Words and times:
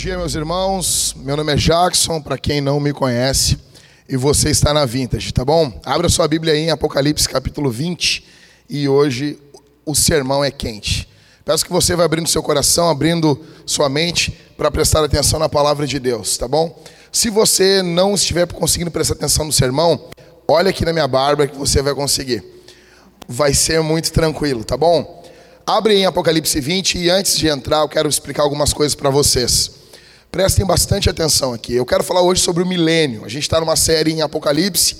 dia, 0.00 0.16
meus 0.16 0.34
irmãos. 0.34 1.14
Meu 1.18 1.36
nome 1.36 1.52
é 1.52 1.56
Jackson, 1.56 2.22
para 2.22 2.38
quem 2.38 2.62
não 2.62 2.80
me 2.80 2.90
conhece, 2.90 3.58
e 4.08 4.16
você 4.16 4.48
está 4.48 4.72
na 4.72 4.86
Vintage, 4.86 5.30
tá 5.30 5.44
bom? 5.44 5.78
Abra 5.84 6.08
sua 6.08 6.26
Bíblia 6.26 6.54
aí 6.54 6.60
em 6.60 6.70
Apocalipse 6.70 7.28
capítulo 7.28 7.70
20 7.70 8.26
e 8.66 8.88
hoje 8.88 9.38
o 9.84 9.94
sermão 9.94 10.42
é 10.42 10.50
quente. 10.50 11.06
Peço 11.44 11.66
que 11.66 11.70
você 11.70 11.94
vá 11.94 12.04
abrindo 12.04 12.26
seu 12.30 12.42
coração, 12.42 12.88
abrindo 12.88 13.44
sua 13.66 13.90
mente 13.90 14.32
para 14.56 14.70
prestar 14.70 15.04
atenção 15.04 15.38
na 15.38 15.50
palavra 15.50 15.86
de 15.86 15.98
Deus, 15.98 16.38
tá 16.38 16.48
bom? 16.48 16.82
Se 17.12 17.28
você 17.28 17.82
não 17.82 18.14
estiver 18.14 18.50
conseguindo 18.50 18.90
prestar 18.90 19.16
atenção 19.16 19.44
no 19.44 19.52
sermão, 19.52 20.08
olha 20.48 20.70
aqui 20.70 20.82
na 20.82 20.94
minha 20.94 21.06
barba 21.06 21.46
que 21.46 21.58
você 21.58 21.82
vai 21.82 21.94
conseguir. 21.94 22.42
Vai 23.28 23.52
ser 23.52 23.82
muito 23.82 24.10
tranquilo, 24.12 24.64
tá 24.64 24.78
bom? 24.78 25.22
Abre 25.66 25.92
em 25.92 26.06
Apocalipse 26.06 26.58
20 26.58 26.96
e 26.96 27.10
antes 27.10 27.36
de 27.36 27.48
entrar 27.48 27.80
eu 27.80 27.88
quero 27.88 28.08
explicar 28.08 28.44
algumas 28.44 28.72
coisas 28.72 28.94
para 28.94 29.10
vocês. 29.10 29.78
Prestem 30.30 30.64
bastante 30.64 31.10
atenção 31.10 31.52
aqui. 31.52 31.74
Eu 31.74 31.84
quero 31.84 32.04
falar 32.04 32.22
hoje 32.22 32.40
sobre 32.40 32.62
o 32.62 32.66
milênio. 32.66 33.24
A 33.24 33.28
gente 33.28 33.42
está 33.42 33.58
numa 33.58 33.74
série 33.74 34.12
em 34.12 34.22
Apocalipse 34.22 34.98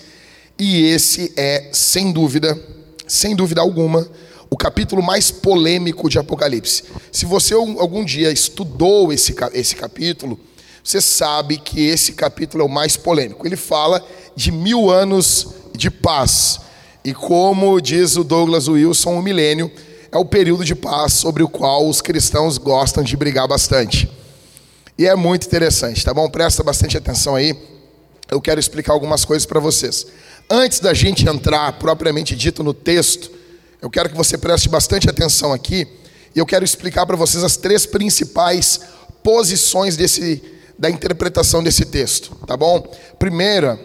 e 0.59 0.87
esse 0.87 1.33
é, 1.37 1.69
sem 1.73 2.11
dúvida, 2.11 2.59
sem 3.07 3.37
dúvida 3.37 3.61
alguma, 3.61 4.09
o 4.51 4.57
capítulo 4.57 5.01
mais 5.01 5.31
polêmico 5.31 6.11
de 6.11 6.19
Apocalipse. 6.19 6.83
Se 7.13 7.27
você 7.27 7.55
algum 7.55 8.05
dia 8.05 8.33
estudou 8.33 9.13
esse, 9.13 9.33
esse 9.53 9.77
capítulo, 9.77 10.39
você 10.83 11.01
sabe 11.01 11.59
que 11.59 11.87
esse 11.87 12.15
capítulo 12.15 12.65
é 12.65 12.67
o 12.67 12.69
mais 12.69 12.97
polêmico. 12.97 13.47
Ele 13.47 13.57
fala 13.57 14.05
de 14.35 14.51
mil 14.51 14.91
anos 14.91 15.47
de 15.77 15.93
paz. 15.93 16.59
E 17.05 17.15
como 17.15 17.81
diz 17.81 18.17
o 18.17 18.25
Douglas 18.25 18.67
Wilson, 18.67 19.17
o 19.17 19.23
milênio 19.23 19.71
é 20.11 20.19
o 20.19 20.25
período 20.25 20.65
de 20.65 20.75
paz 20.75 21.13
sobre 21.13 21.45
o 21.45 21.49
qual 21.49 21.89
os 21.89 22.03
cristãos 22.03 22.59
gostam 22.59 23.05
de 23.05 23.17
brigar 23.17 23.47
bastante. 23.47 24.19
E 25.01 25.07
é 25.07 25.17
muito 25.17 25.47
interessante, 25.47 26.05
tá 26.05 26.13
bom? 26.13 26.29
Presta 26.29 26.63
bastante 26.63 26.95
atenção 26.95 27.35
aí. 27.35 27.57
Eu 28.31 28.39
quero 28.39 28.61
explicar 28.61 28.93
algumas 28.93 29.25
coisas 29.25 29.47
para 29.47 29.59
vocês. 29.59 30.07
Antes 30.51 30.79
da 30.79 30.93
gente 30.93 31.27
entrar 31.27 31.73
propriamente 31.79 32.37
dito 32.37 32.63
no 32.63 32.75
texto, 32.75 33.31
eu 33.81 33.89
quero 33.89 34.11
que 34.11 34.15
você 34.15 34.37
preste 34.37 34.69
bastante 34.69 35.09
atenção 35.09 35.55
aqui 35.55 35.89
e 36.37 36.39
eu 36.39 36.45
quero 36.45 36.67
explicar 36.67 37.07
para 37.07 37.17
vocês 37.17 37.43
as 37.43 37.57
três 37.57 37.87
principais 37.87 38.79
posições 39.23 39.97
desse, 39.97 40.43
da 40.79 40.91
interpretação 40.91 41.63
desse 41.63 41.87
texto, 41.87 42.37
tá 42.47 42.55
bom? 42.55 42.87
Primeira 43.19 43.81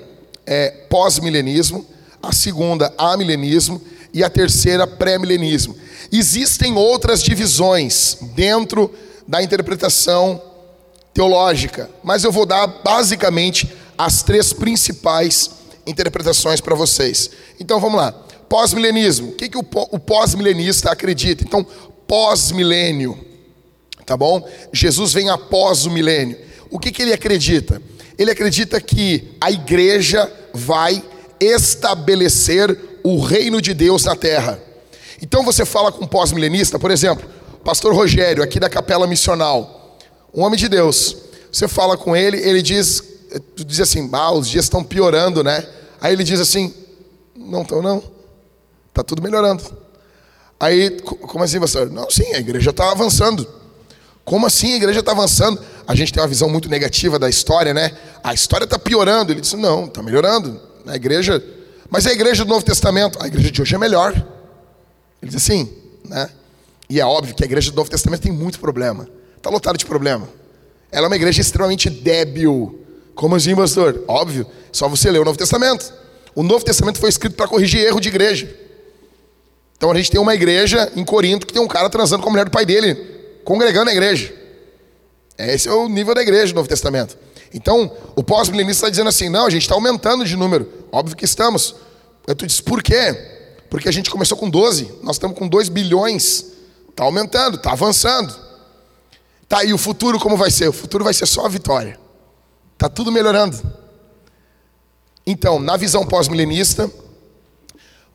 é 0.45 0.69
pós-milenismo, 0.89 1.85
a 2.21 2.33
segunda 2.33 2.93
amilenismo 2.97 3.81
e 4.13 4.21
a 4.21 4.29
terceira 4.29 4.85
pré-milenismo. 4.85 5.77
Existem 6.11 6.75
outras 6.75 7.23
divisões 7.23 8.17
dentro 8.35 8.93
da 9.25 9.41
interpretação 9.41 10.54
teológica, 11.15 11.89
mas 12.03 12.25
eu 12.25 12.31
vou 12.31 12.45
dar 12.45 12.67
basicamente 12.67 13.71
as 13.97 14.21
três 14.21 14.51
principais 14.51 15.49
interpretações 15.87 16.59
para 16.59 16.75
vocês. 16.75 17.31
Então 17.57 17.79
vamos 17.79 17.97
lá. 17.97 18.11
Pós-milenismo. 18.49 19.29
O 19.29 19.31
que, 19.31 19.47
que 19.47 19.57
o 19.57 19.63
pós-milenista 19.63 20.91
acredita? 20.91 21.43
Então, 21.43 21.65
pós-milênio. 22.05 23.17
Tá 24.05 24.15
bom? 24.15 24.47
Jesus 24.71 25.13
vem 25.13 25.29
após 25.29 25.85
o 25.85 25.89
milênio. 25.89 26.37
O 26.69 26.77
que, 26.77 26.91
que 26.91 27.01
ele 27.01 27.13
acredita? 27.13 27.81
Ele 28.17 28.29
acredita 28.29 28.79
que 28.81 29.35
a 29.39 29.49
igreja 29.49 30.31
vai 30.53 31.01
estabelecer 31.39 32.77
o 33.03 33.19
reino 33.21 33.61
de 33.61 33.73
Deus 33.73 34.03
na 34.03 34.15
terra. 34.15 34.61
Então 35.21 35.43
você 35.43 35.65
fala 35.65 35.91
com 35.91 36.05
pós-milenista, 36.05 36.77
por 36.77 36.91
exemplo, 36.91 37.27
pastor 37.63 37.95
Rogério, 37.95 38.43
aqui 38.43 38.59
da 38.59 38.69
Capela 38.69 39.07
Missional, 39.07 39.84
um 40.35 40.43
homem 40.43 40.59
de 40.59 40.67
Deus. 40.67 41.17
Você 41.51 41.67
fala 41.67 41.95
com 41.97 42.15
ele, 42.15 42.37
ele 42.37 42.61
diz, 42.61 43.01
tu 43.55 43.63
diz 43.63 43.79
assim, 43.79 44.09
ah, 44.11 44.31
os 44.31 44.49
dias 44.49 44.65
estão 44.65 44.83
piorando, 44.83 45.43
né? 45.43 45.65
Aí 46.01 46.13
ele 46.13 46.23
diz 46.23 46.39
assim, 46.39 46.73
não 47.35 47.61
estão 47.61 47.81
não, 47.81 48.03
está 48.89 49.01
tudo 49.03 49.21
melhorando. 49.21 49.63
Aí, 50.59 50.99
como 51.01 51.43
assim, 51.43 51.59
pastor? 51.59 51.89
Não, 51.89 52.09
sim, 52.09 52.33
a 52.33 52.39
igreja 52.39 52.71
está 52.71 52.91
avançando. 52.91 53.47
Como 54.23 54.45
assim 54.45 54.73
a 54.73 54.77
igreja 54.77 54.99
está 55.01 55.11
avançando? 55.11 55.61
A 55.87 55.93
gente 55.93 56.11
tem 56.11 56.21
uma 56.21 56.27
visão 56.27 56.49
muito 56.49 56.67
negativa 56.67 57.19
da 57.19 57.29
história, 57.29 57.73
né? 57.73 57.91
A 58.23 58.33
história 58.33 58.65
está 58.65 58.79
piorando. 58.79 59.31
Ele 59.31 59.41
disse, 59.41 59.55
não, 59.55 59.85
está 59.85 60.01
melhorando. 60.01 60.59
A 60.85 60.95
igreja, 60.95 61.43
mas 61.89 62.07
a 62.07 62.11
igreja 62.11 62.43
do 62.43 62.49
Novo 62.49 62.65
Testamento, 62.65 63.21
a 63.21 63.27
igreja 63.27 63.51
de 63.51 63.61
hoje 63.61 63.75
é 63.75 63.77
melhor. 63.77 64.13
Ele 65.21 65.31
diz 65.31 65.35
assim, 65.35 65.71
né? 66.03 66.29
E 66.89 66.99
é 66.99 67.05
óbvio 67.05 67.35
que 67.35 67.43
a 67.43 67.45
igreja 67.45 67.71
do 67.71 67.77
Novo 67.77 67.89
Testamento 67.89 68.21
tem 68.21 68.31
muito 68.31 68.59
problema. 68.59 69.07
Está 69.45 69.53
lotada 69.53 69.77
de 69.77 69.85
problema. 69.85 70.27
Ela 70.91 71.05
é 71.05 71.07
uma 71.07 71.15
igreja 71.15 71.39
extremamente 71.39 71.87
débil. 71.87 72.83
Como 73.13 73.35
assim, 73.35 73.55
pastor? 73.55 74.03
Óbvio, 74.07 74.43
só 74.71 74.89
você 74.89 75.11
lê 75.11 75.19
o 75.19 75.23
Novo 75.23 75.37
Testamento. 75.37 75.93
O 76.33 76.41
Novo 76.41 76.65
Testamento 76.65 76.97
foi 76.97 77.09
escrito 77.09 77.35
para 77.35 77.47
corrigir 77.47 77.79
erro 77.85 78.01
de 78.01 78.07
igreja. 78.07 78.51
Então 79.77 79.91
a 79.91 79.95
gente 79.95 80.09
tem 80.09 80.19
uma 80.19 80.33
igreja 80.33 80.91
em 80.95 81.05
Corinto 81.05 81.45
que 81.45 81.53
tem 81.53 81.61
um 81.61 81.67
cara 81.67 81.91
transando 81.91 82.23
com 82.23 82.29
a 82.29 82.31
mulher 82.31 82.45
do 82.45 82.49
pai 82.49 82.65
dele, 82.65 82.95
congregando 83.43 83.91
a 83.91 83.93
igreja. 83.93 84.33
Esse 85.37 85.69
é 85.69 85.71
o 85.71 85.87
nível 85.87 86.15
da 86.15 86.23
igreja 86.23 86.51
do 86.51 86.55
Novo 86.55 86.67
Testamento. 86.67 87.15
Então, 87.53 87.95
o 88.15 88.23
pós-milenista 88.23 88.87
está 88.87 88.89
dizendo 88.89 89.09
assim: 89.09 89.29
não, 89.29 89.45
a 89.45 89.51
gente 89.51 89.61
está 89.61 89.75
aumentando 89.75 90.25
de 90.25 90.35
número. 90.35 90.67
Óbvio 90.91 91.15
que 91.15 91.23
estamos. 91.23 91.75
Eu 92.25 92.33
tu 92.33 92.47
diz, 92.47 92.61
por 92.61 92.81
quê? 92.81 93.15
Porque 93.69 93.87
a 93.87 93.93
gente 93.93 94.09
começou 94.09 94.39
com 94.39 94.49
12, 94.49 94.91
nós 95.03 95.17
estamos 95.17 95.37
com 95.37 95.47
2 95.47 95.69
bilhões. 95.69 96.45
Está 96.89 97.03
aumentando, 97.03 97.57
está 97.57 97.73
avançando. 97.73 98.44
Tá, 99.55 99.63
e 99.63 99.73
o 99.73 99.77
futuro 99.77 100.19
como 100.19 100.35
vai 100.35 100.51
ser? 100.51 100.67
O 100.67 100.73
futuro 100.73 101.01
vai 101.01 101.13
ser 101.13 101.25
só 101.25 101.45
a 101.45 101.47
vitória. 101.47 101.97
Está 102.73 102.89
tudo 102.89 103.09
melhorando. 103.09 103.57
Então, 105.25 105.59
na 105.59 105.77
visão 105.77 106.05
pós-milenista, 106.05 106.91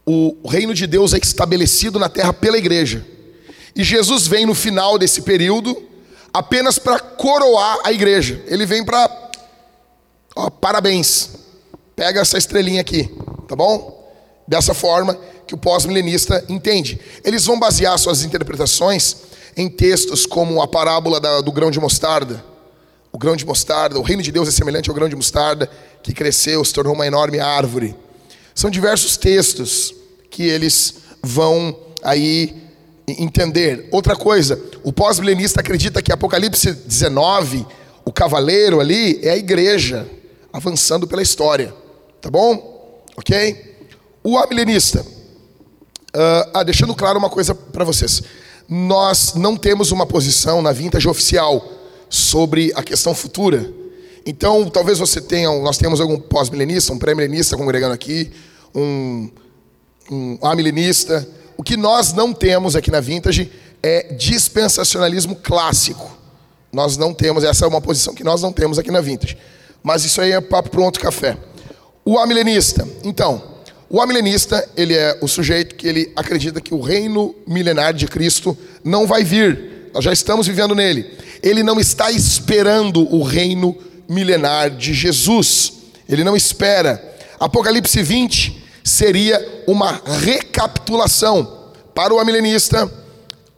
o 0.05 0.37
reino 0.47 0.75
de 0.75 0.87
Deus 0.87 1.15
é 1.15 1.17
estabelecido 1.17 1.99
na 1.99 2.11
terra 2.11 2.35
pela 2.35 2.59
igreja. 2.59 3.07
E 3.75 3.83
Jesus 3.83 4.27
vem 4.27 4.45
no 4.45 4.55
final 4.55 4.99
desse 4.99 5.23
período 5.23 5.75
apenas 6.31 6.79
para 6.79 7.01
coroar 7.01 7.79
a 7.85 7.91
igreja. 7.91 8.45
Ele 8.47 8.67
vem 8.67 8.85
para. 8.85 9.09
Parabéns. 10.61 11.31
Pega 11.97 12.21
essa 12.21 12.37
estrelinha 12.37 12.83
aqui, 12.83 13.09
tá 13.49 13.57
bom? 13.57 14.13
Dessa 14.47 14.75
forma 14.75 15.19
que 15.47 15.55
o 15.55 15.59
pós-milenista 15.59 16.45
entende. 16.51 17.01
Eles 17.25 17.47
vão 17.47 17.59
basear 17.59 17.99
suas 17.99 18.25
interpretações 18.25 19.31
em 19.57 19.69
textos 19.69 20.27
como 20.27 20.63
a 20.63 20.69
parábola 20.69 21.21
da, 21.21 21.41
do 21.41 21.53
grão 21.53 21.71
de 21.71 21.81
mostarda. 21.81 22.45
O 23.13 23.19
grão 23.19 23.35
de 23.35 23.45
mostarda, 23.45 23.99
o 23.99 24.03
reino 24.03 24.23
de 24.23 24.31
Deus 24.31 24.49
é 24.49 24.51
semelhante 24.53 24.89
ao 24.89 24.95
grão 24.95 25.09
de 25.09 25.17
mostarda 25.17 25.69
que 26.03 26.13
cresceu, 26.13 26.65
se 26.65 26.73
tornou 26.73 26.95
uma 26.95 27.07
enorme 27.07 27.41
árvore. 27.41 27.95
São 28.55 28.71
diversos 28.71 29.17
textos 29.17 29.95
que 30.31 30.45
eles 30.45 30.95
vão 31.23 31.77
aí 32.03 32.57
entender. 33.09 33.89
Outra 33.91 34.15
coisa, 34.15 34.61
o 34.85 34.93
pós-milenista 34.93 35.61
acredita 35.61 36.03
que 36.03 36.13
Apocalipse 36.13 36.73
19, 36.73 37.67
o 38.05 38.13
cavaleiro 38.13 38.81
ali, 38.81 39.19
é 39.23 39.31
a 39.31 39.37
igreja 39.37 40.09
avançando 40.53 41.07
pela 41.07 41.23
história. 41.23 41.75
Tá 42.21 42.31
bom? 42.31 43.05
Ok? 43.17 43.77
O 44.23 44.39
amilenista, 44.39 45.01
uh, 45.01 46.51
ah, 46.55 46.63
deixando 46.63 46.95
claro 46.95 47.19
uma 47.19 47.31
coisa 47.31 47.55
para 47.55 47.85
vocês. 47.85 48.23
Nós 48.71 49.35
não 49.35 49.57
temos 49.57 49.91
uma 49.91 50.07
posição 50.07 50.63
na 50.63 50.71
vintage 50.71 51.09
oficial 51.09 51.61
sobre 52.09 52.73
a 52.77 52.83
questão 52.85 53.13
futura. 53.13 53.69
Então, 54.25 54.71
talvez 54.71 55.01
você 55.01 55.21
tenha, 55.21 55.49
nós 55.61 55.77
temos 55.77 56.01
algum 56.01 56.17
pós-milenista, 56.17 56.93
um 56.93 56.99
pré-milenista 56.99 57.57
congregando 57.57 57.93
aqui, 57.93 58.31
um, 58.73 59.29
um 60.09 60.39
amilenista, 60.41 61.27
o 61.57 61.65
que 61.65 61.77
nós 61.77 62.13
não 62.13 62.33
temos 62.33 62.77
aqui 62.77 62.91
na 62.91 63.01
Vintage 63.01 63.51
é 63.83 64.15
dispensacionalismo 64.15 65.35
clássico. 65.35 66.17
Nós 66.73 66.97
não 66.97 67.13
temos, 67.13 67.43
essa 67.43 67.65
é 67.65 67.69
uma 67.69 67.81
posição 67.81 68.15
que 68.15 68.23
nós 68.23 68.41
não 68.41 68.53
temos 68.53 68.79
aqui 68.79 68.91
na 68.91 69.01
Vintage. 69.01 69.37
Mas 69.83 70.05
isso 70.05 70.21
aí 70.21 70.33
é 70.33 70.41
papo 70.41 70.71
para 70.71 70.81
outro 70.81 71.03
café. 71.03 71.37
O 72.05 72.19
amilenista. 72.19 72.87
Então, 73.03 73.43
o 73.93 74.01
amilenista, 74.01 74.67
ele 74.77 74.95
é 74.95 75.19
o 75.21 75.27
sujeito 75.27 75.75
que 75.75 75.89
ele 75.89 76.13
acredita 76.15 76.61
que 76.61 76.73
o 76.73 76.81
reino 76.81 77.35
milenar 77.45 77.93
de 77.93 78.07
Cristo 78.07 78.57
não 78.85 79.05
vai 79.05 79.25
vir. 79.25 79.91
Nós 79.93 80.05
já 80.05 80.13
estamos 80.13 80.47
vivendo 80.47 80.77
nele. 80.77 81.11
Ele 81.43 81.65
não 81.65 81.81
está 81.81 82.09
esperando 82.13 83.13
o 83.13 83.25
reino 83.25 83.77
milenar 84.09 84.71
de 84.71 84.95
Jesus. 84.95 85.73
Ele 86.09 86.23
não 86.23 86.37
espera. 86.37 87.03
Apocalipse 87.41 88.01
20 88.01 88.63
seria 88.85 89.65
uma 89.67 90.01
recapitulação. 90.23 91.73
Para 91.93 92.15
o 92.15 92.21
amilenista, 92.21 92.89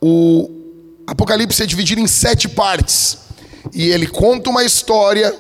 o 0.01 0.51
Apocalipse 1.07 1.63
é 1.63 1.67
dividido 1.67 2.01
em 2.01 2.07
sete 2.07 2.49
partes. 2.49 3.19
E 3.75 3.91
ele 3.91 4.07
conta 4.07 4.49
uma 4.49 4.65
história, 4.65 5.35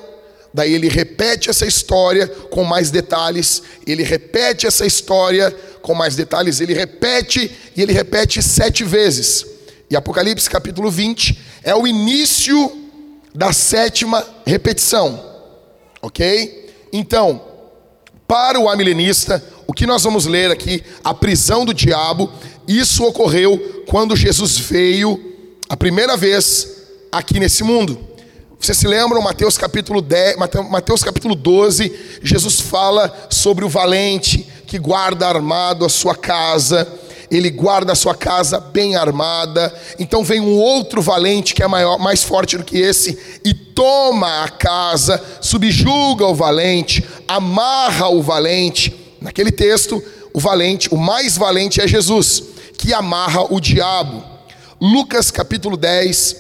daí 0.52 0.74
ele 0.74 0.88
repete 0.88 1.50
essa 1.50 1.66
história 1.66 2.26
com 2.26 2.64
mais 2.64 2.90
detalhes, 2.90 3.62
ele 3.86 4.02
repete 4.02 4.66
essa 4.66 4.86
história 4.86 5.50
com 5.80 5.94
mais 5.94 6.14
detalhes, 6.14 6.60
ele 6.60 6.74
repete 6.74 7.50
e 7.76 7.82
ele 7.82 7.92
repete 7.92 8.42
sete 8.42 8.84
vezes. 8.84 9.46
E 9.90 9.96
Apocalipse 9.96 10.48
capítulo 10.48 10.90
20 10.90 11.38
é 11.62 11.74
o 11.74 11.86
início 11.86 12.80
da 13.34 13.52
sétima 13.52 14.26
repetição. 14.46 15.30
Ok? 16.00 16.70
Então, 16.92 17.42
para 18.26 18.58
o 18.58 18.68
amilenista, 18.68 19.42
o 19.66 19.72
que 19.72 19.86
nós 19.86 20.02
vamos 20.02 20.26
ler 20.26 20.50
aqui, 20.50 20.82
a 21.02 21.14
prisão 21.14 21.64
do 21.64 21.72
diabo, 21.72 22.30
isso 22.66 23.04
ocorreu 23.04 23.84
quando 23.86 24.16
Jesus 24.16 24.58
veio 24.58 25.20
a 25.68 25.76
primeira 25.76 26.16
vez 26.16 26.68
aqui 27.10 27.38
nesse 27.38 27.62
mundo. 27.62 28.11
Vocês 28.62 28.78
se 28.78 28.86
lembram, 28.86 29.20
Mateus 29.20 29.58
capítulo, 29.58 30.00
10, 30.00 30.36
Mateus 30.70 31.02
capítulo 31.02 31.34
12, 31.34 32.20
Jesus 32.22 32.60
fala 32.60 33.12
sobre 33.28 33.64
o 33.64 33.68
valente 33.68 34.48
que 34.68 34.78
guarda 34.78 35.26
armado 35.26 35.84
a 35.84 35.88
sua 35.88 36.14
casa, 36.14 36.86
ele 37.28 37.50
guarda 37.50 37.90
a 37.90 37.96
sua 37.96 38.14
casa 38.14 38.60
bem 38.60 38.94
armada. 38.94 39.74
Então 39.98 40.22
vem 40.22 40.38
um 40.40 40.56
outro 40.56 41.02
valente 41.02 41.56
que 41.56 41.62
é 41.64 41.66
maior, 41.66 41.98
mais 41.98 42.22
forte 42.22 42.56
do 42.56 42.62
que 42.62 42.78
esse 42.78 43.18
e 43.44 43.52
toma 43.52 44.44
a 44.44 44.48
casa, 44.48 45.20
subjuga 45.40 46.24
o 46.24 46.34
valente, 46.34 47.04
amarra 47.26 48.10
o 48.10 48.22
valente. 48.22 48.94
Naquele 49.20 49.50
texto, 49.50 50.00
o 50.32 50.38
valente, 50.38 50.88
o 50.94 50.96
mais 50.96 51.36
valente 51.36 51.80
é 51.80 51.88
Jesus, 51.88 52.44
que 52.78 52.94
amarra 52.94 53.42
o 53.52 53.58
diabo. 53.58 54.22
Lucas 54.80 55.32
capítulo 55.32 55.76
10, 55.76 56.36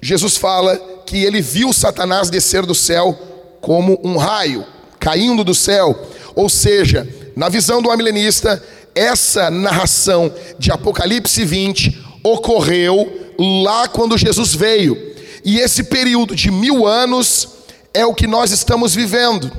Jesus 0.00 0.38
fala 0.38 0.97
que 1.08 1.24
ele 1.24 1.40
viu 1.40 1.72
Satanás 1.72 2.28
descer 2.28 2.66
do 2.66 2.74
céu 2.74 3.18
como 3.62 3.98
um 4.04 4.18
raio, 4.18 4.62
caindo 5.00 5.42
do 5.42 5.54
céu. 5.54 5.98
Ou 6.34 6.50
seja, 6.50 7.08
na 7.34 7.48
visão 7.48 7.80
do 7.80 7.90
amilenista, 7.90 8.62
essa 8.94 9.50
narração 9.50 10.30
de 10.58 10.70
Apocalipse 10.70 11.42
20 11.46 11.98
ocorreu 12.22 13.32
lá 13.38 13.88
quando 13.88 14.18
Jesus 14.18 14.54
veio. 14.54 14.98
E 15.42 15.58
esse 15.58 15.84
período 15.84 16.36
de 16.36 16.50
mil 16.50 16.86
anos 16.86 17.48
é 17.94 18.04
o 18.04 18.12
que 18.12 18.26
nós 18.26 18.50
estamos 18.50 18.94
vivendo. 18.94 19.50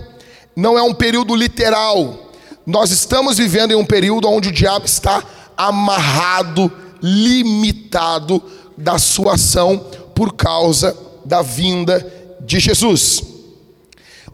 Não 0.55 0.77
é 0.77 0.83
um 0.83 0.93
período 0.93 1.35
literal. 1.35 2.31
Nós 2.63 2.91
estamos 2.91 3.39
vivendo 3.39 3.71
em 3.71 3.75
um 3.75 3.85
período 3.85 4.29
onde 4.29 4.49
o 4.49 4.53
diabo 4.53 4.85
está 4.85 5.23
amarrado, 5.57 6.71
limitado 7.01 8.39
da 8.77 8.99
sua 8.99 9.33
ação 9.33 9.83
por 10.13 10.33
causa 10.35 11.08
da 11.25 11.41
vinda 11.41 12.05
de 12.41 12.59
Jesus. 12.59 13.23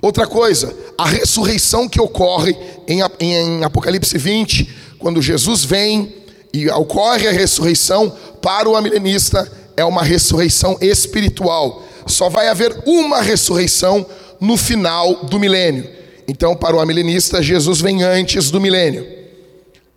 Outra 0.01 0.27
coisa, 0.27 0.75
a 0.97 1.07
ressurreição 1.07 1.89
que 1.89 1.99
ocorre 1.99 2.55
em, 2.87 2.99
em 3.19 3.63
Apocalipse 3.63 4.17
20, 4.17 4.69
quando 4.99 5.21
Jesus 5.21 5.63
vem 5.63 6.13
e 6.53 6.69
ocorre 6.69 7.27
a 7.27 7.31
ressurreição, 7.31 8.13
para 8.41 8.69
o 8.69 8.75
amilenista 8.75 9.51
é 9.75 9.83
uma 9.83 10.03
ressurreição 10.03 10.77
espiritual. 10.79 11.83
Só 12.05 12.29
vai 12.29 12.47
haver 12.47 12.83
uma 12.85 13.21
ressurreição 13.21 14.05
no 14.39 14.57
final 14.57 15.25
do 15.25 15.39
milênio. 15.39 15.89
Então, 16.27 16.55
para 16.55 16.75
o 16.75 16.79
amilenista, 16.79 17.41
Jesus 17.41 17.81
vem 17.81 18.03
antes 18.03 18.49
do 18.49 18.61
milênio. 18.61 19.05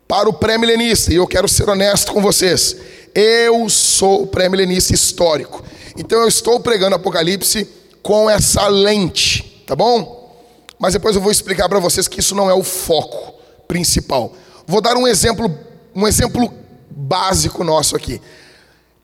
Para 0.06 0.29
o 0.29 0.32
pré-milenista, 0.32 1.12
e 1.12 1.17
eu 1.17 1.26
quero 1.26 1.49
ser 1.49 1.69
honesto 1.69 2.12
com 2.12 2.23
vocês, 2.23 2.76
eu 3.14 3.69
sou 3.69 4.26
pré-milenista 4.26 4.94
histórico. 4.94 5.62
Então 5.99 6.21
eu 6.21 6.29
estou 6.29 6.61
pregando 6.61 6.95
Apocalipse 6.95 7.69
com 8.00 8.31
essa 8.31 8.69
lente, 8.69 9.65
tá 9.67 9.75
bom? 9.75 10.33
Mas 10.79 10.93
depois 10.93 11.17
eu 11.17 11.21
vou 11.21 11.33
explicar 11.33 11.69
para 11.69 11.81
vocês 11.81 12.06
que 12.06 12.21
isso 12.21 12.37
não 12.37 12.49
é 12.49 12.55
o 12.55 12.62
foco 12.62 13.35
principal. 13.67 14.33
Vou 14.65 14.81
dar 14.81 14.97
um 14.97 15.09
exemplo, 15.09 15.53
um 15.93 16.06
exemplo 16.06 16.55
básico 16.89 17.65
nosso 17.65 17.97
aqui. 17.97 18.23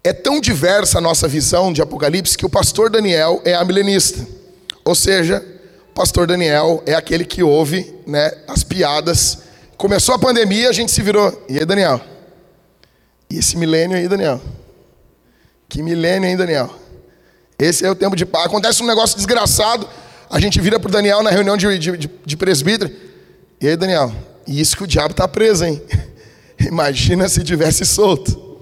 É 0.05 0.12
tão 0.12 0.41
diversa 0.41 0.99
a 0.99 1.00
nossa 1.00 1.26
visão 1.26 1.73
de 1.73 1.82
Apocalipse 1.82 2.38
que 2.38 2.46
o 2.46 2.50
pastor 2.50 2.88
Daniel 2.88 3.43
é 3.44 3.55
amilenista. 3.55 4.25
Ou 4.85 4.94
seja, 4.94 5.44
o 5.90 5.94
pastor 5.94 6.29
Daniel 6.29 6.81
é 6.87 6.94
aquele 6.94 7.25
que 7.25 7.43
ouve 7.43 7.93
né, 8.06 8.31
as 8.47 8.62
piadas. 8.62 9.38
Começou 9.76 10.14
a 10.14 10.19
pandemia, 10.19 10.69
a 10.69 10.73
gente 10.73 10.93
se 10.93 11.02
virou. 11.02 11.44
E 11.49 11.58
aí, 11.58 11.64
Daniel? 11.64 12.00
E 13.29 13.38
esse 13.38 13.56
milênio 13.56 13.97
aí, 13.97 14.06
Daniel? 14.06 14.40
Que 15.69 15.82
milênio, 15.82 16.29
hein, 16.29 16.37
Daniel? 16.37 16.83
Esse 17.58 17.84
é 17.84 17.90
o 17.90 17.94
tempo 17.94 18.16
de 18.16 18.26
paz. 18.26 18.46
Acontece 18.46 18.82
um 18.82 18.86
negócio 18.86 19.16
desgraçado, 19.16 19.88
a 20.30 20.40
gente 20.40 20.60
vira 20.60 20.80
para 20.80 20.88
o 20.88 20.92
Daniel 20.92 21.22
na 21.22 21.30
reunião 21.30 21.56
de, 21.56 21.78
de, 21.78 22.10
de 22.24 22.36
presbítero. 22.36 22.90
E 23.60 23.68
aí, 23.68 23.76
Daniel, 23.76 24.12
isso 24.46 24.76
que 24.76 24.84
o 24.84 24.86
diabo 24.86 25.12
está 25.12 25.28
preso, 25.28 25.64
hein? 25.64 25.80
Imagina 26.60 27.28
se 27.28 27.42
tivesse 27.42 27.84
solto. 27.84 28.60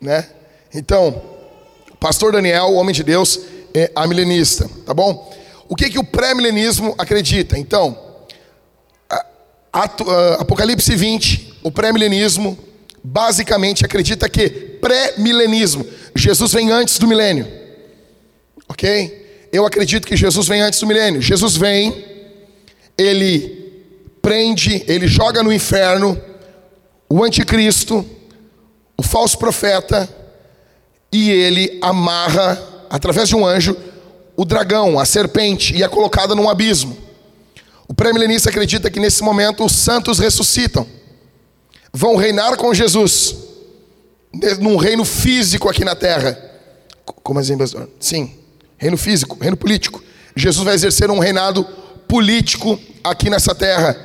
Né? 0.00 0.26
Então, 0.74 1.22
pastor 2.00 2.32
Daniel, 2.32 2.72
homem 2.74 2.94
de 2.94 3.02
Deus, 3.02 3.40
é 3.74 3.90
amilenista, 3.94 4.68
tá 4.86 4.94
bom? 4.94 5.34
O 5.68 5.76
que, 5.76 5.90
que 5.90 5.98
o 5.98 6.04
pré-milenismo 6.04 6.94
acredita? 6.96 7.58
Então, 7.58 7.98
Apocalipse 10.38 10.94
20, 10.96 11.58
o 11.62 11.70
pré-milenismo 11.70 12.58
basicamente 13.04 13.84
acredita 13.84 14.28
que 14.28 14.48
pré-milenismo, 14.48 15.86
Jesus 16.14 16.52
vem 16.52 16.70
antes 16.70 16.98
do 16.98 17.06
milênio. 17.06 17.57
Ok? 18.68 19.48
Eu 19.52 19.64
acredito 19.64 20.06
que 20.06 20.16
Jesus 20.16 20.46
vem 20.46 20.60
antes 20.60 20.80
do 20.80 20.86
milênio. 20.86 21.22
Jesus 21.22 21.56
vem, 21.56 22.04
ele 22.96 23.58
prende, 24.20 24.84
ele 24.86 25.06
joga 25.06 25.42
no 25.42 25.52
inferno 25.52 26.20
o 27.08 27.24
anticristo, 27.24 28.04
o 28.96 29.02
falso 29.02 29.38
profeta, 29.38 30.08
e 31.10 31.30
ele 31.30 31.78
amarra, 31.80 32.62
através 32.90 33.28
de 33.28 33.36
um 33.36 33.46
anjo, 33.46 33.76
o 34.36 34.44
dragão, 34.44 34.98
a 34.98 35.04
serpente, 35.04 35.74
e 35.74 35.82
é 35.82 35.88
colocada 35.88 36.34
num 36.34 36.48
abismo. 36.48 36.96
O 37.88 37.94
pré-milenista 37.94 38.50
acredita 38.50 38.90
que 38.90 39.00
nesse 39.00 39.22
momento 39.22 39.64
os 39.64 39.72
santos 39.72 40.18
ressuscitam, 40.18 40.86
vão 41.92 42.16
reinar 42.16 42.56
com 42.58 42.74
Jesus, 42.74 43.34
num 44.60 44.76
reino 44.76 45.04
físico 45.04 45.70
aqui 45.70 45.84
na 45.84 45.94
terra. 45.94 46.38
Como 47.22 47.40
assim? 47.40 47.56
Sim. 47.98 48.34
Reino 48.78 48.96
físico, 48.96 49.36
reino 49.40 49.56
político. 49.56 50.02
Jesus 50.34 50.64
vai 50.64 50.74
exercer 50.74 51.10
um 51.10 51.18
reinado 51.18 51.64
político 52.06 52.80
aqui 53.04 53.28
nessa 53.28 53.54
terra 53.54 53.96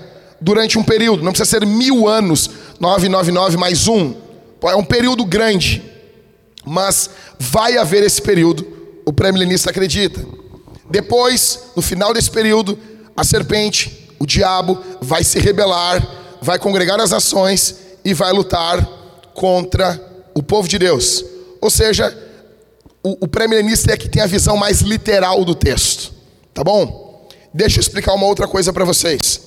durante 0.42 0.78
um 0.78 0.84
período, 0.84 1.24
não 1.24 1.32
precisa 1.32 1.50
ser 1.50 1.66
mil 1.66 2.06
anos, 2.06 2.50
999 2.80 3.56
mais 3.56 3.88
um, 3.88 4.14
é 4.64 4.76
um 4.76 4.84
período 4.84 5.24
grande, 5.24 5.82
mas 6.66 7.10
vai 7.40 7.78
haver 7.78 8.04
esse 8.04 8.22
período, 8.22 8.68
o 9.06 9.14
pré-milenista 9.14 9.70
acredita. 9.70 10.26
Depois, 10.90 11.60
no 11.76 11.82
final 11.82 12.14
desse 12.14 12.30
período, 12.30 12.78
a 13.16 13.24
serpente, 13.24 14.10
o 14.20 14.26
diabo, 14.26 14.78
vai 15.02 15.24
se 15.24 15.40
rebelar, 15.40 16.06
vai 16.42 16.60
congregar 16.60 17.00
as 17.00 17.12
nações 17.12 17.76
e 18.04 18.14
vai 18.14 18.34
lutar 18.34 18.86
contra 19.34 20.02
o 20.34 20.44
povo 20.44 20.68
de 20.68 20.78
Deus. 20.78 21.24
Ou 21.62 21.70
seja, 21.70 22.16
o, 23.04 23.26
o 23.26 23.28
pré-milenista 23.28 23.92
é 23.92 23.98
que 23.98 24.08
tem 24.08 24.22
a 24.22 24.28
visão 24.28 24.56
mais 24.56 24.80
literal 24.80 25.44
do 25.44 25.54
texto. 25.54 26.14
Tá 26.54 26.64
bom? 26.64 27.28
Deixa 27.54 27.78
eu 27.78 27.82
explicar 27.82 28.14
uma 28.14 28.26
outra 28.26 28.48
coisa 28.48 28.72
para 28.72 28.86
vocês. 28.86 29.42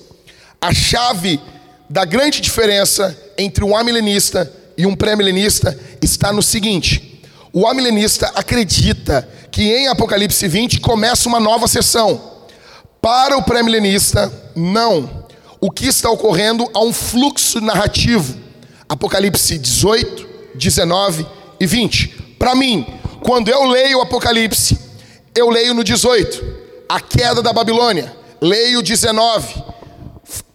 A 0.60 0.72
chave 0.75 1.40
da 1.88 2.04
grande 2.04 2.40
diferença 2.40 3.16
entre 3.38 3.64
um 3.64 3.76
amilenista 3.76 4.52
e 4.76 4.84
um 4.84 4.94
pré-milenista 4.94 5.78
está 6.02 6.32
no 6.32 6.42
seguinte: 6.42 7.22
o 7.52 7.66
amilenista 7.66 8.30
acredita 8.34 9.26
que 9.50 9.62
em 9.62 9.88
Apocalipse 9.88 10.46
20 10.46 10.80
começa 10.80 11.28
uma 11.28 11.40
nova 11.40 11.66
sessão. 11.66 12.36
Para 13.00 13.38
o 13.38 13.42
pré-milenista, 13.42 14.32
não. 14.54 15.26
O 15.60 15.70
que 15.70 15.86
está 15.86 16.10
ocorrendo 16.10 16.68
há 16.75 16.80
um 16.80 16.92
fluxo 16.92 17.60
narrativo. 17.60 18.36
Apocalipse 18.88 19.56
18, 19.56 20.28
19 20.54 21.26
e 21.58 21.66
20. 21.66 22.08
Para 22.38 22.54
mim, 22.54 22.86
quando 23.26 23.49
eu 23.49 23.64
leio 23.64 23.99
o 23.99 24.02
Apocalipse, 24.02 24.78
eu 25.35 25.50
leio 25.50 25.75
no 25.75 25.83
18, 25.83 26.45
a 26.88 27.00
queda 27.00 27.42
da 27.42 27.52
Babilônia. 27.52 28.14
Leio 28.40 28.80
19, 28.80 29.64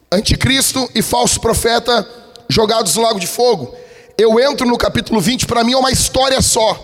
anticristo 0.09 0.89
e 0.95 1.01
falso 1.01 1.41
profeta 1.41 2.07
jogados 2.47 2.95
no 2.95 3.01
lago 3.01 3.19
de 3.19 3.27
fogo. 3.27 3.75
Eu 4.17 4.39
entro 4.39 4.65
no 4.65 4.77
capítulo 4.77 5.19
20, 5.19 5.47
para 5.47 5.65
mim 5.65 5.73
é 5.73 5.77
uma 5.77 5.91
história 5.91 6.41
só. 6.41 6.79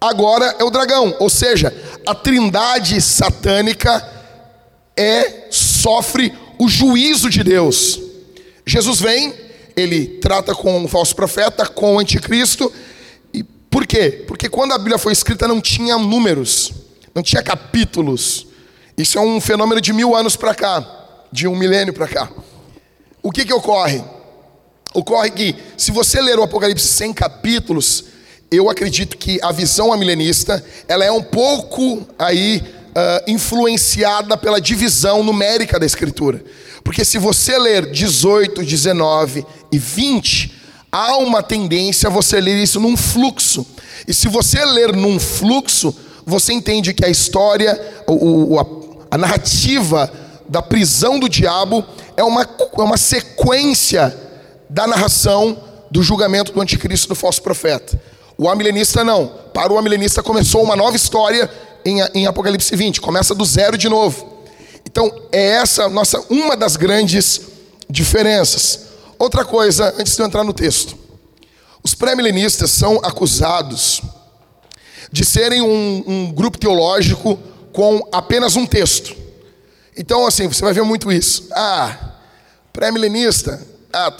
Agora 0.00 0.56
é 0.58 0.64
o 0.64 0.70
dragão, 0.70 1.14
ou 1.18 1.28
seja, 1.28 1.74
a 2.06 2.14
trindade 2.14 2.98
satânica 3.02 4.02
é 4.96 5.48
sofre 5.50 6.32
o 6.58 6.66
juízo 6.70 7.28
de 7.28 7.44
Deus. 7.44 8.00
Jesus 8.64 8.98
vem, 8.98 9.34
ele 9.76 10.06
trata 10.22 10.54
com 10.54 10.82
o 10.82 10.88
falso 10.88 11.14
profeta, 11.14 11.66
com 11.66 11.96
o 11.96 11.98
anticristo, 11.98 12.72
por 13.76 13.86
quê? 13.86 14.24
Porque 14.26 14.48
quando 14.48 14.72
a 14.72 14.78
Bíblia 14.78 14.96
foi 14.96 15.12
escrita 15.12 15.46
não 15.46 15.60
tinha 15.60 15.98
números, 15.98 16.72
não 17.14 17.22
tinha 17.22 17.42
capítulos. 17.42 18.46
Isso 18.96 19.18
é 19.18 19.20
um 19.20 19.38
fenômeno 19.38 19.82
de 19.82 19.92
mil 19.92 20.16
anos 20.16 20.34
para 20.34 20.54
cá, 20.54 20.82
de 21.30 21.46
um 21.46 21.54
milênio 21.54 21.92
para 21.92 22.08
cá. 22.08 22.30
O 23.22 23.30
que 23.30 23.44
que 23.44 23.52
ocorre? 23.52 24.02
Ocorre 24.94 25.30
que, 25.30 25.54
se 25.76 25.92
você 25.92 26.22
ler 26.22 26.38
o 26.38 26.42
Apocalipse 26.42 26.88
sem 26.88 27.12
capítulos, 27.12 28.04
eu 28.50 28.70
acredito 28.70 29.18
que 29.18 29.38
a 29.42 29.52
visão 29.52 29.92
amilenista 29.92 30.64
ela 30.88 31.04
é 31.04 31.12
um 31.12 31.22
pouco 31.22 32.08
aí 32.18 32.62
uh, 32.62 33.30
influenciada 33.30 34.38
pela 34.38 34.58
divisão 34.58 35.22
numérica 35.22 35.78
da 35.78 35.84
Escritura. 35.84 36.42
Porque 36.82 37.04
se 37.04 37.18
você 37.18 37.58
ler 37.58 37.90
18, 37.90 38.64
19 38.64 39.44
e 39.70 39.78
20, 39.78 40.55
há 40.96 41.18
uma 41.18 41.42
tendência 41.42 42.08
a 42.08 42.10
você 42.10 42.40
ler 42.40 42.56
isso 42.56 42.80
num 42.80 42.96
fluxo. 42.96 43.66
E 44.08 44.14
se 44.14 44.28
você 44.28 44.64
ler 44.64 44.96
num 44.96 45.20
fluxo, 45.20 45.94
você 46.24 46.54
entende 46.54 46.94
que 46.94 47.04
a 47.04 47.08
história, 47.08 47.78
o, 48.06 48.58
a, 48.58 48.66
a 49.14 49.18
narrativa 49.18 50.10
da 50.48 50.62
prisão 50.62 51.18
do 51.18 51.28
diabo 51.28 51.84
é 52.16 52.24
uma, 52.24 52.42
é 52.42 52.80
uma 52.80 52.96
sequência 52.96 54.16
da 54.70 54.86
narração 54.86 55.58
do 55.90 56.02
julgamento 56.02 56.52
do 56.52 56.60
anticristo 56.62 57.08
do 57.08 57.14
falso 57.14 57.42
profeta. 57.42 58.00
O 58.38 58.48
amilenista 58.48 59.04
não. 59.04 59.30
Para 59.52 59.72
o 59.72 59.78
amilenista 59.78 60.22
começou 60.22 60.62
uma 60.62 60.76
nova 60.76 60.96
história 60.96 61.50
em, 61.84 62.00
em 62.14 62.26
Apocalipse 62.26 62.74
20. 62.74 63.02
Começa 63.02 63.34
do 63.34 63.44
zero 63.44 63.76
de 63.76 63.88
novo. 63.88 64.34
Então, 64.86 65.12
é 65.30 65.56
essa 65.56 65.90
nossa 65.90 66.24
uma 66.30 66.56
das 66.56 66.76
grandes 66.76 67.42
diferenças. 67.88 68.85
Outra 69.18 69.44
coisa, 69.44 69.94
antes 69.98 70.14
de 70.14 70.22
eu 70.22 70.26
entrar 70.26 70.44
no 70.44 70.52
texto. 70.52 70.96
Os 71.82 71.94
pré-milenistas 71.94 72.70
são 72.70 72.96
acusados 73.02 74.02
de 75.10 75.24
serem 75.24 75.62
um, 75.62 76.04
um 76.06 76.32
grupo 76.32 76.58
teológico 76.58 77.38
com 77.72 78.08
apenas 78.12 78.56
um 78.56 78.66
texto. 78.66 79.16
Então, 79.96 80.26
assim, 80.26 80.48
você 80.48 80.62
vai 80.62 80.72
ver 80.72 80.82
muito 80.82 81.10
isso. 81.10 81.48
Ah, 81.52 81.96
pré-milenista, 82.72 83.64
ah, 83.92 84.12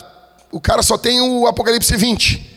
o 0.50 0.60
cara 0.60 0.82
só 0.82 0.96
tem 0.96 1.20
o 1.20 1.46
Apocalipse 1.46 1.94
20. 1.96 2.56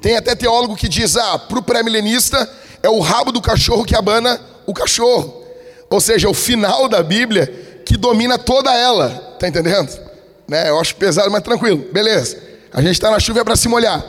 Tem 0.00 0.16
até 0.16 0.34
teólogo 0.34 0.76
que 0.76 0.88
diz: 0.88 1.16
ah, 1.16 1.38
para 1.38 1.58
o 1.58 1.62
pré-milenista 1.62 2.50
é 2.82 2.88
o 2.88 3.00
rabo 3.00 3.32
do 3.32 3.40
cachorro 3.40 3.84
que 3.84 3.94
abana 3.94 4.40
o 4.66 4.72
cachorro. 4.72 5.44
Ou 5.90 6.00
seja, 6.00 6.26
é 6.26 6.30
o 6.30 6.34
final 6.34 6.88
da 6.88 7.02
Bíblia 7.02 7.82
que 7.84 7.96
domina 7.96 8.38
toda 8.38 8.74
ela. 8.74 9.36
Tá 9.38 9.46
entendendo? 9.46 10.11
Né? 10.48 10.68
Eu 10.68 10.78
acho 10.78 10.94
pesado, 10.96 11.30
mas 11.30 11.42
tranquilo. 11.42 11.86
Beleza. 11.92 12.42
A 12.72 12.80
gente 12.80 12.92
está 12.92 13.10
na 13.10 13.20
chuva 13.20 13.40
é 13.40 13.44
para 13.44 13.56
se 13.56 13.68
molhar. 13.68 14.04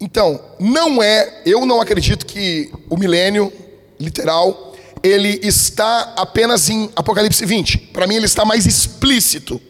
Então, 0.00 0.40
não 0.58 1.02
é, 1.02 1.42
eu 1.46 1.64
não 1.64 1.80
acredito 1.80 2.26
que 2.26 2.72
o 2.90 2.96
milênio 2.96 3.52
literal 4.00 4.74
ele 5.02 5.40
está 5.42 6.14
apenas 6.16 6.68
em 6.68 6.90
Apocalipse 6.96 7.44
20. 7.44 7.78
Para 7.92 8.06
mim 8.06 8.16
ele 8.16 8.26
está 8.26 8.44
mais 8.44 8.66
explícito, 8.66 9.60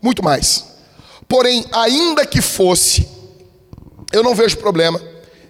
muito 0.00 0.22
mais. 0.22 0.64
Porém, 1.28 1.64
ainda 1.72 2.26
que 2.26 2.40
fosse, 2.40 3.08
eu 4.12 4.22
não 4.22 4.34
vejo 4.34 4.56
problema 4.58 5.00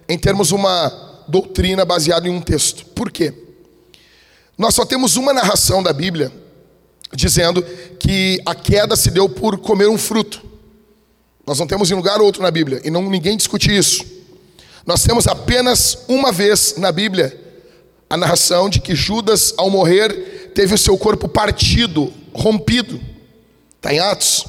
em 0.07 0.17
termos 0.17 0.51
uma 0.51 1.23
doutrina 1.27 1.85
baseada 1.85 2.27
em 2.27 2.31
um 2.31 2.41
texto. 2.41 2.85
Por 2.87 3.11
quê? 3.11 3.33
Nós 4.57 4.75
só 4.75 4.85
temos 4.85 5.15
uma 5.15 5.33
narração 5.33 5.81
da 5.81 5.91
Bíblia 5.91 6.31
dizendo 7.15 7.61
que 7.99 8.41
a 8.45 8.55
queda 8.55 8.95
se 8.95 9.11
deu 9.11 9.29
por 9.29 9.57
comer 9.57 9.87
um 9.87 9.97
fruto. 9.97 10.41
Nós 11.45 11.59
não 11.59 11.67
temos 11.67 11.91
em 11.91 11.93
lugar 11.93 12.21
outro 12.21 12.41
na 12.41 12.49
Bíblia 12.49 12.81
e 12.83 12.89
não 12.89 13.09
ninguém 13.09 13.37
discute 13.37 13.75
isso. 13.75 14.05
Nós 14.85 15.03
temos 15.03 15.27
apenas 15.27 15.99
uma 16.07 16.31
vez 16.31 16.75
na 16.77 16.91
Bíblia 16.91 17.39
a 18.09 18.17
narração 18.17 18.69
de 18.69 18.79
que 18.79 18.95
Judas, 18.95 19.53
ao 19.57 19.69
morrer, 19.69 20.51
teve 20.53 20.73
o 20.75 20.77
seu 20.77 20.97
corpo 20.97 21.27
partido, 21.27 22.13
rompido. 22.33 22.99
Está 23.75 23.93
em 23.93 23.99
Atos. 23.99 24.45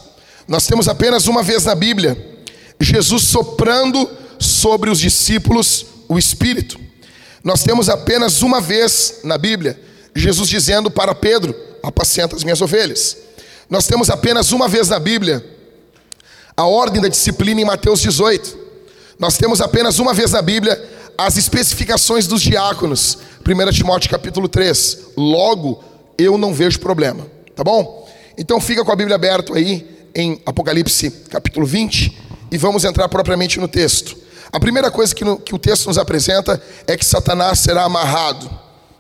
Nós 0.47 0.67
temos 0.67 0.89
apenas 0.89 1.27
uma 1.27 1.43
vez 1.43 1.65
na 1.65 1.75
Bíblia 1.75 2.33
Jesus 2.81 3.23
soprando 3.25 4.09
sobre 4.39 4.91
os 4.91 4.99
discípulos 4.99 5.87
o 6.09 6.19
Espírito. 6.19 6.79
Nós 7.43 7.63
temos 7.63 7.89
apenas 7.89 8.43
uma 8.43 8.61
vez 8.61 9.21
na 9.25 9.39
Bíblia 9.39 9.81
Jesus 10.15 10.49
dizendo 10.49 10.91
para 10.91 11.15
Pedro: 11.15 11.55
apacenta 11.89 12.37
as 12.37 12.45
minhas 12.45 12.61
ovelhas. 12.61 13.17
Nós 13.69 13.87
temos 13.87 14.11
apenas 14.11 14.53
uma 14.53 14.69
vez 14.69 14.89
na 14.89 14.99
Bíblia 14.99 15.45
a 16.57 16.67
ordem 16.67 17.03
da 17.03 17.09
disciplina 17.09 17.61
em 17.61 17.65
Mateus 17.65 18.01
18. 18.01 18.59
Nós 19.19 19.37
temos 19.37 19.61
apenas 19.61 19.99
uma 19.99 20.13
vez 20.13 20.33
na 20.33 20.43
Bíblia 20.43 20.83
as 21.17 21.37
especificações 21.37 22.27
dos 22.27 22.43
diáconos, 22.43 23.19
1 23.47 23.73
Timóteo 23.73 24.11
capítulo 24.11 24.49
3. 24.49 24.99
Logo, 25.17 25.83
eu 26.19 26.37
não 26.37 26.53
vejo 26.53 26.81
problema, 26.81 27.27
tá 27.55 27.63
bom? 27.63 28.09
Então 28.37 28.61
fica 28.61 28.85
com 28.85 28.93
a 28.93 28.97
Bíblia 28.97 29.17
aberta 29.17 29.55
aí 29.55 30.09
em 30.15 30.41
Apocalipse 30.45 31.11
capítulo 31.31 31.67
20 31.67 32.19
e 32.51 32.59
vamos 32.59 32.85
entrar 32.85 33.09
propriamente 33.09 33.59
no 33.59 33.69
texto. 33.69 34.17
A 34.53 34.61
primeira 34.61 34.91
coisa 34.91 35.15
que, 35.15 35.25
no, 35.25 35.37
que 35.37 35.55
o 35.55 35.59
texto 35.59 35.87
nos 35.87 35.99
apresenta 35.99 36.63
é 36.87 36.97
que 36.97 37.05
Satanás 37.05 37.59
será 37.59 37.83
amarrado. 37.83 38.49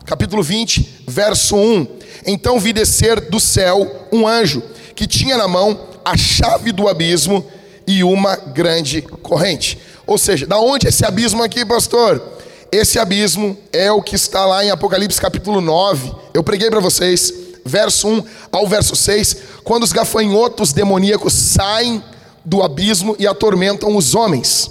Capítulo 0.04 0.42
20, 0.42 1.04
verso 1.08 1.56
1. 1.56 1.86
Então 2.26 2.60
vi 2.60 2.74
descer 2.74 3.20
do 3.22 3.40
céu 3.40 4.08
um 4.12 4.28
anjo 4.28 4.62
que 4.94 5.06
tinha 5.06 5.38
na 5.38 5.48
mão 5.48 5.80
a 6.04 6.14
chave 6.14 6.72
do 6.72 6.88
abismo 6.88 7.44
e 7.86 8.04
uma 8.04 8.36
grande 8.36 9.00
corrente. 9.00 9.78
Ou 10.06 10.18
seja, 10.18 10.46
da 10.46 10.58
onde 10.58 10.88
esse 10.88 11.06
abismo 11.06 11.42
aqui, 11.42 11.64
pastor? 11.64 12.22
Esse 12.70 12.98
abismo 12.98 13.56
é 13.72 13.90
o 13.90 14.02
que 14.02 14.14
está 14.14 14.44
lá 14.44 14.62
em 14.62 14.70
Apocalipse 14.70 15.18
capítulo 15.18 15.62
9. 15.62 16.12
Eu 16.34 16.44
preguei 16.44 16.68
para 16.68 16.80
vocês, 16.80 17.32
verso 17.64 18.06
1 18.06 18.24
ao 18.52 18.66
verso 18.66 18.94
6, 18.94 19.36
quando 19.64 19.84
os 19.84 19.92
gafanhotos 19.92 20.72
demoníacos 20.72 21.32
saem 21.32 22.02
do 22.44 22.62
abismo 22.62 23.16
e 23.18 23.26
atormentam 23.26 23.96
os 23.96 24.14
homens. 24.14 24.70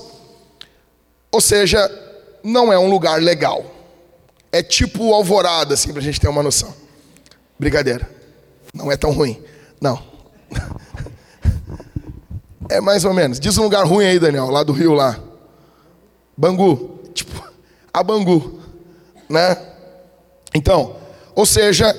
Ou 1.32 1.42
seja, 1.42 1.90
não 2.44 2.72
é 2.72 2.78
um 2.78 2.88
lugar 2.88 3.20
legal. 3.20 3.66
É 4.54 4.64
tipo 4.64 5.14
alvorada, 5.14 5.74
assim, 5.74 5.92
para 5.92 6.00
a 6.00 6.04
gente 6.04 6.22
ter 6.22 6.30
uma 6.30 6.42
noção. 6.42 6.74
Brigadeira. 7.60 8.10
Não 8.74 8.90
é 8.90 8.96
tão 8.96 9.12
ruim. 9.12 9.44
Não. 9.82 10.02
É 12.70 12.80
mais 12.80 13.04
ou 13.04 13.14
menos. 13.14 13.42
Diz 13.42 13.58
um 13.58 13.64
lugar 13.64 13.86
ruim 13.86 14.06
aí, 14.06 14.18
Daniel, 14.18 14.50
lá 14.50 14.64
do 14.64 14.72
Rio 14.72 14.94
lá. 14.94 15.20
Bangu. 16.36 17.02
Tipo, 17.14 17.44
a 17.94 18.02
Bangu. 18.02 18.58
Né? 19.30 19.58
Então, 20.56 20.96
ou 21.36 21.46
seja, 21.46 21.94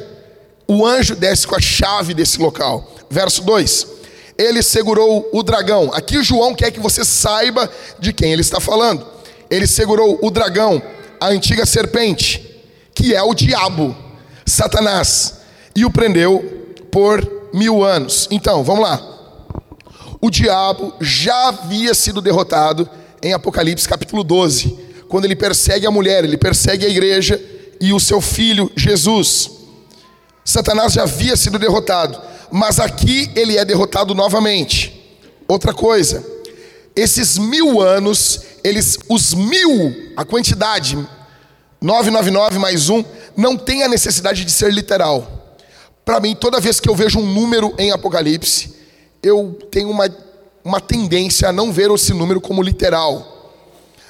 o 0.66 0.84
anjo 0.86 1.14
desce 1.14 1.46
com 1.46 1.54
a 1.54 1.60
chave 1.60 2.14
desse 2.14 2.40
local. 2.40 2.90
Verso 3.10 3.42
2 3.42 3.94
ele 4.36 4.62
segurou 4.62 5.28
o 5.32 5.42
dragão. 5.42 5.90
Aqui 5.92 6.22
João 6.22 6.54
quer 6.54 6.70
que 6.70 6.80
você 6.80 7.04
saiba 7.04 7.70
de 7.98 8.12
quem 8.12 8.32
ele 8.32 8.42
está 8.42 8.60
falando. 8.60 9.06
Ele 9.50 9.66
segurou 9.66 10.18
o 10.22 10.30
dragão, 10.30 10.82
a 11.20 11.28
antiga 11.28 11.64
serpente, 11.64 12.43
que 12.94 13.14
é 13.14 13.22
o 13.22 13.34
diabo, 13.34 13.96
Satanás, 14.46 15.40
e 15.74 15.84
o 15.84 15.90
prendeu 15.90 16.74
por 16.90 17.48
mil 17.52 17.82
anos. 17.82 18.28
Então, 18.30 18.62
vamos 18.62 18.82
lá. 18.82 19.02
O 20.20 20.30
diabo 20.30 20.94
já 21.00 21.48
havia 21.48 21.92
sido 21.94 22.20
derrotado 22.20 22.88
em 23.22 23.32
Apocalipse 23.32 23.88
capítulo 23.88 24.22
12, 24.22 24.78
quando 25.08 25.24
ele 25.24 25.36
persegue 25.36 25.86
a 25.86 25.90
mulher, 25.90 26.24
ele 26.24 26.36
persegue 26.36 26.86
a 26.86 26.88
igreja 26.88 27.40
e 27.80 27.92
o 27.92 28.00
seu 28.00 28.20
filho 28.20 28.70
Jesus. 28.76 29.50
Satanás 30.44 30.92
já 30.92 31.02
havia 31.02 31.36
sido 31.36 31.58
derrotado 31.58 32.20
mas 32.54 32.78
aqui 32.78 33.32
ele 33.34 33.58
é 33.58 33.64
derrotado 33.64 34.14
novamente. 34.14 35.18
Outra 35.48 35.74
coisa, 35.74 36.24
esses 36.94 37.36
mil 37.36 37.82
anos, 37.82 38.40
eles, 38.62 38.96
os 39.08 39.34
mil, 39.34 40.12
a 40.16 40.24
quantidade, 40.24 40.96
999 41.84 42.58
mais 42.58 42.88
um, 42.88 43.04
não 43.36 43.58
tem 43.58 43.82
a 43.82 43.88
necessidade 43.88 44.42
de 44.42 44.50
ser 44.50 44.72
literal. 44.72 45.58
Para 46.02 46.18
mim, 46.18 46.34
toda 46.34 46.58
vez 46.58 46.80
que 46.80 46.88
eu 46.88 46.94
vejo 46.94 47.18
um 47.18 47.26
número 47.26 47.74
em 47.76 47.92
Apocalipse, 47.92 48.74
eu 49.22 49.58
tenho 49.70 49.90
uma, 49.90 50.08
uma 50.64 50.80
tendência 50.80 51.46
a 51.46 51.52
não 51.52 51.70
ver 51.70 51.90
esse 51.90 52.14
número 52.14 52.40
como 52.40 52.62
literal, 52.62 53.52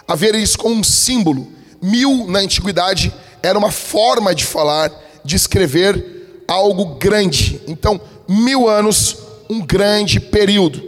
a 0.07 0.15
ver 0.15 0.37
isso 0.37 0.57
como 0.57 0.77
um 0.77 0.85
símbolo. 0.85 1.49
Mil 1.83 2.29
na 2.29 2.39
antiguidade 2.39 3.13
era 3.43 3.59
uma 3.59 3.73
forma 3.73 4.33
de 4.33 4.45
falar, 4.45 4.93
de 5.25 5.35
escrever 5.35 6.45
algo 6.47 6.95
grande. 6.95 7.61
Então, 7.67 8.01
mil 8.29 8.69
anos, 8.69 9.17
um 9.51 9.61
grande 9.61 10.21
período. 10.21 10.81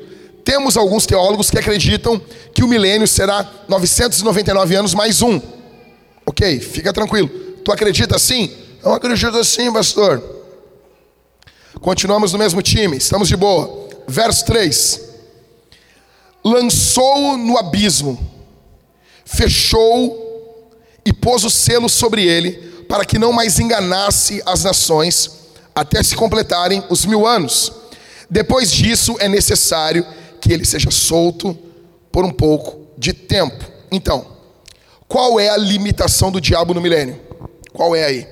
Temos 0.45 0.77
alguns 0.77 1.05
teólogos 1.05 1.51
que 1.51 1.59
acreditam 1.59 2.23
que 2.55 2.63
o 2.63 2.69
milênio 2.69 3.09
será 3.09 3.45
999 3.67 4.77
anos 4.77 4.95
mais 4.95 5.21
um. 5.21 5.56
Ok, 6.27 6.61
fica 6.61 6.93
tranquilo. 6.93 7.29
Tu 7.65 7.73
acredita 7.73 8.17
assim? 8.17 8.53
Eu 8.83 8.93
acredito 8.93 9.37
assim, 9.39 9.73
pastor. 9.73 10.23
Continuamos 11.81 12.33
no 12.33 12.39
mesmo 12.39 12.61
time, 12.63 12.97
estamos 12.97 13.29
de 13.29 13.37
boa. 13.37 13.89
Verso 14.09 14.45
3: 14.47 15.01
Lançou-o 16.45 17.37
no 17.37 17.57
abismo, 17.57 18.19
fechou 19.25 20.71
e 21.05 21.13
pôs 21.13 21.45
o 21.45 21.51
selo 21.51 21.89
sobre 21.89 22.25
ele, 22.25 22.53
para 22.89 23.05
que 23.05 23.19
não 23.19 23.33
mais 23.33 23.59
enganasse 23.59 24.43
as 24.45 24.65
nações 24.65 25.31
até 25.75 26.03
se 26.03 26.17
completarem 26.17 26.83
os 26.89 27.05
mil 27.05 27.27
anos. 27.27 27.73
Depois 28.29 28.73
disso, 28.73 29.17
é 29.21 29.29
necessário 29.29 30.05
que 30.41 30.53
ele 30.53 30.65
seja 30.65 30.91
solto 30.91 31.57
por 32.11 32.25
um 32.25 32.31
pouco 32.31 32.87
de 32.97 33.13
tempo. 33.13 33.65
Então, 33.91 34.36
Qual 35.09 35.39
é 35.39 35.49
a 35.49 35.57
limitação 35.57 36.31
do 36.31 36.41
diabo 36.41 36.75
no 36.75 36.81
milênio? 36.81 37.21
Qual 37.73 37.95
é 37.95 38.05
aí? 38.05 38.29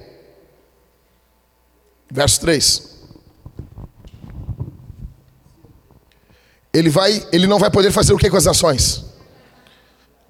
Verso 2.10 2.40
3. 2.40 2.94
Ele 6.72 6.90
vai, 6.90 7.24
ele 7.30 7.46
não 7.46 7.58
vai 7.58 7.70
poder 7.70 7.92
fazer 7.92 8.12
o 8.12 8.18
que 8.18 8.28
com 8.28 8.36
as 8.36 8.46
nações? 8.46 9.04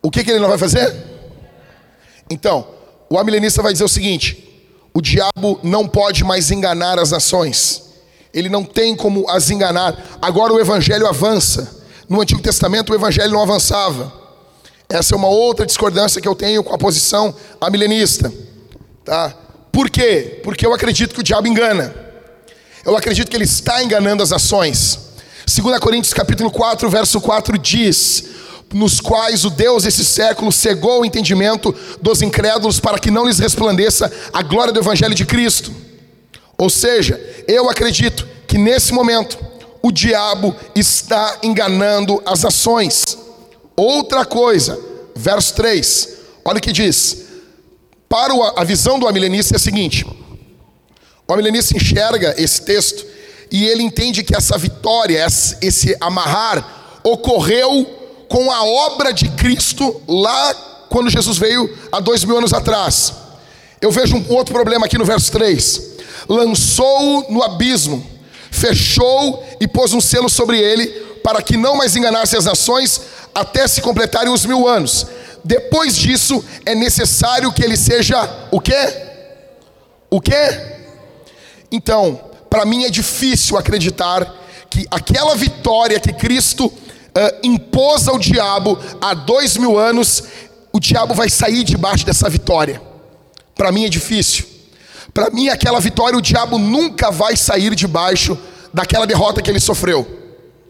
O 0.02 0.10
que, 0.10 0.22
que 0.22 0.30
ele 0.30 0.40
não 0.40 0.48
vai 0.48 0.58
fazer? 0.58 0.94
Então, 2.28 2.68
o 3.08 3.18
amilenista 3.18 3.62
vai 3.62 3.72
dizer 3.72 3.84
o 3.84 3.88
seguinte: 3.88 4.44
o 4.92 5.00
diabo 5.00 5.58
não 5.62 5.88
pode 5.88 6.22
mais 6.22 6.50
enganar 6.50 6.98
as 6.98 7.10
nações. 7.10 7.82
Ele 8.32 8.48
não 8.48 8.64
tem 8.64 8.94
como 8.94 9.28
as 9.30 9.50
enganar. 9.50 10.18
Agora 10.20 10.52
o 10.52 10.60
evangelho 10.60 11.06
avança. 11.06 11.82
No 12.08 12.20
Antigo 12.20 12.42
Testamento 12.42 12.90
o 12.90 12.94
evangelho 12.94 13.32
não 13.32 13.42
avançava. 13.42 14.23
Essa 14.88 15.14
é 15.14 15.16
uma 15.16 15.28
outra 15.28 15.66
discordância 15.66 16.20
que 16.20 16.28
eu 16.28 16.34
tenho 16.34 16.62
com 16.62 16.74
a 16.74 16.78
posição 16.78 17.34
amilenista. 17.60 18.32
Tá? 19.04 19.34
Por 19.72 19.90
quê? 19.90 20.40
Porque 20.42 20.66
eu 20.66 20.72
acredito 20.72 21.14
que 21.14 21.20
o 21.20 21.24
diabo 21.24 21.48
engana. 21.48 21.94
Eu 22.84 22.96
acredito 22.96 23.30
que 23.30 23.36
ele 23.36 23.44
está 23.44 23.82
enganando 23.82 24.22
as 24.22 24.32
ações. 24.32 24.98
2 25.46 25.78
Coríntios 25.78 26.14
capítulo 26.14 26.50
4, 26.50 26.88
verso 26.88 27.20
4 27.20 27.58
diz: 27.58 28.24
nos 28.72 29.00
quais 29.00 29.44
o 29.44 29.50
Deus 29.50 29.84
desse 29.84 30.04
século 30.04 30.50
cegou 30.50 31.00
o 31.00 31.04
entendimento 31.04 31.74
dos 32.02 32.22
incrédulos 32.22 32.80
para 32.80 32.98
que 32.98 33.10
não 33.10 33.26
lhes 33.26 33.38
resplandeça 33.38 34.12
a 34.32 34.42
glória 34.42 34.72
do 34.72 34.80
evangelho 34.80 35.14
de 35.14 35.24
Cristo. 35.24 35.72
Ou 36.58 36.68
seja, 36.68 37.20
eu 37.46 37.70
acredito 37.70 38.26
que 38.46 38.58
nesse 38.58 38.92
momento 38.92 39.38
o 39.82 39.92
diabo 39.92 40.54
está 40.74 41.38
enganando 41.42 42.22
as 42.26 42.44
ações. 42.44 43.18
Outra 43.76 44.24
coisa, 44.24 44.78
verso 45.14 45.54
3, 45.54 46.08
olha 46.44 46.58
o 46.58 46.60
que 46.60 46.72
diz. 46.72 47.24
Para 48.08 48.32
a 48.56 48.64
visão 48.64 48.98
do 48.98 49.08
amilenista 49.08 49.54
é 49.54 49.56
a 49.56 49.60
seguinte: 49.60 50.06
o 51.26 51.32
amilenista 51.32 51.76
enxerga 51.76 52.34
esse 52.38 52.62
texto 52.62 53.04
e 53.50 53.66
ele 53.66 53.82
entende 53.82 54.22
que 54.22 54.36
essa 54.36 54.56
vitória, 54.56 55.26
esse 55.60 55.96
amarrar, 56.00 57.00
ocorreu 57.02 57.84
com 58.28 58.50
a 58.50 58.64
obra 58.64 59.12
de 59.12 59.28
Cristo 59.30 60.00
lá 60.08 60.54
quando 60.88 61.10
Jesus 61.10 61.38
veio 61.38 61.76
há 61.90 62.00
dois 62.00 62.24
mil 62.24 62.38
anos 62.38 62.52
atrás. 62.52 63.12
Eu 63.80 63.90
vejo 63.90 64.16
um 64.16 64.24
outro 64.32 64.54
problema 64.54 64.86
aqui 64.86 64.96
no 64.96 65.04
verso 65.04 65.32
3: 65.32 65.82
lançou 66.28 67.26
no 67.30 67.42
abismo 67.42 68.14
fechou 68.54 69.44
e 69.60 69.66
pôs 69.66 69.92
um 69.92 70.00
selo 70.00 70.30
sobre 70.30 70.58
ele, 70.58 70.86
para 71.24 71.40
que 71.40 71.56
não 71.56 71.74
mais 71.74 71.96
enganasse 71.96 72.36
as 72.36 72.44
nações, 72.44 73.00
até 73.34 73.66
se 73.66 73.80
completarem 73.80 74.30
os 74.30 74.44
mil 74.44 74.68
anos. 74.68 75.06
Depois 75.42 75.96
disso, 75.96 76.44
é 76.66 76.74
necessário 76.74 77.50
que 77.50 77.64
ele 77.64 77.78
seja 77.78 78.46
o 78.50 78.60
quê? 78.60 78.76
O 80.10 80.20
quê? 80.20 80.60
Então, 81.72 82.20
para 82.50 82.66
mim 82.66 82.84
é 82.84 82.90
difícil 82.90 83.56
acreditar 83.56 84.30
que 84.68 84.86
aquela 84.90 85.34
vitória 85.34 85.98
que 85.98 86.12
Cristo 86.12 86.66
uh, 86.66 86.74
impôs 87.42 88.06
ao 88.06 88.18
diabo 88.18 88.78
há 89.00 89.14
dois 89.14 89.56
mil 89.56 89.78
anos, 89.78 90.24
o 90.74 90.78
diabo 90.78 91.14
vai 91.14 91.30
sair 91.30 91.64
debaixo 91.64 92.04
dessa 92.04 92.28
vitória. 92.28 92.82
Para 93.54 93.72
mim 93.72 93.86
é 93.86 93.88
difícil. 93.88 94.44
Para 95.14 95.30
mim, 95.30 95.48
aquela 95.48 95.80
vitória, 95.80 96.18
o 96.18 96.22
diabo 96.22 96.58
nunca 96.58 97.10
vai 97.10 97.34
sair 97.34 97.74
debaixo 97.74 98.36
daquela 98.74 99.06
derrota 99.06 99.40
que 99.40 99.50
ele 99.50 99.60
sofreu. 99.60 100.23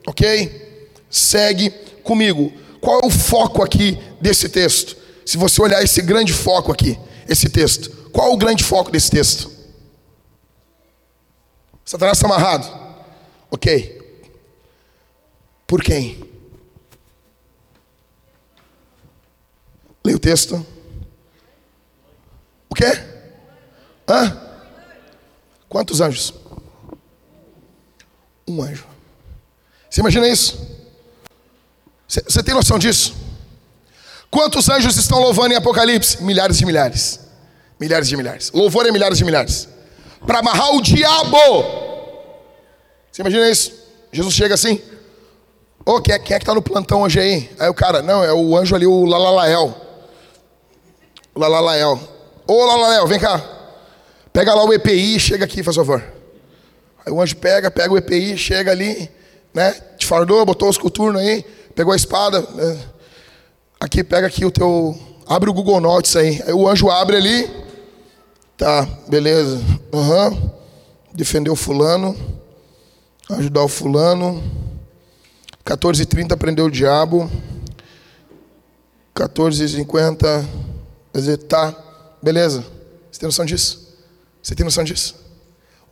Ok? 0.06 0.88
Segue 1.10 1.70
comigo. 2.02 2.52
Qual 2.80 3.00
é 3.00 3.06
o 3.06 3.10
foco 3.10 3.62
aqui 3.62 3.98
desse 4.20 4.48
texto? 4.48 4.96
Se 5.24 5.38
você 5.38 5.60
olhar 5.62 5.82
esse 5.82 6.02
grande 6.02 6.32
foco 6.32 6.70
aqui, 6.70 6.98
esse 7.28 7.48
texto, 7.48 7.90
qual 8.10 8.30
é 8.30 8.34
o 8.34 8.36
grande 8.36 8.62
foco 8.62 8.90
desse 8.90 9.10
texto? 9.10 9.50
Satanás 11.84 12.18
está 12.18 12.26
amarrado. 12.26 12.66
Ok. 13.50 14.02
Por 15.66 15.82
quem? 15.82 16.22
Leia 20.04 20.16
o 20.16 20.20
texto. 20.20 20.66
O 22.68 22.74
quê? 22.74 22.84
Hã? 24.08 24.40
Quantos 25.68 26.00
anjos? 26.00 26.34
Um 28.46 28.62
anjo. 28.62 28.93
Você 29.94 30.00
imagina 30.00 30.26
isso? 30.26 30.58
Você 32.08 32.42
tem 32.42 32.52
noção 32.52 32.80
disso? 32.80 33.14
Quantos 34.28 34.68
anjos 34.68 34.96
estão 34.96 35.20
louvando 35.20 35.54
em 35.54 35.56
Apocalipse? 35.56 36.20
Milhares 36.20 36.58
de 36.58 36.66
milhares. 36.66 37.20
Milhares 37.78 38.08
de 38.08 38.16
milhares. 38.16 38.50
Louvor 38.52 38.84
é 38.86 38.90
milhares 38.90 39.18
de 39.18 39.24
milhares. 39.24 39.68
Para 40.26 40.40
amarrar 40.40 40.74
o 40.74 40.82
diabo. 40.82 41.38
Você 43.12 43.22
imagina 43.22 43.48
isso? 43.48 43.72
Jesus 44.10 44.34
chega 44.34 44.56
assim. 44.56 44.82
Ô, 45.86 45.92
oh, 45.92 46.02
quem, 46.02 46.16
é, 46.16 46.18
quem 46.18 46.34
é 46.34 46.38
que 46.40 46.42
está 46.42 46.54
no 46.54 46.60
plantão 46.60 47.02
hoje 47.02 47.20
aí? 47.20 47.48
Aí 47.56 47.68
o 47.68 47.74
cara, 47.74 48.02
não, 48.02 48.24
é 48.24 48.32
o 48.32 48.56
anjo 48.56 48.74
ali, 48.74 48.88
o 48.88 49.04
Lalalael. 49.04 49.80
O 51.32 51.38
Lalalael. 51.38 52.00
Ô, 52.48 52.64
Lalalael, 52.64 53.06
vem 53.06 53.20
cá. 53.20 53.40
Pega 54.32 54.54
lá 54.54 54.64
o 54.64 54.72
EPI 54.72 55.14
e 55.14 55.20
chega 55.20 55.44
aqui, 55.44 55.62
faz 55.62 55.76
favor. 55.76 56.02
Aí 57.06 57.12
o 57.12 57.22
anjo 57.22 57.36
pega, 57.36 57.70
pega 57.70 57.94
o 57.94 57.96
EPI, 57.96 58.36
chega 58.36 58.72
ali, 58.72 59.08
né? 59.54 59.72
Te 59.96 60.04
fardou, 60.04 60.44
botou 60.44 60.68
os 60.68 60.76
coturnos 60.76 61.22
aí, 61.22 61.44
pegou 61.74 61.92
a 61.92 61.96
espada. 61.96 62.40
Né? 62.40 62.78
Aqui, 63.80 64.02
pega 64.02 64.26
aqui 64.26 64.44
o 64.44 64.50
teu. 64.50 64.98
Abre 65.26 65.48
o 65.48 65.54
Google 65.54 65.80
Notes 65.80 66.16
aí. 66.16 66.42
Aí 66.44 66.52
o 66.52 66.68
anjo 66.68 66.90
abre 66.90 67.16
ali. 67.16 67.48
Tá, 68.56 68.86
beleza. 69.08 69.60
Uhum. 69.92 70.50
Defendeu 71.14 71.52
o 71.52 71.56
fulano. 71.56 72.16
Ajudar 73.30 73.62
o 73.62 73.68
fulano. 73.68 74.42
14h30 75.64 76.36
prendeu 76.36 76.66
o 76.66 76.70
diabo. 76.70 77.30
14h50. 79.14 80.46
Quer 81.12 81.18
dizer, 81.18 81.36
tá, 81.38 81.74
beleza. 82.20 82.64
Você 83.10 83.20
tem 83.20 83.28
noção 83.28 83.44
disso? 83.44 83.96
Você 84.42 84.54
tem 84.54 84.64
noção 84.64 84.82
disso? 84.84 85.14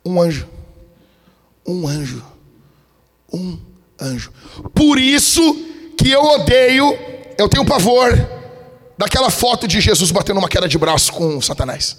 Um 0.05 0.21
anjo. 0.21 0.47
Um 1.65 1.87
anjo. 1.87 2.23
Um 3.33 3.57
anjo. 3.99 4.31
Por 4.73 4.99
isso 4.99 5.41
que 5.97 6.09
eu 6.11 6.23
odeio, 6.23 6.97
eu 7.37 7.49
tenho 7.49 7.65
pavor 7.65 8.11
daquela 8.97 9.29
foto 9.29 9.67
de 9.67 9.81
Jesus 9.81 10.11
batendo 10.11 10.37
uma 10.37 10.49
queda 10.49 10.67
de 10.67 10.77
braço 10.77 11.11
com 11.11 11.41
Satanás. 11.41 11.97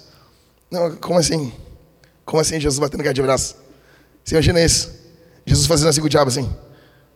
Não, 0.71 0.95
como 0.95 1.19
assim? 1.19 1.51
Como 2.23 2.41
assim 2.41 2.59
Jesus 2.59 2.79
batendo 2.79 3.03
queda 3.03 3.13
de 3.13 3.21
braço? 3.21 3.55
Você 4.23 4.35
imagina 4.35 4.63
isso? 4.63 4.91
Jesus 5.45 5.67
fazendo 5.67 5.89
assim 5.89 6.01
com 6.01 6.07
o 6.07 6.09
diabo 6.09 6.29
assim. 6.29 6.49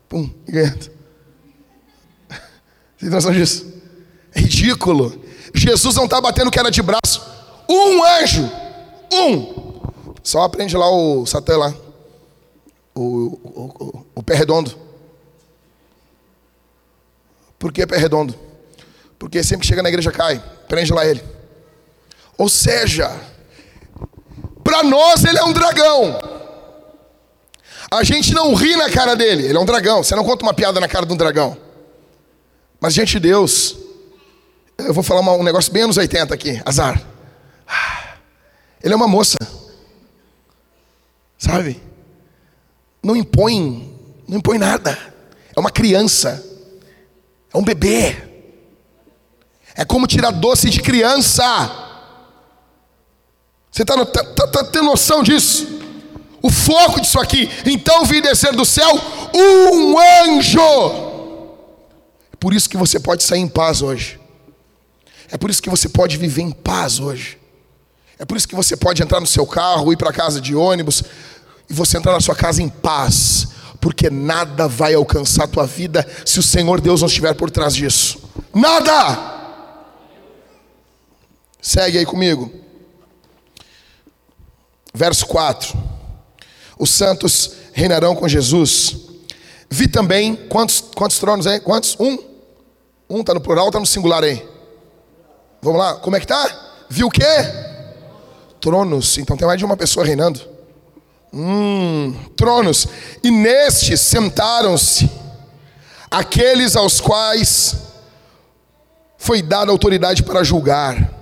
Pum, 0.08 0.30
e 0.48 0.52
ganhando. 0.52 0.80
Você 2.30 3.02
tem 3.02 3.10
noção 3.10 3.32
disso? 3.32 3.66
É 4.36 4.42
ridículo. 4.42 5.20
Jesus 5.54 5.96
não 5.96 6.06
está 6.06 6.22
batendo 6.22 6.52
queda 6.52 6.70
de 6.70 6.82
braço. 6.82 7.22
Um 7.68 8.04
anjo 8.04 8.50
um. 9.12 9.82
Só 10.24 10.44
aprende 10.44 10.76
lá 10.78 10.90
o 10.90 11.26
Satã 11.26 11.58
lá. 11.58 11.74
O, 12.96 13.02
o, 13.02 13.74
o, 13.80 14.06
o 14.16 14.24
pé 14.24 14.36
redondo. 14.36 14.78
Por 17.58 17.72
que 17.72 17.86
pé 17.86 17.98
redondo? 17.98 18.36
Porque 19.18 19.44
sempre 19.44 19.62
que 19.62 19.68
chega 19.68 19.84
na 19.84 19.90
igreja 19.90 20.12
cai. 20.12 20.42
Prende 20.68 20.94
lá 20.94 21.06
ele. 21.06 21.22
Ou 22.38 22.48
seja, 22.48 23.10
para 24.64 24.84
nós 24.84 25.24
ele 25.26 25.38
é 25.38 25.44
um 25.44 25.52
dragão. 25.52 26.20
A 27.92 28.04
gente 28.04 28.34
não 28.34 28.54
ri 28.54 28.76
na 28.76 28.90
cara 28.90 29.16
dele, 29.16 29.46
ele 29.46 29.58
é 29.58 29.60
um 29.60 29.66
dragão. 29.66 30.04
Você 30.04 30.16
não 30.16 30.24
conta 30.24 30.44
uma 30.44 30.54
piada 30.54 30.80
na 30.80 30.88
cara 30.88 31.06
de 31.06 31.14
um 31.14 31.18
dragão. 31.18 31.58
Mas, 32.80 32.94
gente 32.94 33.12
de 33.14 33.20
Deus, 33.20 33.76
eu 34.78 34.94
vou 34.94 35.04
falar 35.04 35.20
um 35.20 35.44
negócio 35.44 35.74
bem 35.74 35.84
anos 35.84 35.98
80 35.98 36.34
aqui, 36.34 36.62
azar. 36.66 37.02
Ele 38.82 38.94
é 38.94 38.96
uma 38.96 39.08
moça. 39.08 39.38
Sabe? 41.38 41.82
Não 43.02 43.16
impõe, 43.16 43.94
não 44.28 44.38
impõe 44.38 44.58
nada. 44.58 44.98
É 45.56 45.60
uma 45.60 45.72
criança. 45.72 46.46
É 47.54 47.58
um 47.58 47.64
bebê. 47.64 48.16
É 49.76 49.86
como 49.86 50.08
tirar 50.08 50.32
doce 50.32 50.70
de 50.70 50.82
criança. 50.82 51.44
Você 53.72 53.84
está 53.84 54.06
tá, 54.06 54.24
tá, 54.24 54.48
tá 54.48 54.64
tendo 54.66 54.86
noção 54.86 55.24
disso? 55.24 55.80
O 56.42 56.50
foco 56.50 57.02
disso 57.02 57.20
aqui. 57.20 57.50
Então 57.66 58.06
vi 58.06 58.22
descer 58.22 58.54
do 58.54 58.66
céu 58.66 58.90
um 59.34 59.98
anjo. 59.98 60.60
É 62.34 62.36
por 62.40 62.54
isso 62.54 62.70
que 62.70 62.78
você 62.78 63.00
pode 63.00 63.24
sair 63.24 63.40
em 63.40 63.48
paz 63.48 63.82
hoje. 63.82 64.20
É 65.32 65.38
por 65.38 65.50
isso 65.50 65.62
que 65.62 65.70
você 65.70 65.88
pode 65.88 66.18
viver 66.18 66.42
em 66.42 66.52
paz 66.52 67.00
hoje. 67.00 67.38
É 68.18 68.26
por 68.26 68.36
isso 68.36 68.48
que 68.48 68.56
você 68.56 68.76
pode 68.76 69.02
entrar 69.02 69.20
no 69.20 69.28
seu 69.28 69.46
carro, 69.46 69.94
ir 69.94 69.98
para 69.98 70.12
casa 70.12 70.42
de 70.42 70.54
ônibus 70.56 71.04
e 71.70 71.74
você 71.74 71.98
entrar 71.98 72.14
na 72.14 72.20
sua 72.20 72.36
casa 72.36 72.62
em 72.62 72.70
paz, 72.70 73.48
porque 73.80 74.10
nada 74.10 74.68
vai 74.68 74.94
alcançar 74.94 75.44
a 75.44 75.48
tua 75.48 75.66
vida 75.66 76.06
se 76.26 76.40
o 76.40 76.44
Senhor 76.44 76.82
Deus 76.82 77.02
não 77.02 77.08
estiver 77.08 77.34
por 77.36 77.52
trás 77.52 77.76
disso. 77.76 78.20
Nada! 78.54 79.38
Segue 81.62 81.98
aí 81.98 82.06
comigo. 82.06 82.52
Verso 84.94 85.28
4. 85.28 85.78
Os 86.78 86.90
santos 86.90 87.52
reinarão 87.74 88.16
com 88.16 88.28
Jesus. 88.28 88.98
Vi 89.70 89.88
também, 89.88 90.36
quantos, 90.36 90.82
quantos 90.82 91.20
tronos 91.20 91.46
aí? 91.46 91.60
Quantos? 91.60 91.96
Um? 92.00 92.18
Um 93.10 93.22
está 93.22 93.34
no 93.34 93.42
plural, 93.42 93.68
está 93.68 93.80
no 93.80 93.86
singular 93.86 94.24
aí. 94.24 94.48
Vamos 95.62 95.80
lá, 95.80 95.96
como 95.96 96.16
é 96.16 96.20
que 96.20 96.28
tá? 96.28 96.86
Viu 96.90 97.08
o 97.08 97.12
quê? 97.12 97.22
Tronos. 98.60 99.18
Então 99.18 99.38
tem 99.38 99.46
mais 99.46 99.60
de 99.60 99.66
uma 99.66 99.78
pessoa 99.78 100.06
reinando. 100.06 100.59
Hum, 101.34 102.14
tronos. 102.36 102.88
E 103.24 103.30
nestes 103.30 104.02
sentaram-se 104.02 105.10
aqueles 106.10 106.76
aos 106.76 107.00
quais 107.00 107.76
foi 109.18 109.42
dada 109.42 109.72
autoridade 109.72 110.24
para 110.24 110.44
julgar. 110.44 111.14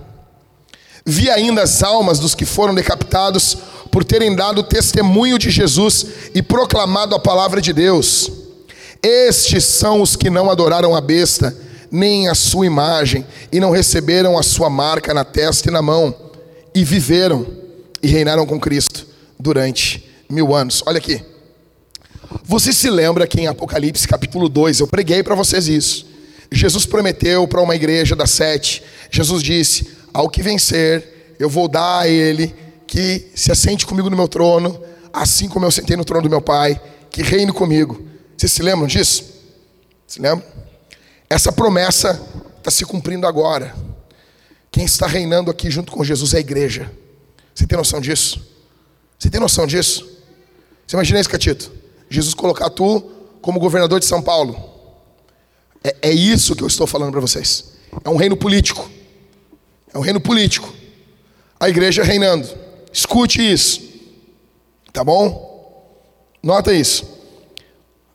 Vi 1.04 1.30
ainda 1.30 1.62
as 1.62 1.82
almas 1.82 2.18
dos 2.18 2.34
que 2.34 2.44
foram 2.44 2.74
decapitados 2.74 3.56
por 3.90 4.04
terem 4.04 4.34
dado 4.34 4.62
testemunho 4.62 5.38
de 5.38 5.50
Jesus 5.50 6.06
e 6.34 6.42
proclamado 6.42 7.14
a 7.14 7.18
palavra 7.18 7.60
de 7.60 7.72
Deus. 7.72 8.30
Estes 9.02 9.64
são 9.64 10.02
os 10.02 10.16
que 10.16 10.28
não 10.28 10.50
adoraram 10.50 10.94
a 10.94 11.00
besta, 11.00 11.56
nem 11.90 12.28
a 12.28 12.34
sua 12.34 12.66
imagem, 12.66 13.26
e 13.50 13.60
não 13.60 13.70
receberam 13.70 14.36
a 14.36 14.42
sua 14.42 14.68
marca 14.68 15.14
na 15.14 15.24
testa 15.24 15.68
e 15.68 15.72
na 15.72 15.80
mão, 15.80 16.14
e 16.74 16.84
viveram 16.84 17.46
e 18.02 18.08
reinaram 18.08 18.46
com 18.46 18.60
Cristo 18.60 19.07
durante 19.38 20.04
mil 20.28 20.54
anos. 20.54 20.82
Olha 20.86 20.98
aqui. 20.98 21.22
Você 22.44 22.72
se 22.72 22.90
lembra 22.90 23.26
que 23.26 23.40
em 23.40 23.46
Apocalipse 23.46 24.06
capítulo 24.06 24.48
2, 24.48 24.80
eu 24.80 24.86
preguei 24.86 25.22
para 25.22 25.34
vocês 25.34 25.68
isso. 25.68 26.06
Jesus 26.50 26.86
prometeu 26.86 27.46
para 27.46 27.60
uma 27.60 27.74
igreja 27.74 28.16
das 28.16 28.30
sete, 28.30 28.82
Jesus 29.10 29.42
disse: 29.42 29.90
Ao 30.12 30.28
que 30.28 30.42
vencer, 30.42 31.36
eu 31.38 31.48
vou 31.48 31.68
dar 31.68 32.00
a 32.00 32.08
ele 32.08 32.54
que 32.86 33.30
se 33.34 33.52
assente 33.52 33.86
comigo 33.86 34.08
no 34.08 34.16
meu 34.16 34.28
trono, 34.28 34.80
assim 35.12 35.48
como 35.48 35.66
eu 35.66 35.70
sentei 35.70 35.96
no 35.96 36.04
trono 36.04 36.22
do 36.22 36.30
meu 36.30 36.40
Pai, 36.40 36.80
que 37.10 37.22
reine 37.22 37.52
comigo. 37.52 38.02
Vocês 38.36 38.52
se 38.52 38.62
lembram 38.62 38.86
disso? 38.86 39.24
Se 40.06 40.20
lembram? 40.20 40.44
Essa 41.28 41.52
promessa 41.52 42.20
está 42.56 42.70
se 42.70 42.84
cumprindo 42.84 43.26
agora. 43.26 43.74
Quem 44.70 44.84
está 44.84 45.06
reinando 45.06 45.50
aqui 45.50 45.70
junto 45.70 45.92
com 45.92 46.02
Jesus 46.02 46.34
é 46.34 46.38
a 46.38 46.40
igreja. 46.40 46.90
Você 47.54 47.66
tem 47.66 47.76
noção 47.76 48.00
disso? 48.00 48.57
Você 49.18 49.28
tem 49.28 49.40
noção 49.40 49.66
disso? 49.66 50.08
Você 50.86 50.96
imagina 50.96 51.20
isso, 51.20 51.28
Catito? 51.28 51.72
Jesus 52.08 52.34
colocar 52.34 52.70
tu 52.70 53.00
como 53.42 53.58
governador 53.58 53.98
de 54.00 54.06
São 54.06 54.22
Paulo. 54.22 54.56
É, 55.82 55.96
é 56.02 56.12
isso 56.12 56.54
que 56.54 56.62
eu 56.62 56.68
estou 56.68 56.86
falando 56.86 57.10
para 57.10 57.20
vocês. 57.20 57.72
É 58.04 58.08
um 58.08 58.16
reino 58.16 58.36
político. 58.36 58.88
É 59.92 59.98
um 59.98 60.02
reino 60.02 60.20
político. 60.20 60.72
A 61.58 61.68
igreja 61.68 62.02
reinando. 62.02 62.48
Escute 62.92 63.40
isso. 63.40 63.80
Tá 64.92 65.02
bom? 65.02 65.48
Nota 66.42 66.72
isso. 66.72 67.04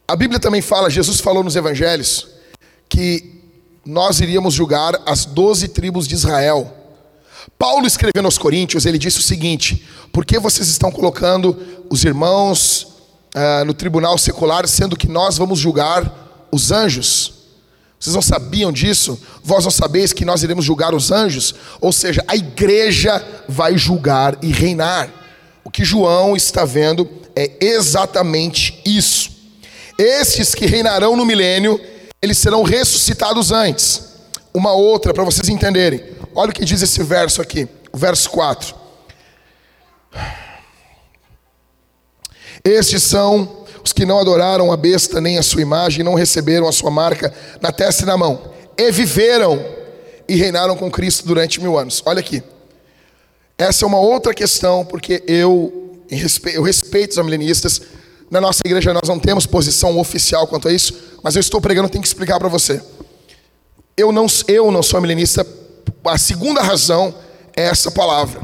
A 0.07 0.15
Bíblia 0.15 0.39
também 0.39 0.61
fala, 0.61 0.89
Jesus 0.89 1.19
falou 1.19 1.43
nos 1.43 1.55
evangelhos, 1.55 2.27
que 2.89 3.41
nós 3.85 4.19
iríamos 4.19 4.53
julgar 4.53 5.01
as 5.05 5.25
doze 5.25 5.67
tribos 5.67 6.07
de 6.07 6.15
Israel. 6.15 6.82
Paulo 7.57 7.85
escrevendo 7.85 8.25
aos 8.25 8.37
Coríntios, 8.37 8.85
ele 8.85 8.97
disse 8.97 9.19
o 9.19 9.23
seguinte: 9.23 9.85
por 10.11 10.25
que 10.25 10.39
vocês 10.39 10.67
estão 10.67 10.91
colocando 10.91 11.57
os 11.89 12.03
irmãos 12.03 12.87
uh, 13.35 13.65
no 13.65 13.73
tribunal 13.73 14.17
secular, 14.17 14.67
sendo 14.67 14.95
que 14.95 15.07
nós 15.07 15.37
vamos 15.37 15.59
julgar 15.59 16.47
os 16.51 16.71
anjos? 16.71 17.33
Vocês 17.99 18.15
não 18.15 18.21
sabiam 18.21 18.71
disso? 18.71 19.17
Vós 19.41 19.63
não 19.63 19.71
sabeis 19.71 20.11
que 20.11 20.25
nós 20.25 20.43
iremos 20.43 20.65
julgar 20.65 20.93
os 20.93 21.09
anjos? 21.09 21.55
Ou 21.79 21.93
seja, 21.93 22.23
a 22.27 22.35
igreja 22.35 23.25
vai 23.47 23.77
julgar 23.77 24.37
e 24.41 24.51
reinar. 24.51 25.09
O 25.63 25.71
que 25.71 25.85
João 25.85 26.35
está 26.35 26.65
vendo 26.65 27.09
é 27.33 27.49
exatamente 27.61 28.81
isso. 28.85 29.31
Estes 29.97 30.53
que 30.53 30.65
reinarão 30.65 31.15
no 31.15 31.25
milênio, 31.25 31.79
eles 32.21 32.37
serão 32.37 32.63
ressuscitados 32.63 33.53
antes. 33.53 34.01
Uma 34.53 34.73
outra, 34.73 35.13
para 35.13 35.23
vocês 35.23 35.47
entenderem. 35.47 36.12
Olha 36.35 36.51
o 36.51 36.53
que 36.53 36.65
diz 36.65 36.81
esse 36.81 37.03
verso 37.03 37.41
aqui, 37.41 37.67
o 37.91 37.97
verso 37.97 38.29
4. 38.29 38.75
Estes 42.63 43.03
são 43.03 43.65
os 43.83 43.91
que 43.91 44.05
não 44.05 44.19
adoraram 44.19 44.71
a 44.71 44.77
besta 44.77 45.19
nem 45.19 45.37
a 45.37 45.43
sua 45.43 45.61
imagem, 45.61 46.03
não 46.03 46.15
receberam 46.15 46.67
a 46.67 46.71
sua 46.71 46.89
marca 46.89 47.33
na 47.61 47.71
testa 47.71 48.03
e 48.03 48.05
na 48.05 48.17
mão, 48.17 48.53
e 48.77 48.91
viveram 48.91 49.63
e 50.27 50.35
reinaram 50.35 50.75
com 50.75 50.89
Cristo 50.89 51.27
durante 51.27 51.61
mil 51.61 51.77
anos. 51.77 52.01
Olha 52.05 52.19
aqui. 52.19 52.41
Essa 53.57 53.85
é 53.85 53.87
uma 53.87 53.99
outra 53.99 54.33
questão, 54.33 54.83
porque 54.85 55.23
eu, 55.27 55.99
eu 56.53 56.63
respeito 56.63 57.11
os 57.11 57.17
amilenistas. 57.17 57.81
Na 58.31 58.41
nossa 58.41 58.61
igreja 58.65 58.93
nós 58.93 59.07
não 59.07 59.19
temos 59.19 59.45
posição 59.45 59.99
oficial 59.99 60.47
quanto 60.47 60.67
a 60.67 60.73
isso, 60.73 60.93
mas 61.21 61.35
eu 61.35 61.39
estou 61.39 61.61
pregando, 61.61 61.89
tenho 61.89 62.01
que 62.01 62.07
explicar 62.07 62.39
para 62.39 62.47
você. 62.47 62.81
Eu 63.95 64.11
não, 64.11 64.25
eu 64.47 64.71
não 64.71 64.81
sou 64.81 64.99
milenista, 64.99 65.45
a 66.05 66.17
segunda 66.17 66.61
razão 66.61 67.13
é 67.55 67.63
essa 67.63 67.91
palavra, 67.91 68.41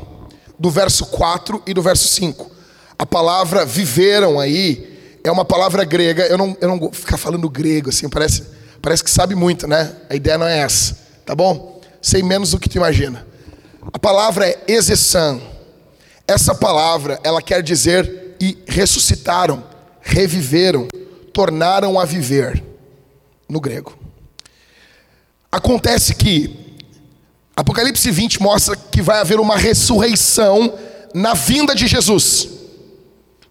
do 0.58 0.70
verso 0.70 1.06
4 1.08 1.64
e 1.66 1.74
do 1.74 1.82
verso 1.82 2.08
5. 2.08 2.50
A 2.98 3.06
palavra 3.06 3.66
viveram 3.66 4.40
aí 4.40 5.20
é 5.24 5.32
uma 5.32 5.46
palavra 5.46 5.84
grega, 5.84 6.26
eu 6.28 6.38
não, 6.38 6.58
eu 6.62 6.68
não 6.68 6.80
vou 6.80 6.92
ficar 6.92 7.18
falando 7.18 7.50
grego 7.50 7.90
assim, 7.90 8.08
parece, 8.10 8.44
parece 8.82 9.04
que 9.04 9.12
sabe 9.12 9.36
muito, 9.36 9.68
né? 9.68 9.96
A 10.10 10.16
ideia 10.16 10.38
não 10.38 10.48
é 10.48 10.60
essa, 10.60 10.98
tá 11.26 11.36
bom? 11.36 11.82
Sei 12.02 12.24
menos 12.24 12.52
do 12.52 12.60
que 12.60 12.70
tu 12.70 12.78
imagina. 12.78 13.28
A 13.92 14.00
palavra 14.00 14.48
é 14.48 14.64
exessan. 14.68 15.42
Essa 16.28 16.54
palavra, 16.54 17.20
ela 17.24 17.42
quer 17.42 17.62
dizer 17.62 18.38
e 18.40 18.58
ressuscitaram, 18.68 19.64
reviveram, 20.02 20.88
tornaram 21.34 22.00
a 22.00 22.06
viver, 22.06 22.64
no 23.48 23.60
grego. 23.60 23.98
Acontece 25.52 26.14
que 26.14 26.69
Apocalipse 27.60 28.10
20 28.10 28.42
mostra 28.42 28.74
que 28.74 29.02
vai 29.02 29.20
haver 29.20 29.38
uma 29.38 29.58
ressurreição 29.58 30.74
na 31.14 31.34
vinda 31.34 31.76
de 31.76 31.88
Jesus, 31.88 32.48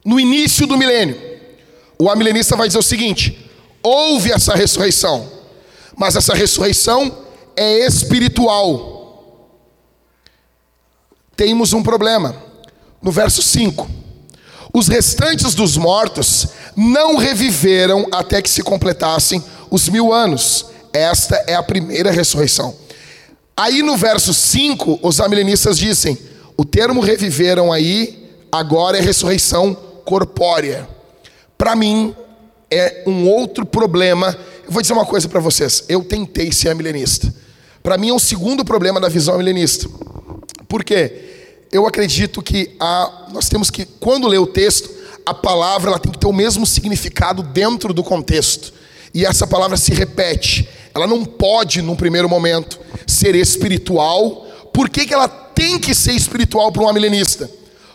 no 0.02 0.18
início 0.18 0.66
do 0.66 0.78
milênio. 0.78 1.20
O 1.98 2.08
amilenista 2.08 2.56
vai 2.56 2.68
dizer 2.68 2.78
o 2.78 2.82
seguinte: 2.82 3.50
houve 3.82 4.32
essa 4.32 4.54
ressurreição, 4.54 5.30
mas 5.94 6.16
essa 6.16 6.32
ressurreição 6.32 7.18
é 7.54 7.86
espiritual. 7.86 9.44
Temos 11.36 11.74
um 11.74 11.82
problema. 11.82 12.34
No 13.02 13.12
verso 13.12 13.42
5: 13.42 13.86
Os 14.72 14.88
restantes 14.88 15.52
dos 15.52 15.76
mortos 15.76 16.48
não 16.74 17.16
reviveram 17.16 18.06
até 18.10 18.40
que 18.40 18.48
se 18.48 18.62
completassem 18.62 19.44
os 19.70 19.86
mil 19.90 20.14
anos 20.14 20.64
esta 20.94 21.44
é 21.46 21.54
a 21.54 21.62
primeira 21.62 22.10
ressurreição. 22.10 22.74
Aí 23.58 23.82
no 23.82 23.96
verso 23.96 24.32
5, 24.32 25.00
os 25.02 25.18
amilenistas 25.18 25.76
dizem: 25.76 26.16
o 26.56 26.64
termo 26.64 27.00
reviveram 27.00 27.72
aí, 27.72 28.30
agora 28.52 28.96
é 28.96 29.00
ressurreição 29.00 29.74
corpórea. 30.04 30.88
Para 31.58 31.74
mim, 31.74 32.14
é 32.70 33.02
um 33.04 33.28
outro 33.28 33.66
problema. 33.66 34.38
Eu 34.64 34.70
vou 34.70 34.80
dizer 34.80 34.92
uma 34.92 35.04
coisa 35.04 35.28
para 35.28 35.40
vocês: 35.40 35.82
eu 35.88 36.04
tentei 36.04 36.52
ser 36.52 36.72
milenista. 36.72 37.34
Para 37.82 37.98
mim, 37.98 38.10
é 38.10 38.14
um 38.14 38.18
segundo 38.20 38.64
problema 38.64 39.00
da 39.00 39.08
visão 39.08 39.36
milenista. 39.36 39.88
Por 40.68 40.84
quê? 40.84 41.66
Eu 41.72 41.84
acredito 41.84 42.40
que 42.40 42.76
a, 42.78 43.26
nós 43.32 43.48
temos 43.48 43.70
que, 43.70 43.84
quando 43.84 44.28
ler 44.28 44.38
o 44.38 44.46
texto, 44.46 44.88
a 45.26 45.34
palavra 45.34 45.90
ela 45.90 45.98
tem 45.98 46.12
que 46.12 46.18
ter 46.18 46.28
o 46.28 46.32
mesmo 46.32 46.64
significado 46.64 47.42
dentro 47.42 47.92
do 47.92 48.04
contexto. 48.04 48.72
E 49.12 49.26
essa 49.26 49.48
palavra 49.48 49.76
se 49.76 49.92
repete. 49.92 50.68
Ela 50.94 51.06
não 51.06 51.24
pode, 51.24 51.82
num 51.82 51.96
primeiro 51.96 52.28
momento, 52.28 52.78
ser 53.06 53.34
espiritual. 53.34 54.46
Por 54.72 54.88
que, 54.88 55.06
que 55.06 55.14
ela 55.14 55.28
tem 55.28 55.78
que 55.78 55.94
ser 55.94 56.12
espiritual 56.12 56.70
para 56.72 56.82
um 56.82 56.88
amilenista? 56.88 57.50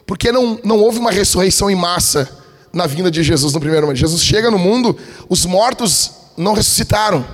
Porque 0.06 0.32
não, 0.32 0.60
não 0.64 0.80
houve 0.80 1.00
uma 1.00 1.12
ressurreição 1.12 1.70
em 1.70 1.76
massa 1.76 2.30
na 2.72 2.88
vinda 2.88 3.12
de 3.12 3.22
Jesus 3.24 3.54
no 3.54 3.60
primeiro 3.60 3.86
momento. 3.86 4.00
Jesus 4.00 4.22
chega 4.22 4.50
no 4.50 4.58
mundo, 4.58 4.98
os 5.30 5.46
mortos 5.46 6.12
não 6.36 6.54
ressuscitaram. 6.54 7.26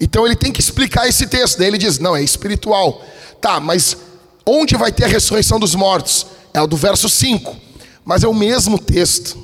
Então 0.00 0.26
ele 0.26 0.34
tem 0.34 0.52
que 0.52 0.60
explicar 0.60 1.08
esse 1.08 1.26
texto. 1.26 1.58
Daí 1.58 1.68
ele 1.68 1.78
diz: 1.78 1.98
não, 1.98 2.16
é 2.16 2.22
espiritual. 2.22 3.04
Tá, 3.40 3.60
mas 3.60 3.96
onde 4.44 4.76
vai 4.76 4.92
ter 4.92 5.04
a 5.04 5.08
ressurreição 5.08 5.58
dos 5.58 5.74
mortos? 5.74 6.26
É 6.52 6.60
o 6.60 6.66
do 6.66 6.76
verso 6.76 7.08
5. 7.08 7.56
Mas 8.04 8.24
é 8.24 8.28
o 8.28 8.34
mesmo 8.34 8.78
texto. 8.78 9.38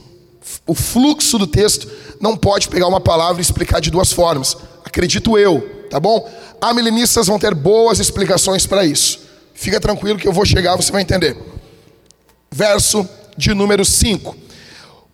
O 0.67 0.75
fluxo 0.75 1.39
do 1.39 1.47
texto 1.47 1.89
não 2.21 2.37
pode 2.37 2.69
pegar 2.69 2.89
uma 2.89 3.01
palavra 3.01 3.41
e 3.41 3.43
explicar 3.43 3.81
de 3.81 3.91
duas 3.91 4.13
formas. 4.13 4.57
Acredito 4.99 5.39
eu, 5.39 5.61
tá 5.89 6.01
bom? 6.01 6.29
Amilenistas 6.61 7.29
vão 7.29 7.39
ter 7.39 7.55
boas 7.55 8.01
explicações 8.01 8.67
para 8.67 8.85
isso. 8.85 9.21
Fica 9.55 9.79
tranquilo 9.79 10.19
que 10.19 10.27
eu 10.27 10.33
vou 10.33 10.45
chegar, 10.45 10.75
você 10.75 10.91
vai 10.91 11.03
entender. 11.03 11.37
Verso 12.51 13.09
de 13.37 13.55
número 13.55 13.85
5. 13.85 14.37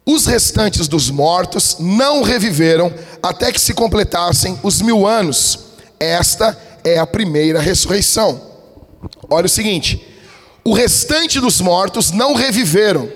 Os 0.07 0.25
restantes 0.25 0.89
dos 0.89 1.11
mortos 1.11 1.77
não 1.79 2.23
reviveram 2.23 2.91
até 3.23 3.53
que 3.53 3.61
se 3.61 3.75
completassem 3.75 4.59
os 4.63 4.81
mil 4.81 5.07
anos. 5.07 5.59
Esta 6.01 6.59
é 6.83 6.99
a 6.99 7.07
primeira 7.07 7.61
ressurreição. 7.61 8.41
Olha 9.29 9.45
o 9.45 9.51
seguinte: 9.51 10.03
o 10.65 10.73
restante 10.73 11.39
dos 11.39 11.61
mortos 11.61 12.11
não 12.11 12.33
reviveram. 12.33 13.07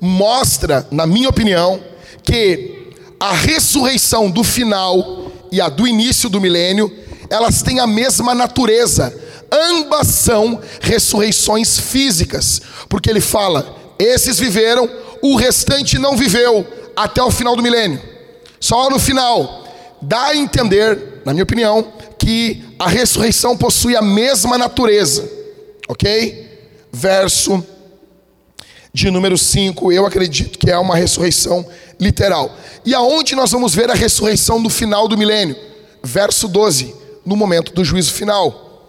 Mostra, 0.00 0.86
na 0.88 1.04
minha 1.04 1.28
opinião, 1.28 1.82
que 2.22 2.92
a 3.18 3.32
ressurreição 3.32 4.30
do 4.30 4.44
final 4.44 5.31
e 5.52 5.60
a 5.60 5.68
do 5.68 5.86
início 5.86 6.30
do 6.30 6.40
milênio, 6.40 6.90
elas 7.28 7.62
têm 7.62 7.78
a 7.78 7.86
mesma 7.86 8.34
natureza. 8.34 9.14
Ambas 9.52 10.08
são 10.08 10.58
ressurreições 10.80 11.78
físicas, 11.78 12.62
porque 12.88 13.10
ele 13.10 13.20
fala: 13.20 13.76
esses 13.98 14.38
viveram, 14.38 14.88
o 15.20 15.36
restante 15.36 15.98
não 15.98 16.16
viveu 16.16 16.66
até 16.96 17.22
o 17.22 17.30
final 17.30 17.54
do 17.54 17.62
milênio. 17.62 18.00
Só 18.58 18.88
no 18.88 18.98
final 18.98 19.68
dá 20.00 20.28
a 20.28 20.36
entender, 20.36 21.20
na 21.24 21.32
minha 21.32 21.44
opinião, 21.44 21.92
que 22.18 22.64
a 22.78 22.88
ressurreição 22.88 23.56
possui 23.56 23.94
a 23.94 24.02
mesma 24.02 24.56
natureza. 24.56 25.28
OK? 25.86 26.50
Verso 26.90 27.64
de 28.92 29.10
número 29.10 29.38
5, 29.38 29.90
eu 29.90 30.04
acredito 30.04 30.58
que 30.58 30.70
é 30.70 30.78
uma 30.78 30.96
ressurreição 30.96 31.66
literal. 31.98 32.54
E 32.84 32.94
aonde 32.94 33.34
nós 33.34 33.50
vamos 33.50 33.74
ver 33.74 33.90
a 33.90 33.94
ressurreição 33.94 34.62
do 34.62 34.68
final 34.68 35.08
do 35.08 35.16
milênio? 35.16 35.56
Verso 36.02 36.46
12, 36.46 36.94
no 37.24 37.34
momento 37.34 37.72
do 37.72 37.84
juízo 37.84 38.12
final. 38.12 38.86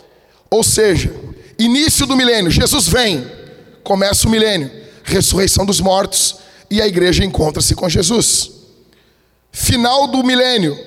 Ou 0.49 0.63
seja, 0.63 1.13
início 1.57 2.05
do 2.05 2.17
milênio, 2.17 2.51
Jesus 2.51 2.87
vem, 2.87 3.25
começa 3.83 4.27
o 4.27 4.31
milênio, 4.31 4.69
ressurreição 5.03 5.65
dos 5.65 5.79
mortos 5.79 6.35
e 6.69 6.81
a 6.81 6.87
igreja 6.87 7.23
encontra-se 7.23 7.73
com 7.73 7.87
Jesus. 7.87 8.51
Final 9.51 10.07
do 10.07 10.23
milênio, 10.23 10.77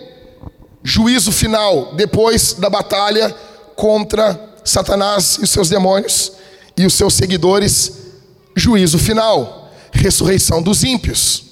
juízo 0.83 1.33
final, 1.33 1.95
depois 1.95 2.55
da 2.55 2.69
batalha 2.69 3.35
contra 3.75 4.39
Satanás 4.65 5.39
e 5.41 5.45
os 5.45 5.51
seus 5.51 5.69
demônios 5.69 6.33
e 6.77 6.85
os 6.85 6.93
seus 6.95 7.15
seguidores, 7.15 8.06
juízo 8.57 8.99
final, 8.99 9.71
ressurreição 9.93 10.63
dos 10.63 10.83
ímpios. 10.83 11.45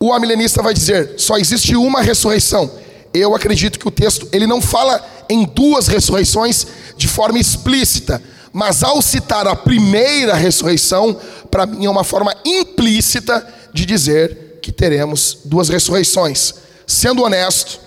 O 0.00 0.12
amilenista 0.12 0.62
vai 0.62 0.72
dizer: 0.72 1.14
só 1.18 1.36
existe 1.36 1.76
uma 1.76 2.00
ressurreição. 2.00 2.70
Eu 3.12 3.34
acredito 3.34 3.78
que 3.78 3.86
o 3.86 3.90
texto 3.90 4.28
ele 4.32 4.46
não 4.46 4.60
fala 4.60 5.04
em 5.28 5.44
duas 5.44 5.86
ressurreições 5.86 6.66
de 6.96 7.06
forma 7.06 7.38
explícita, 7.38 8.22
mas 8.52 8.82
ao 8.82 9.00
citar 9.02 9.46
a 9.46 9.54
primeira 9.54 10.34
ressurreição, 10.34 11.18
para 11.50 11.66
mim 11.66 11.86
é 11.86 11.90
uma 11.90 12.04
forma 12.04 12.34
implícita 12.44 13.46
de 13.72 13.84
dizer 13.84 14.58
que 14.62 14.72
teremos 14.72 15.38
duas 15.44 15.68
ressurreições. 15.68 16.54
Sendo 16.86 17.22
honesto, 17.22 17.80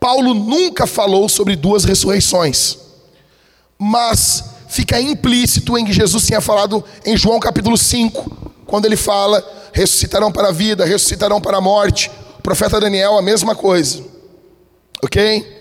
Paulo 0.00 0.32
nunca 0.32 0.86
falou 0.86 1.28
sobre 1.28 1.56
duas 1.56 1.84
ressurreições, 1.84 2.78
mas 3.78 4.44
fica 4.68 5.00
implícito 5.00 5.76
em 5.76 5.84
que 5.84 5.92
Jesus 5.92 6.26
tinha 6.26 6.40
falado 6.40 6.84
em 7.04 7.16
João 7.16 7.40
capítulo 7.40 7.76
5, 7.76 8.52
quando 8.66 8.84
ele 8.84 8.96
fala 8.96 9.44
ressuscitarão 9.72 10.32
para 10.32 10.48
a 10.48 10.52
vida, 10.52 10.84
ressuscitarão 10.84 11.40
para 11.40 11.58
a 11.58 11.60
morte. 11.60 12.10
O 12.38 12.42
profeta 12.42 12.80
Daniel, 12.80 13.16
a 13.16 13.22
mesma 13.22 13.54
coisa. 13.54 14.02
Ok? 15.02 15.56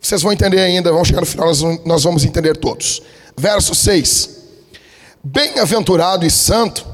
Vocês 0.00 0.22
vão 0.22 0.32
entender 0.32 0.60
ainda, 0.60 0.92
vamos 0.92 1.08
chegar 1.08 1.20
no 1.20 1.26
final, 1.26 1.50
nós 1.84 2.02
vamos 2.02 2.24
entender 2.24 2.56
todos. 2.56 3.02
Verso 3.36 3.74
6: 3.74 4.30
Bem-aventurado 5.22 6.26
e 6.26 6.30
santo 6.30 6.86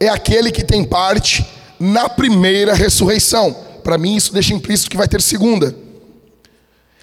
é 0.00 0.08
aquele 0.08 0.50
que 0.50 0.64
tem 0.64 0.84
parte 0.84 1.46
na 1.78 2.08
primeira 2.08 2.74
ressurreição. 2.74 3.54
Para 3.84 3.98
mim, 3.98 4.16
isso 4.16 4.32
deixa 4.32 4.52
implícito 4.52 4.90
que 4.90 4.96
vai 4.96 5.06
ter 5.06 5.22
segunda. 5.22 5.74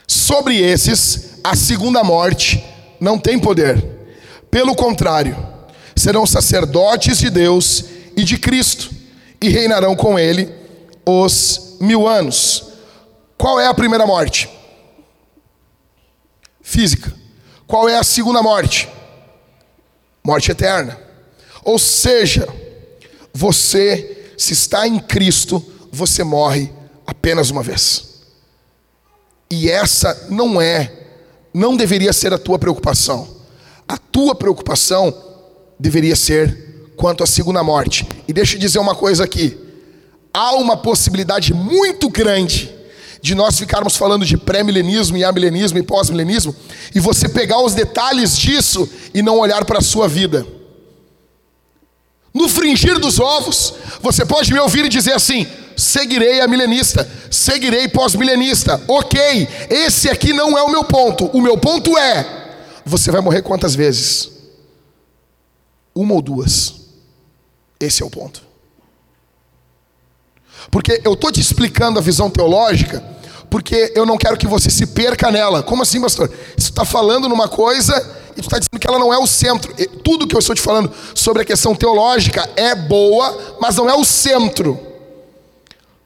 Sobre 0.05 0.59
esses, 0.59 1.39
a 1.43 1.55
segunda 1.55 2.03
morte 2.03 2.63
não 2.99 3.17
tem 3.17 3.39
poder. 3.39 3.92
Pelo 4.53 4.75
contrário, 4.75 5.35
serão 5.95 6.27
sacerdotes 6.27 7.17
de 7.17 7.31
Deus 7.31 7.85
e 8.15 8.23
de 8.23 8.37
Cristo, 8.37 8.91
e 9.41 9.49
reinarão 9.49 9.95
com 9.95 10.19
ele 10.19 10.47
os 11.03 11.77
mil 11.81 12.07
anos. 12.07 12.65
Qual 13.35 13.59
é 13.59 13.65
a 13.65 13.73
primeira 13.73 14.05
morte? 14.05 14.47
Física. 16.61 17.11
Qual 17.65 17.89
é 17.89 17.97
a 17.97 18.03
segunda 18.03 18.43
morte? 18.43 18.87
Morte 20.23 20.51
eterna. 20.51 20.99
Ou 21.63 21.79
seja, 21.79 22.47
você, 23.33 24.35
se 24.37 24.53
está 24.53 24.87
em 24.87 24.99
Cristo, 24.99 25.65
você 25.91 26.23
morre 26.23 26.71
apenas 27.07 27.49
uma 27.49 27.63
vez. 27.63 28.21
E 29.49 29.67
essa 29.67 30.27
não 30.29 30.61
é, 30.61 30.93
não 31.51 31.75
deveria 31.75 32.13
ser 32.13 32.31
a 32.35 32.37
tua 32.37 32.59
preocupação. 32.59 33.41
A 33.87 33.97
tua 33.97 34.35
preocupação 34.35 35.13
deveria 35.79 36.15
ser 36.15 36.91
quanto 36.95 37.23
à 37.23 37.27
segunda 37.27 37.63
morte. 37.63 38.07
E 38.27 38.33
deixa 38.33 38.55
eu 38.55 38.59
dizer 38.59 38.79
uma 38.79 38.95
coisa 38.95 39.23
aqui: 39.23 39.57
há 40.33 40.55
uma 40.55 40.77
possibilidade 40.77 41.53
muito 41.53 42.09
grande 42.09 42.73
de 43.21 43.33
nós 43.35 43.57
ficarmos 43.57 43.95
falando 43.95 44.25
de 44.25 44.35
pré-milenismo 44.35 45.15
e 45.15 45.23
amilenismo 45.23 45.77
e 45.77 45.83
pós-milenismo 45.83 46.53
e 46.93 46.99
você 46.99 47.29
pegar 47.29 47.61
os 47.61 47.73
detalhes 47.73 48.37
disso 48.37 48.89
e 49.13 49.21
não 49.21 49.39
olhar 49.39 49.63
para 49.63 49.79
a 49.79 49.81
sua 49.81 50.09
vida. 50.09 50.45
No 52.33 52.49
fringir 52.49 52.99
dos 52.99 53.19
ovos, 53.19 53.75
você 54.01 54.25
pode 54.25 54.51
me 54.51 54.59
ouvir 54.59 54.85
e 54.85 54.89
dizer 54.89 55.13
assim: 55.13 55.47
seguirei 55.77 56.41
a 56.41 56.47
milenista, 56.47 57.09
seguirei 57.31 57.87
pós-milenista. 57.87 58.81
Ok, 58.87 59.47
esse 59.69 60.09
aqui 60.09 60.33
não 60.33 60.57
é 60.57 60.63
o 60.63 60.69
meu 60.69 60.83
ponto. 60.83 61.25
O 61.27 61.41
meu 61.41 61.57
ponto 61.57 61.97
é: 61.97 62.42
você 62.85 63.11
vai 63.11 63.21
morrer 63.21 63.41
quantas 63.41 63.75
vezes? 63.75 64.31
Uma 65.93 66.13
ou 66.13 66.21
duas. 66.21 66.75
Esse 67.79 68.03
é 68.03 68.05
o 68.05 68.09
ponto. 68.09 68.41
Porque 70.71 71.01
eu 71.03 71.13
estou 71.13 71.31
te 71.31 71.39
explicando 71.39 71.99
a 71.99 72.01
visão 72.01 72.29
teológica, 72.29 73.03
porque 73.49 73.91
eu 73.95 74.05
não 74.05 74.17
quero 74.17 74.37
que 74.37 74.47
você 74.47 74.69
se 74.69 74.87
perca 74.87 75.31
nela. 75.31 75.61
Como 75.61 75.83
assim, 75.83 76.01
pastor? 76.01 76.29
Você 76.57 76.69
está 76.69 76.85
falando 76.85 77.27
numa 77.29 77.47
coisa 77.47 77.93
e 78.35 78.39
está 78.39 78.57
dizendo 78.57 78.79
que 78.79 78.87
ela 78.87 78.99
não 78.99 79.13
é 79.13 79.17
o 79.17 79.27
centro. 79.27 79.73
Tudo 80.03 80.27
que 80.27 80.35
eu 80.35 80.39
estou 80.39 80.55
te 80.55 80.61
falando 80.61 80.91
sobre 81.13 81.41
a 81.41 81.45
questão 81.45 81.75
teológica 81.75 82.49
é 82.55 82.73
boa, 82.73 83.57
mas 83.59 83.75
não 83.75 83.89
é 83.89 83.93
o 83.93 84.03
centro. 84.03 84.79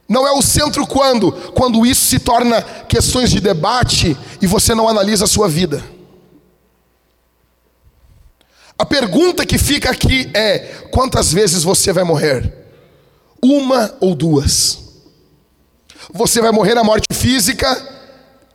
Não 0.10 0.26
é 0.26 0.32
o 0.32 0.42
centro 0.42 0.88
quando? 0.88 1.32
Quando 1.54 1.86
isso 1.86 2.06
se 2.06 2.20
torna 2.20 2.62
questões 2.62 3.30
de 3.30 3.42
debate 3.42 4.18
e 4.42 4.48
você 4.48 4.74
não 4.74 4.88
analisa 4.88 5.26
a 5.26 5.28
sua 5.28 5.50
vida. 5.50 5.84
A 8.78 8.86
pergunta 8.86 9.46
que 9.46 9.58
fica 9.58 9.90
aqui 9.90 10.30
é: 10.34 10.60
quantas 10.92 11.34
vezes 11.34 11.64
você 11.64 11.92
vai 11.92 12.04
morrer? 12.04 12.54
Uma 13.42 13.96
ou 14.00 14.14
duas? 14.14 14.80
Você 16.14 16.42
vai 16.42 16.52
morrer 16.52 16.76
na 16.76 16.84
morte 16.84 17.08
física, 17.14 17.68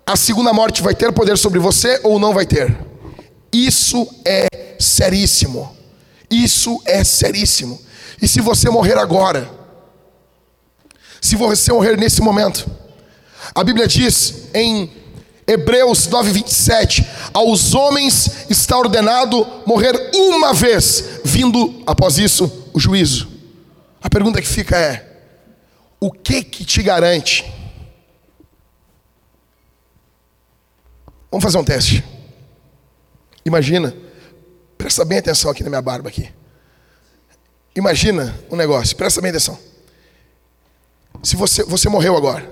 a 0.07 0.17
segunda 0.17 0.53
morte 0.53 0.83
vai 0.83 0.95
ter 0.95 1.13
poder 1.13 1.37
sobre 1.37 1.59
você 1.59 2.01
ou 2.03 2.19
não 2.19 2.33
vai 2.33 2.47
ter? 2.47 2.77
Isso 3.53 4.09
é 4.25 4.47
seríssimo. 4.79 5.77
Isso 6.31 6.81
é 6.87 7.05
seríssimo. 7.05 7.79
E 8.21 8.27
se 8.27 8.41
você 8.41 8.71
morrer 8.71 8.97
agora? 8.97 9.51
Se 11.21 11.37
você 11.37 11.73
morrer 11.73 11.97
nesse 11.97 12.23
momento? 12.23 12.71
A 13.55 13.63
Bíblia 13.63 13.87
diz 13.87 14.49
em 14.55 14.91
Hebreus 15.47 16.07
9:27, 16.09 17.05
aos 17.33 17.75
homens 17.75 18.49
está 18.49 18.79
ordenado 18.79 19.45
morrer 19.67 19.93
uma 20.15 20.55
vez, 20.55 21.21
vindo 21.25 21.83
após 21.87 22.19
isso 22.19 22.71
o 22.73 22.79
juízo. 22.79 23.29
A 24.01 24.09
pergunta 24.09 24.41
que 24.41 24.47
fica 24.47 24.77
é: 24.77 25.21
o 25.99 26.11
que 26.13 26.45
que 26.45 26.65
te 26.65 26.83
garante? 26.83 27.53
Vamos 31.31 31.43
fazer 31.43 31.59
um 31.59 31.65
teste. 31.65 32.05
Imagina, 33.45 33.95
presta 34.79 35.05
bem 35.05 35.19
atenção 35.19 35.51
aqui 35.51 35.65
na 35.65 35.71
minha 35.71 35.83
barba 35.83 36.09
aqui. 36.09 36.31
Imagina 37.75 38.39
um 38.51 38.55
negócio, 38.55 38.95
presta 38.97 39.21
bem 39.21 39.31
atenção. 39.31 39.59
Se 41.23 41.35
você, 41.35 41.65
você 41.65 41.89
morreu 41.89 42.17
agora, 42.17 42.49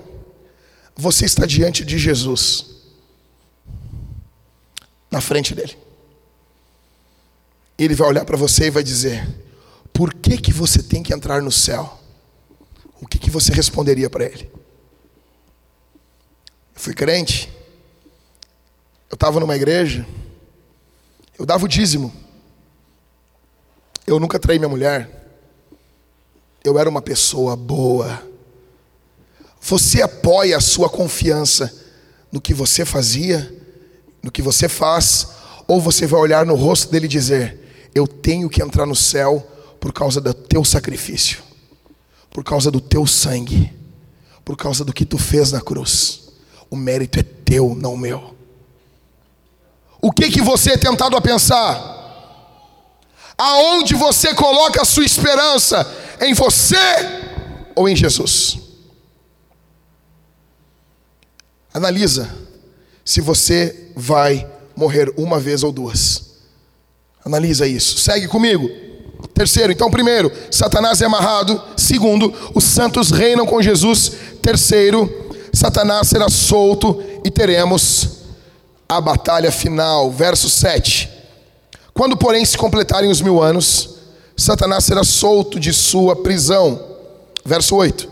você 0.95 1.25
está 1.25 1.45
diante 1.45 1.85
de 1.85 1.97
Jesus 1.97 2.80
na 5.11 5.19
frente 5.19 5.53
dele. 5.53 5.77
Ele 7.77 7.93
vai 7.93 8.07
olhar 8.07 8.23
para 8.23 8.37
você 8.37 8.67
e 8.67 8.71
vai 8.71 8.81
dizer: 8.81 9.27
Por 9.91 10.13
que 10.13 10.37
que 10.37 10.53
você 10.53 10.81
tem 10.81 11.03
que 11.03 11.13
entrar 11.13 11.41
no 11.41 11.51
céu? 11.51 11.99
O 13.01 13.05
que 13.05 13.19
que 13.19 13.29
você 13.29 13.51
responderia 13.51 14.09
para 14.09 14.25
ele? 14.25 14.49
Eu 16.73 16.79
fui 16.81 16.93
crente. 16.93 17.51
Eu 19.09 19.15
estava 19.15 19.39
numa 19.39 19.55
igreja. 19.55 20.07
Eu 21.37 21.45
dava 21.45 21.65
o 21.65 21.67
dízimo. 21.67 22.13
Eu 24.07 24.19
nunca 24.19 24.39
traí 24.39 24.57
minha 24.57 24.69
mulher. 24.69 25.09
Eu 26.63 26.77
era 26.77 26.89
uma 26.89 27.01
pessoa 27.01 27.55
boa. 27.55 28.23
Você 29.59 30.01
apoia 30.01 30.57
a 30.57 30.61
sua 30.61 30.89
confiança 30.89 31.73
no 32.31 32.39
que 32.39 32.53
você 32.53 32.85
fazia 32.85 33.60
no 34.21 34.31
que 34.31 34.41
você 34.41 34.69
faz, 34.69 35.27
ou 35.67 35.79
você 35.81 36.05
vai 36.05 36.19
olhar 36.19 36.45
no 36.45 36.55
rosto 36.55 36.91
dele 36.91 37.05
e 37.05 37.09
dizer: 37.09 37.89
Eu 37.93 38.07
tenho 38.07 38.49
que 38.49 38.61
entrar 38.61 38.85
no 38.85 38.95
céu 38.95 39.45
por 39.79 39.91
causa 39.91 40.21
do 40.21 40.33
teu 40.33 40.63
sacrifício, 40.63 41.41
por 42.29 42.43
causa 42.43 42.69
do 42.69 42.79
teu 42.79 43.07
sangue, 43.07 43.73
por 44.45 44.55
causa 44.55 44.85
do 44.85 44.93
que 44.93 45.05
tu 45.05 45.17
fez 45.17 45.51
na 45.51 45.61
cruz. 45.61 46.29
O 46.69 46.75
mérito 46.75 47.19
é 47.19 47.23
teu, 47.23 47.75
não 47.75 47.97
meu. 47.97 48.35
O 50.01 50.11
que 50.11 50.29
que 50.29 50.41
você 50.41 50.71
é 50.71 50.77
tentado 50.77 51.15
a 51.15 51.21
pensar? 51.21 51.99
Aonde 53.37 53.95
você 53.95 54.33
coloca 54.33 54.81
a 54.81 54.85
sua 54.85 55.05
esperança? 55.05 55.85
Em 56.19 56.33
você 56.33 56.77
ou 57.75 57.89
em 57.89 57.95
Jesus? 57.95 58.59
Analisa 61.73 62.40
se 63.11 63.19
você 63.19 63.75
vai 63.93 64.47
morrer 64.73 65.13
uma 65.17 65.37
vez 65.37 65.63
ou 65.63 65.71
duas. 65.73 66.31
Analisa 67.25 67.67
isso. 67.67 67.97
Segue 67.97 68.25
comigo. 68.25 68.69
Terceiro, 69.33 69.69
então, 69.69 69.91
primeiro, 69.91 70.31
Satanás 70.49 71.01
é 71.01 71.05
amarrado. 71.07 71.61
Segundo, 71.75 72.33
os 72.55 72.63
santos 72.63 73.11
reinam 73.11 73.45
com 73.45 73.61
Jesus. 73.61 74.13
Terceiro, 74.41 75.11
Satanás 75.51 76.07
será 76.07 76.29
solto 76.29 77.03
e 77.25 77.29
teremos 77.29 78.19
a 78.87 79.01
batalha 79.01 79.51
final. 79.51 80.09
Verso 80.09 80.49
7. 80.49 81.09
Quando, 81.93 82.15
porém, 82.15 82.45
se 82.45 82.57
completarem 82.57 83.11
os 83.11 83.19
mil 83.19 83.43
anos, 83.43 83.89
Satanás 84.37 84.85
será 84.85 85.03
solto 85.03 85.59
de 85.59 85.73
sua 85.73 86.15
prisão. 86.15 86.81
Verso 87.43 87.75
8. 87.75 88.07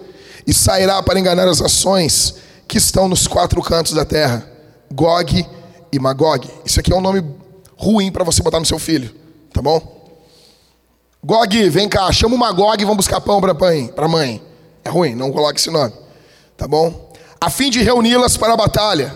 E 0.45 0.53
sairá 0.53 1.01
para 1.01 1.17
enganar 1.17 1.47
as 1.47 1.62
nações 1.62 2.35
que 2.67 2.77
estão 2.77 3.07
nos 3.07 3.27
quatro 3.27 3.62
cantos 3.62 3.93
da 3.93 4.03
terra: 4.03 4.59
Gog 4.93 5.45
e 5.91 5.99
Magog. 5.99 6.47
Isso 6.65 6.80
aqui 6.80 6.91
é 6.91 6.95
um 6.95 7.02
nome 7.02 7.23
ruim 7.78 8.12
para 8.12 8.23
você 8.23 8.41
botar 8.41 8.60
no 8.60 8.65
seu 8.65 8.80
filho, 8.80 9.13
tá 9.54 9.62
bom? 9.62 9.99
Gog, 11.23 11.69
vem 11.69 11.89
cá, 11.89 12.12
chama 12.12 12.36
o 12.36 12.38
Magog 12.38 12.82
e 12.82 12.86
vamos 12.86 12.97
buscar 12.97 13.21
pão 13.21 13.41
para 13.41 13.54
mãe, 13.54 13.88
para 13.88 14.08
mãe. 14.08 14.41
É 14.84 14.89
ruim, 14.89 15.15
não 15.15 15.32
coloque 15.32 15.60
esse 15.60 15.69
nome, 15.69 15.93
tá 16.56 16.67
bom? 16.67 17.12
A 17.39 17.49
fim 17.49 17.69
de 17.69 17.82
reuni-las 17.82 18.38
para 18.38 18.54
a 18.54 18.58
batalha. 18.58 19.15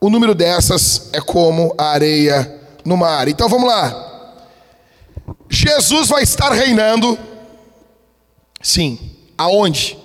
O 0.00 0.08
número 0.08 0.34
dessas 0.34 1.08
é 1.12 1.20
como 1.20 1.74
a 1.76 1.86
areia 1.86 2.60
no 2.84 2.96
mar. 2.96 3.28
Então 3.28 3.48
vamos 3.48 3.68
lá. 3.68 4.34
Jesus 5.48 6.08
vai 6.08 6.22
estar 6.22 6.52
reinando. 6.52 7.18
Sim. 8.60 8.98
Aonde? 9.36 9.98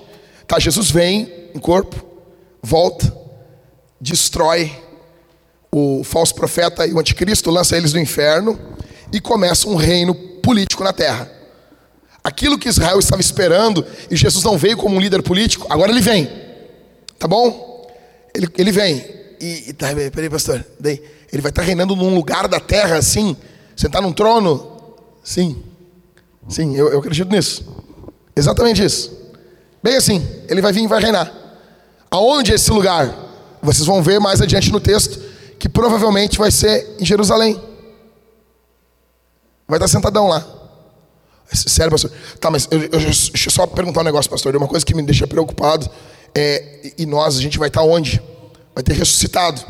Tá, 0.48 0.60
Jesus 0.60 0.92
vem 0.92 1.50
em 1.56 1.60
corpo, 1.60 2.04
volta, 2.62 3.12
destrói 4.04 4.76
o 5.72 6.04
falso 6.04 6.36
profeta 6.36 6.86
e 6.86 6.94
o 6.94 7.00
anticristo, 7.00 7.50
lança 7.50 7.78
eles 7.78 7.94
no 7.94 8.00
inferno 8.00 8.60
e 9.12 9.20
começa 9.20 9.68
um 9.68 9.76
reino 9.76 10.14
político 10.14 10.84
na 10.84 10.92
terra. 10.92 11.32
Aquilo 12.24 12.60
que 12.60 12.70
Israel 12.70 13.00
estava 13.00 13.22
esperando 13.22 13.86
e 14.12 14.16
Jesus 14.16 14.44
não 14.44 14.58
veio 14.58 14.78
como 14.78 14.96
um 14.96 15.00
líder 15.00 15.24
político, 15.24 15.66
agora 15.70 15.92
ele 15.92 16.02
vem. 16.02 16.30
Tá 17.18 17.28
bom? 17.28 17.90
Ele, 18.36 18.48
ele 18.58 18.72
vem. 18.72 19.06
E, 19.40 19.70
e 19.70 19.74
tá, 19.74 19.88
peraí, 20.14 20.30
pastor. 20.30 20.66
Daí, 20.80 21.02
ele 21.32 21.42
vai 21.42 21.50
estar 21.50 21.62
reinando 21.62 21.96
num 21.96 22.14
lugar 22.14 22.48
da 22.48 22.60
terra 22.60 22.98
assim, 22.98 23.36
sentar 23.76 24.02
num 24.02 24.12
trono. 24.12 24.96
Sim. 25.24 25.64
Sim, 26.50 26.76
eu, 26.76 26.90
eu 26.90 27.00
acredito 27.00 27.32
nisso. 27.32 27.66
Exatamente 28.36 28.84
isso. 28.84 29.12
Bem 29.82 29.96
assim, 29.96 30.26
ele 30.50 30.62
vai 30.62 30.74
vir 30.74 30.84
e 30.84 30.88
vai 30.88 31.02
reinar. 31.02 31.32
Aonde 32.12 32.52
é 32.52 32.56
esse 32.56 32.72
lugar? 32.72 33.23
Vocês 33.64 33.86
vão 33.86 34.04
ver 34.04 34.20
mais 34.20 34.42
adiante 34.42 34.72
no 34.72 34.80
texto 34.80 35.20
que 35.58 35.70
provavelmente 35.70 36.38
vai 36.38 36.52
ser 36.52 36.98
em 37.00 37.06
Jerusalém. 37.06 37.60
Vai 39.66 39.78
estar 39.78 39.88
sentadão 39.88 40.28
lá. 40.28 40.46
Sério, 41.54 41.90
pastor. 41.90 42.12
Tá, 42.40 42.52
mas 42.52 42.68
eu, 42.70 42.82
eu, 42.82 42.90
deixa 43.00 43.48
eu 43.48 43.52
só 43.52 43.66
perguntar 43.66 44.02
um 44.02 44.04
negócio, 44.04 44.30
pastor. 44.30 44.54
Uma 44.56 44.68
coisa 44.68 44.86
que 44.86 44.94
me 44.94 45.02
deixa 45.02 45.26
preocupado 45.26 45.90
é. 46.36 46.92
E 46.98 47.06
nós, 47.06 47.38
a 47.38 47.42
gente 47.42 47.58
vai 47.58 47.70
estar 47.70 47.82
onde? 47.84 48.22
Vai 48.76 48.84
ter 48.84 48.94
ressuscitado. 48.94 49.64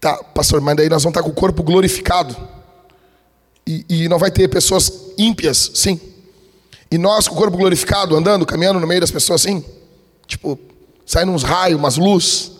Tá, 0.00 0.16
pastor, 0.16 0.60
mas 0.60 0.76
daí 0.76 0.88
nós 0.88 1.04
vamos 1.04 1.16
estar 1.16 1.22
com 1.22 1.30
o 1.30 1.34
corpo 1.34 1.62
glorificado. 1.62 2.36
E, 3.64 3.84
e 3.88 4.08
não 4.08 4.18
vai 4.18 4.30
ter 4.30 4.48
pessoas 4.48 4.92
ímpias, 5.16 5.70
sim. 5.74 6.00
E 6.90 6.98
nós 6.98 7.28
com 7.28 7.34
o 7.34 7.38
corpo 7.38 7.56
glorificado, 7.56 8.16
andando, 8.16 8.44
caminhando 8.44 8.80
no 8.80 8.86
meio 8.86 9.00
das 9.00 9.10
pessoas 9.12 9.42
assim. 9.42 9.64
Tipo, 10.26 10.58
saindo 11.04 11.30
uns 11.30 11.44
raios, 11.44 11.78
umas 11.78 11.96
luzes. 11.96 12.55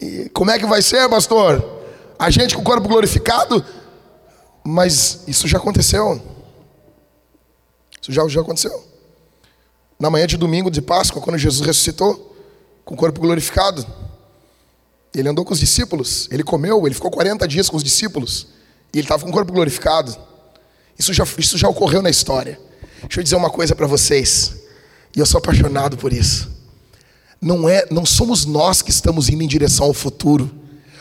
E 0.00 0.28
como 0.30 0.50
é 0.50 0.58
que 0.58 0.66
vai 0.66 0.82
ser, 0.82 1.08
pastor? 1.08 1.64
A 2.18 2.30
gente 2.30 2.54
com 2.54 2.60
o 2.60 2.64
corpo 2.64 2.88
glorificado? 2.88 3.64
Mas 4.64 5.20
isso 5.26 5.46
já 5.46 5.58
aconteceu. 5.58 6.20
Isso 8.00 8.12
já, 8.12 8.26
já 8.28 8.40
aconteceu. 8.40 8.84
Na 9.98 10.10
manhã 10.10 10.26
de 10.26 10.36
domingo 10.36 10.70
de 10.70 10.82
Páscoa, 10.82 11.22
quando 11.22 11.38
Jesus 11.38 11.66
ressuscitou, 11.66 12.36
com 12.84 12.94
o 12.94 12.96
corpo 12.96 13.20
glorificado, 13.20 13.84
ele 15.14 15.28
andou 15.28 15.44
com 15.44 15.52
os 15.52 15.58
discípulos, 15.58 16.28
ele 16.30 16.44
comeu, 16.44 16.86
ele 16.86 16.94
ficou 16.94 17.10
40 17.10 17.48
dias 17.48 17.68
com 17.68 17.76
os 17.76 17.82
discípulos, 17.82 18.48
e 18.92 18.98
ele 18.98 19.06
estava 19.06 19.24
com 19.24 19.30
o 19.30 19.32
corpo 19.32 19.52
glorificado. 19.52 20.16
Isso 20.98 21.12
já, 21.12 21.24
isso 21.38 21.58
já 21.58 21.68
ocorreu 21.68 22.02
na 22.02 22.10
história. 22.10 22.60
Deixa 23.02 23.20
eu 23.20 23.24
dizer 23.24 23.36
uma 23.36 23.50
coisa 23.50 23.74
para 23.74 23.86
vocês, 23.86 24.56
e 25.16 25.18
eu 25.18 25.26
sou 25.26 25.38
apaixonado 25.38 25.96
por 25.96 26.12
isso 26.12 26.55
não 27.46 27.68
é, 27.68 27.86
não 27.92 28.04
somos 28.04 28.44
nós 28.44 28.82
que 28.82 28.90
estamos 28.90 29.28
indo 29.28 29.42
em 29.42 29.46
direção 29.46 29.86
ao 29.86 29.94
futuro. 29.94 30.50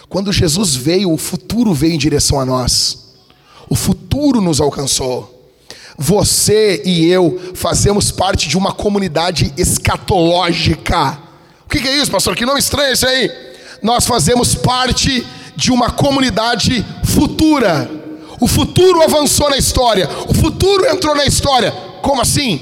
Quando 0.08 0.32
Jesus 0.32 0.76
veio, 0.76 1.12
o 1.12 1.18
futuro 1.18 1.74
veio 1.74 1.94
em 1.94 1.98
direção 1.98 2.40
a 2.40 2.46
nós. 2.46 3.16
O 3.68 3.76
futuro 3.76 4.40
nos 4.40 4.62
alcançou. 4.62 5.32
Você 5.98 6.84
e 6.86 7.08
eu 7.08 7.52
fazemos 7.56 8.12
parte 8.12 8.48
de 8.48 8.58
uma 8.58 8.72
comunidade 8.72 9.52
escatológica. 9.58 11.18
O 11.66 11.70
que 11.70 11.80
é 11.80 11.98
isso, 11.98 12.12
pastor? 12.12 12.36
Que 12.36 12.46
nome 12.46 12.60
estranho 12.60 12.94
esse 12.94 13.08
aí? 13.08 13.32
Nós 13.82 14.06
fazemos 14.06 14.54
parte 14.54 15.26
de 15.56 15.72
uma 15.72 15.90
comunidade 15.90 16.86
futura. 17.06 17.90
O 18.40 18.48
futuro 18.48 19.02
avançou 19.02 19.50
na 19.50 19.58
história. 19.58 20.08
O 20.28 20.34
futuro 20.34 20.86
entrou 20.86 21.16
na 21.16 21.26
história. 21.26 21.72
Como 22.04 22.22
assim? 22.22 22.62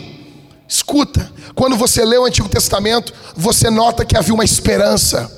Escuta, 0.70 1.33
quando 1.56 1.78
você 1.78 2.04
lê 2.04 2.18
o 2.18 2.26
Antigo 2.26 2.50
Testamento, 2.50 3.14
você 3.36 3.70
nota 3.70 4.06
que 4.06 4.18
havia 4.18 4.34
uma 4.34 4.44
esperança. 4.44 5.32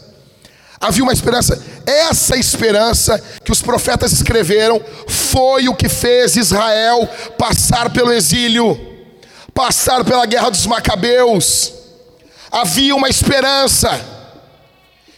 Havia 0.79 1.03
uma 1.03 1.13
esperança. 1.13 1.61
Essa 1.85 2.37
esperança 2.37 3.21
que 3.43 3.51
os 3.51 3.61
profetas 3.61 4.11
escreveram 4.11 4.81
foi 5.07 5.67
o 5.67 5.75
que 5.75 5.89
fez 5.89 6.35
Israel 6.35 7.07
passar 7.37 7.89
pelo 7.91 8.11
exílio, 8.11 8.79
passar 9.53 10.03
pela 10.03 10.25
guerra 10.25 10.49
dos 10.49 10.65
Macabeus. 10.65 11.73
Havia 12.51 12.95
uma 12.95 13.09
esperança 13.09 13.99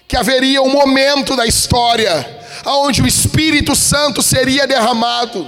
que 0.08 0.16
haveria 0.16 0.62
um 0.62 0.72
momento 0.72 1.36
da 1.36 1.46
história 1.46 2.38
onde 2.66 3.02
o 3.02 3.08
Espírito 3.08 3.76
Santo 3.76 4.22
seria 4.22 4.66
derramado. 4.66 5.48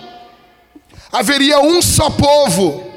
Haveria 1.12 1.60
um 1.60 1.82
só 1.82 2.10
povo 2.10 2.89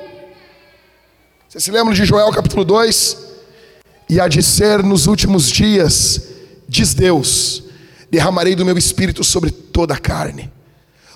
você 1.53 1.61
se 1.61 1.70
lembra 1.70 1.92
de 1.92 2.03
Joel 2.07 2.30
capítulo 2.30 2.64
2? 2.64 3.16
E 4.09 4.18
há 4.18 4.26
de 4.26 4.42
ser 4.42 4.82
nos 4.82 5.07
últimos 5.07 5.50
dias, 5.50 6.18
diz 6.66 6.94
Deus: 6.94 7.64
derramarei 8.11 8.55
do 8.55 8.64
meu 8.64 8.78
espírito 8.78 9.22
sobre 9.22 9.50
toda 9.50 9.92
a 9.92 9.98
carne. 9.98 10.50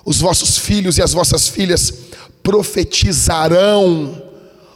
Os 0.05 0.19
vossos 0.19 0.59
filhos 0.59 0.99
e 0.99 1.01
as 1.01 1.11
vossas 1.11 1.47
filhas 1.47 1.91
profetizarão, 2.43 4.21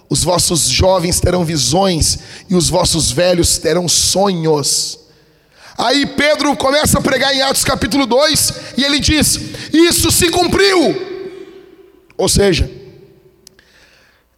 os 0.09 0.23
vossos 0.23 0.61
jovens 0.61 1.19
terão 1.19 1.45
visões 1.45 2.17
e 2.49 2.55
os 2.55 2.67
vossos 2.67 3.11
velhos 3.11 3.59
terão 3.59 3.87
sonhos. 3.87 4.97
Aí 5.77 6.07
Pedro 6.07 6.57
começa 6.57 6.97
a 6.97 7.01
pregar 7.03 7.35
em 7.35 7.43
Atos 7.43 7.63
capítulo 7.63 8.07
2 8.07 8.53
e 8.77 8.83
ele 8.83 8.99
diz: 8.99 9.39
Isso 9.71 10.09
se 10.09 10.31
cumpriu. 10.31 11.09
Ou 12.17 12.27
seja, 12.27 12.80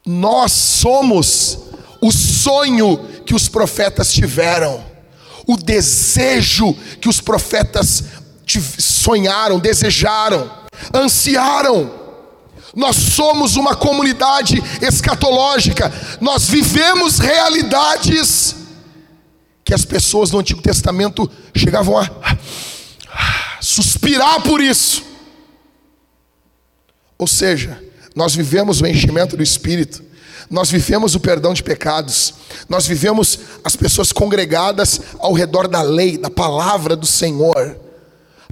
nós 0.05 0.51
somos 0.51 1.59
o 2.01 2.11
sonho 2.11 2.97
que 3.25 3.33
os 3.33 3.47
profetas 3.47 4.11
tiveram, 4.11 4.83
o 5.47 5.55
desejo 5.55 6.73
que 6.99 7.07
os 7.07 7.21
profetas 7.21 8.03
sonharam, 8.77 9.59
desejaram, 9.59 10.51
ansiaram. 10.93 12.03
Nós 12.75 12.95
somos 12.95 13.55
uma 13.55 13.75
comunidade 13.75 14.61
escatológica, 14.81 15.93
nós 16.19 16.47
vivemos 16.49 17.19
realidades 17.19 18.55
que 19.63 19.73
as 19.73 19.85
pessoas 19.85 20.31
do 20.31 20.39
Antigo 20.39 20.61
Testamento 20.61 21.29
chegavam 21.55 21.97
a 21.97 22.07
suspirar 23.61 24.41
por 24.41 24.59
isso. 24.59 25.03
Ou 27.17 27.27
seja, 27.27 27.81
nós 28.15 28.35
vivemos 28.35 28.81
o 28.81 28.87
enchimento 28.87 29.35
do 29.35 29.43
Espírito, 29.43 30.03
nós 30.49 30.69
vivemos 30.69 31.15
o 31.15 31.19
perdão 31.19 31.53
de 31.53 31.63
pecados, 31.63 32.33
nós 32.69 32.85
vivemos 32.85 33.39
as 33.63 33.75
pessoas 33.75 34.11
congregadas 34.11 35.01
ao 35.19 35.33
redor 35.33 35.67
da 35.67 35.81
lei, 35.81 36.17
da 36.17 36.29
palavra 36.29 36.95
do 36.95 37.05
Senhor. 37.05 37.79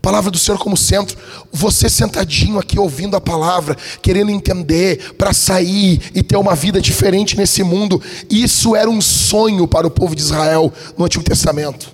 Palavra 0.01 0.31
do 0.31 0.39
Senhor 0.39 0.57
como 0.57 0.75
centro, 0.75 1.15
você 1.51 1.87
sentadinho 1.87 2.57
aqui 2.57 2.79
ouvindo 2.79 3.15
a 3.15 3.21
palavra, 3.21 3.77
querendo 4.01 4.31
entender, 4.31 5.13
para 5.13 5.31
sair 5.31 6.01
e 6.15 6.23
ter 6.23 6.37
uma 6.37 6.55
vida 6.55 6.81
diferente 6.81 7.37
nesse 7.37 7.61
mundo. 7.61 8.01
Isso 8.27 8.75
era 8.75 8.89
um 8.89 8.99
sonho 8.99 9.67
para 9.67 9.85
o 9.85 9.91
povo 9.91 10.15
de 10.15 10.23
Israel 10.23 10.73
no 10.97 11.05
Antigo 11.05 11.23
Testamento. 11.23 11.93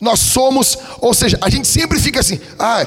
Nós 0.00 0.18
somos, 0.18 0.76
ou 1.00 1.14
seja, 1.14 1.38
a 1.40 1.48
gente 1.48 1.68
sempre 1.68 2.00
fica 2.00 2.18
assim, 2.18 2.40
ah, 2.58 2.84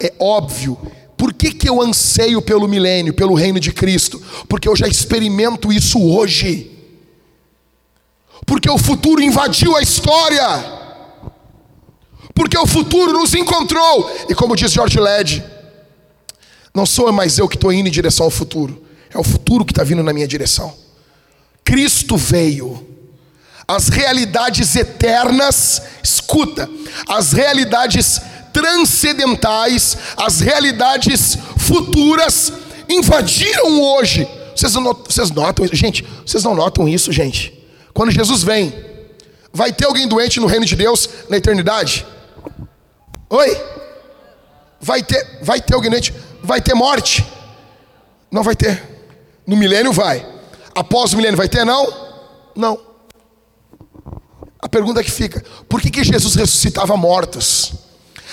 é 0.00 0.12
óbvio. 0.18 0.76
Por 1.16 1.32
que, 1.32 1.52
que 1.52 1.68
eu 1.68 1.80
anseio 1.80 2.42
pelo 2.42 2.68
milênio, 2.68 3.14
pelo 3.14 3.34
reino 3.34 3.58
de 3.58 3.72
Cristo? 3.72 4.22
Porque 4.48 4.68
eu 4.68 4.76
já 4.76 4.86
experimento 4.86 5.72
isso 5.72 6.02
hoje. 6.02 6.70
Porque 8.44 8.70
o 8.70 8.78
futuro 8.78 9.22
invadiu 9.22 9.76
a 9.76 9.82
história 9.82 10.76
porque 12.36 12.58
o 12.58 12.66
futuro 12.66 13.14
nos 13.14 13.32
encontrou. 13.32 14.14
E 14.28 14.34
como 14.34 14.54
diz 14.54 14.70
George 14.70 15.00
Led, 15.00 15.42
não 16.74 16.84
sou 16.84 17.10
mais 17.10 17.38
eu 17.38 17.48
que 17.48 17.56
estou 17.56 17.72
indo 17.72 17.88
em 17.88 17.90
direção 17.90 18.26
ao 18.26 18.30
futuro, 18.30 18.84
é 19.12 19.18
o 19.18 19.24
futuro 19.24 19.64
que 19.64 19.72
está 19.72 19.82
vindo 19.82 20.02
na 20.02 20.12
minha 20.12 20.28
direção. 20.28 20.76
Cristo 21.64 22.14
veio, 22.18 22.86
as 23.66 23.88
realidades 23.88 24.76
eternas, 24.76 25.80
escuta, 26.02 26.68
as 27.08 27.32
realidades 27.32 28.20
transcendentais, 28.56 29.98
as 30.16 30.40
realidades 30.40 31.36
futuras 31.58 32.50
invadiram 32.88 33.82
hoje. 33.82 34.26
Vocês, 34.56 34.72
vocês 34.72 35.30
notam, 35.30 35.66
gente, 35.70 36.02
vocês 36.24 36.42
não 36.42 36.54
notam 36.54 36.88
isso, 36.88 37.12
gente? 37.12 37.52
Quando 37.92 38.10
Jesus 38.10 38.42
vem, 38.42 38.72
vai 39.52 39.74
ter 39.74 39.84
alguém 39.84 40.08
doente 40.08 40.40
no 40.40 40.46
reino 40.46 40.64
de 40.64 40.74
Deus 40.74 41.06
na 41.28 41.36
eternidade? 41.36 42.06
Oi? 43.28 43.62
Vai 44.80 45.02
ter, 45.02 45.38
vai 45.42 45.60
ter 45.60 45.74
alguém 45.74 45.90
doente? 45.90 46.14
Vai 46.42 46.62
ter 46.62 46.72
morte? 46.72 47.26
Não 48.30 48.42
vai 48.42 48.56
ter. 48.56 48.82
No 49.46 49.54
milênio 49.54 49.92
vai. 49.92 50.26
Após 50.74 51.12
o 51.12 51.16
milênio 51.16 51.36
vai 51.36 51.48
ter? 51.48 51.62
Não? 51.62 51.86
Não. 52.56 52.80
A 54.58 54.68
pergunta 54.68 55.04
que 55.04 55.10
fica: 55.10 55.44
por 55.68 55.82
que, 55.82 55.90
que 55.90 56.02
Jesus 56.02 56.34
ressuscitava 56.34 56.96
mortos? 56.96 57.85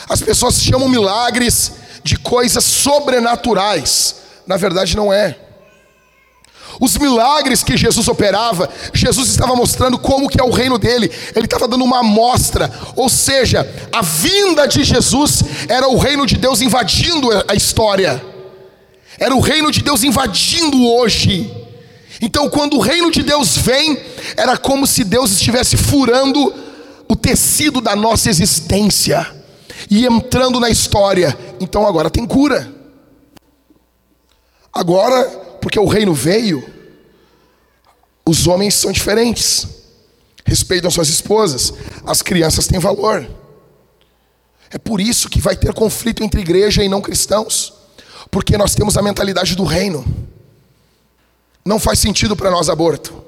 As 0.08 0.22
pessoas 0.22 0.62
chamam 0.62 0.90
milagres 0.90 1.74
de 2.04 2.18
coisas 2.18 2.64
sobrenaturais. 2.64 4.16
Na 4.46 4.58
verdade, 4.58 4.96
não 4.96 5.12
é. 5.12 5.38
Os 6.80 6.98
milagres 6.98 7.64
que 7.64 7.78
Jesus 7.78 8.08
operava, 8.08 8.70
Jesus 8.94 9.30
estava 9.30 9.56
mostrando 9.56 9.98
como 9.98 10.28
que 10.28 10.42
é 10.42 10.44
o 10.44 10.50
reino 10.50 10.78
dele. 10.78 11.12
Ele 11.36 11.46
estava 11.46 11.68
dando 11.68 11.84
uma 11.84 12.00
amostra, 12.00 12.72
ou 12.96 13.08
seja, 13.08 13.68
a 13.92 14.02
vinda 14.02 14.68
de 14.68 14.84
Jesus 14.84 15.44
era 15.70 15.88
o 15.88 15.98
reino 15.98 16.26
de 16.26 16.36
Deus 16.36 16.62
invadindo 16.62 17.30
a 17.48 17.54
história. 17.54 18.24
Era 19.20 19.36
o 19.36 19.40
reino 19.40 19.72
de 19.72 19.82
Deus 19.82 20.04
invadindo 20.04 20.86
hoje. 20.86 21.52
Então, 22.20 22.50
quando 22.50 22.78
o 22.78 22.80
reino 22.80 23.12
de 23.12 23.22
Deus 23.22 23.56
vem, 23.56 24.02
era 24.36 24.58
como 24.58 24.88
se 24.88 25.04
Deus 25.04 25.32
estivesse 25.32 25.78
furando 25.78 26.54
o 27.08 27.16
tecido 27.16 27.80
da 27.80 27.96
nossa 27.96 28.30
existência 28.30 29.43
e 29.90 30.06
entrando 30.06 30.60
na 30.60 30.70
história. 30.70 31.38
Então 31.60 31.86
agora 31.88 32.10
tem 32.10 32.26
cura. 32.26 32.72
Agora, 34.72 35.24
porque 35.62 35.80
o 35.80 35.86
reino 35.86 36.14
veio, 36.14 36.64
os 38.26 38.48
homens 38.48 38.74
são 38.76 38.92
diferentes, 38.92 39.68
respeitam 40.46 40.90
suas 40.90 41.10
esposas, 41.10 41.74
as 42.06 42.22
crianças 42.22 42.68
têm 42.68 42.80
valor. 42.80 43.28
É 44.72 44.78
por 44.80 45.00
isso 45.00 45.30
que 45.30 45.40
vai 45.40 45.56
ter 45.56 45.74
conflito 45.74 46.24
entre 46.24 46.42
igreja 46.42 46.84
e 46.84 46.90
não 46.90 47.02
cristãos, 47.02 47.74
porque 48.32 48.58
nós 48.58 48.74
temos 48.74 48.98
a 48.98 49.02
mentalidade 49.04 49.56
do 49.56 49.64
reino. 49.64 50.04
Não 51.64 51.80
faz 51.80 52.00
sentido 52.00 52.36
para 52.36 52.50
nós 52.50 52.70
aborto. 52.70 53.24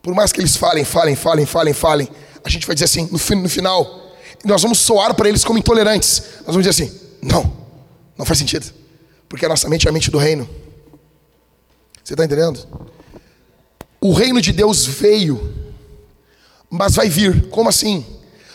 Por 0.00 0.14
mais 0.14 0.30
que 0.30 0.40
eles 0.40 0.56
falem, 0.56 0.84
falem, 0.84 1.16
falem, 1.16 1.44
falem, 1.44 1.74
falem, 1.74 2.08
a 2.44 2.48
gente 2.48 2.64
vai 2.64 2.74
dizer 2.74 2.84
assim, 2.84 3.08
no, 3.10 3.42
no 3.42 3.48
final, 3.48 4.05
nós 4.44 4.62
vamos 4.62 4.78
soar 4.78 5.14
para 5.14 5.28
eles 5.28 5.44
como 5.44 5.58
intolerantes. 5.58 6.22
Nós 6.38 6.54
vamos 6.54 6.66
dizer 6.66 6.84
assim: 6.84 7.00
não, 7.22 7.52
não 8.16 8.24
faz 8.24 8.38
sentido, 8.38 8.66
porque 9.28 9.44
a 9.44 9.48
nossa 9.48 9.68
mente 9.68 9.86
é 9.86 9.90
a 9.90 9.92
mente 9.92 10.10
do 10.10 10.18
reino. 10.18 10.48
Você 12.02 12.14
está 12.14 12.24
entendendo? 12.24 12.64
O 14.00 14.12
reino 14.12 14.40
de 14.40 14.52
Deus 14.52 14.86
veio, 14.86 15.52
mas 16.70 16.94
vai 16.94 17.08
vir. 17.08 17.48
Como 17.48 17.68
assim? 17.68 18.06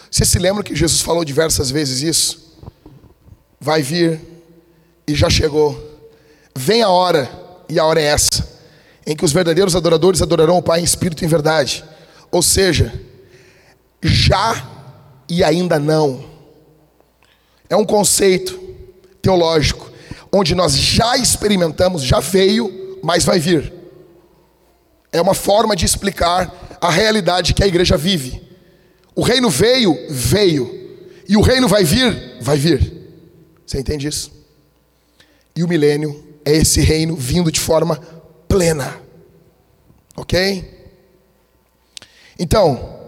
Você 0.09 0.25
se 0.25 0.39
lembra 0.39 0.63
que 0.63 0.75
Jesus 0.75 1.01
falou 1.01 1.25
diversas 1.25 1.69
vezes 1.69 2.01
isso? 2.01 2.57
Vai 3.59 3.81
vir 3.81 4.19
e 5.07 5.15
já 5.15 5.29
chegou. 5.29 5.89
Vem 6.55 6.81
a 6.81 6.89
hora, 6.89 7.29
e 7.67 7.79
a 7.79 7.85
hora 7.85 8.01
é 8.01 8.05
essa, 8.05 8.47
em 9.05 9.15
que 9.15 9.25
os 9.25 9.31
verdadeiros 9.31 9.75
adoradores 9.75 10.21
adorarão 10.21 10.57
o 10.57 10.61
Pai 10.61 10.81
em 10.81 10.83
espírito 10.83 11.21
e 11.21 11.25
em 11.25 11.29
verdade. 11.29 11.83
Ou 12.29 12.41
seja, 12.41 12.93
já 14.01 14.70
e 15.31 15.45
ainda 15.45 15.79
não. 15.79 16.25
É 17.69 17.75
um 17.77 17.85
conceito 17.85 18.59
teológico, 19.21 19.89
onde 20.29 20.53
nós 20.53 20.75
já 20.75 21.15
experimentamos, 21.15 22.03
já 22.03 22.19
veio, 22.19 22.99
mas 23.01 23.23
vai 23.23 23.39
vir. 23.39 23.73
É 25.09 25.21
uma 25.21 25.33
forma 25.33 25.73
de 25.73 25.85
explicar 25.85 26.77
a 26.81 26.89
realidade 26.89 27.53
que 27.53 27.63
a 27.63 27.67
igreja 27.67 27.95
vive. 27.95 28.45
O 29.15 29.21
reino 29.21 29.49
veio, 29.49 29.97
veio. 30.09 30.99
E 31.29 31.37
o 31.37 31.41
reino 31.41 31.65
vai 31.65 31.85
vir, 31.85 32.37
vai 32.41 32.57
vir. 32.57 32.91
Você 33.65 33.79
entende 33.79 34.09
isso? 34.09 34.33
E 35.55 35.63
o 35.63 35.67
milênio 35.67 36.21
é 36.43 36.51
esse 36.57 36.81
reino 36.81 37.15
vindo 37.15 37.49
de 37.49 37.59
forma 37.61 37.95
plena. 38.49 38.99
Ok? 40.17 40.91
Então, 42.37 42.99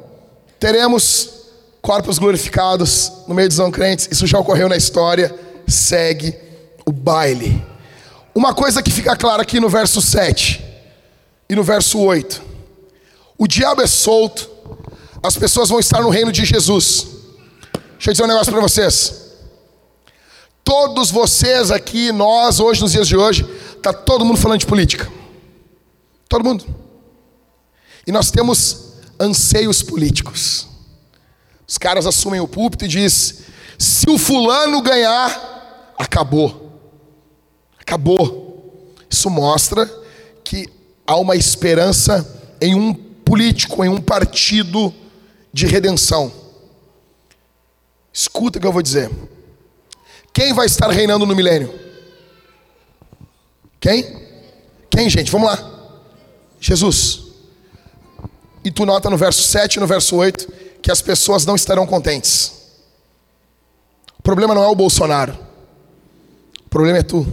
teremos 0.57 1.42
corpos 1.83 2.17
glorificados 2.17 3.11
no 3.27 3.35
meio 3.35 3.49
dos 3.49 3.57
não 3.57 3.69
crentes. 3.69 4.07
Isso 4.09 4.25
já 4.25 4.39
ocorreu 4.39 4.69
na 4.69 4.77
história. 4.77 5.37
Segue 5.67 6.33
o 6.85 6.91
baile. 6.91 7.63
Uma 8.33 8.53
coisa 8.53 8.81
que 8.81 8.89
fica 8.89 9.15
clara 9.17 9.43
aqui 9.43 9.59
no 9.59 9.69
verso 9.69 10.01
7 10.01 10.63
e 11.49 11.55
no 11.55 11.61
verso 11.61 11.99
8: 11.99 12.41
O 13.37 13.47
diabo 13.47 13.81
é 13.81 13.87
solto, 13.87 14.49
as 15.21 15.37
pessoas 15.37 15.69
vão 15.69 15.79
estar 15.79 16.01
no 16.01 16.09
reino 16.09 16.31
de 16.31 16.45
Jesus. 16.45 17.05
Deixa 17.93 18.09
eu 18.09 18.13
dizer 18.13 18.23
um 18.23 18.27
negócio 18.27 18.51
para 18.51 18.61
vocês. 18.61 19.21
Todos 20.63 21.11
vocês 21.11 21.69
aqui, 21.69 22.13
nós, 22.13 22.61
hoje, 22.61 22.81
nos 22.81 22.93
dias 22.93 23.07
de 23.07 23.17
hoje, 23.17 23.45
está 23.75 23.91
todo 23.91 24.23
mundo 24.23 24.39
falando 24.39 24.59
de 24.59 24.65
política. 24.65 25.11
Todo 26.29 26.45
mundo. 26.45 26.65
E 28.07 28.11
nós 28.11 28.31
temos 28.31 28.93
anseios 29.19 29.83
políticos. 29.83 30.72
Os 31.67 31.77
caras 31.77 32.05
assumem 32.05 32.39
o 32.39 32.47
púlpito 32.47 32.85
e 32.85 32.87
diz: 32.87 33.43
se 33.77 34.09
o 34.09 34.17
fulano 34.17 34.81
ganhar, 34.81 35.93
acabou. 35.97 36.79
Acabou. 37.79 38.93
Isso 39.09 39.29
mostra 39.29 39.85
que 40.43 40.69
há 41.05 41.15
uma 41.17 41.35
esperança 41.35 42.55
em 42.61 42.75
um 42.75 42.93
político, 42.93 43.83
em 43.83 43.89
um 43.89 44.01
partido 44.01 44.93
de 45.51 45.65
redenção. 45.65 46.31
Escuta 48.11 48.57
o 48.57 48.61
que 48.61 48.67
eu 48.67 48.71
vou 48.71 48.81
dizer. 48.81 49.09
Quem 50.31 50.53
vai 50.53 50.65
estar 50.65 50.89
reinando 50.89 51.25
no 51.25 51.35
milênio? 51.35 51.73
Quem? 53.79 54.23
Quem, 54.89 55.09
gente? 55.09 55.31
Vamos 55.31 55.47
lá. 55.47 55.99
Jesus. 56.59 57.23
E 58.63 58.71
tu 58.71 58.85
nota 58.85 59.09
no 59.09 59.17
verso 59.17 59.43
7 59.43 59.75
e 59.75 59.79
no 59.79 59.87
verso 59.87 60.15
8 60.15 60.47
que 60.83 60.91
as 60.91 61.01
pessoas 61.01 61.47
não 61.47 61.55
estarão 61.55 61.87
contentes. 61.87 62.51
O 64.19 64.21
problema 64.21 64.53
não 64.53 64.63
é 64.63 64.67
o 64.67 64.75
Bolsonaro. 64.75 65.35
O 66.63 66.69
problema 66.69 66.99
é 66.99 67.03
tu. 67.03 67.25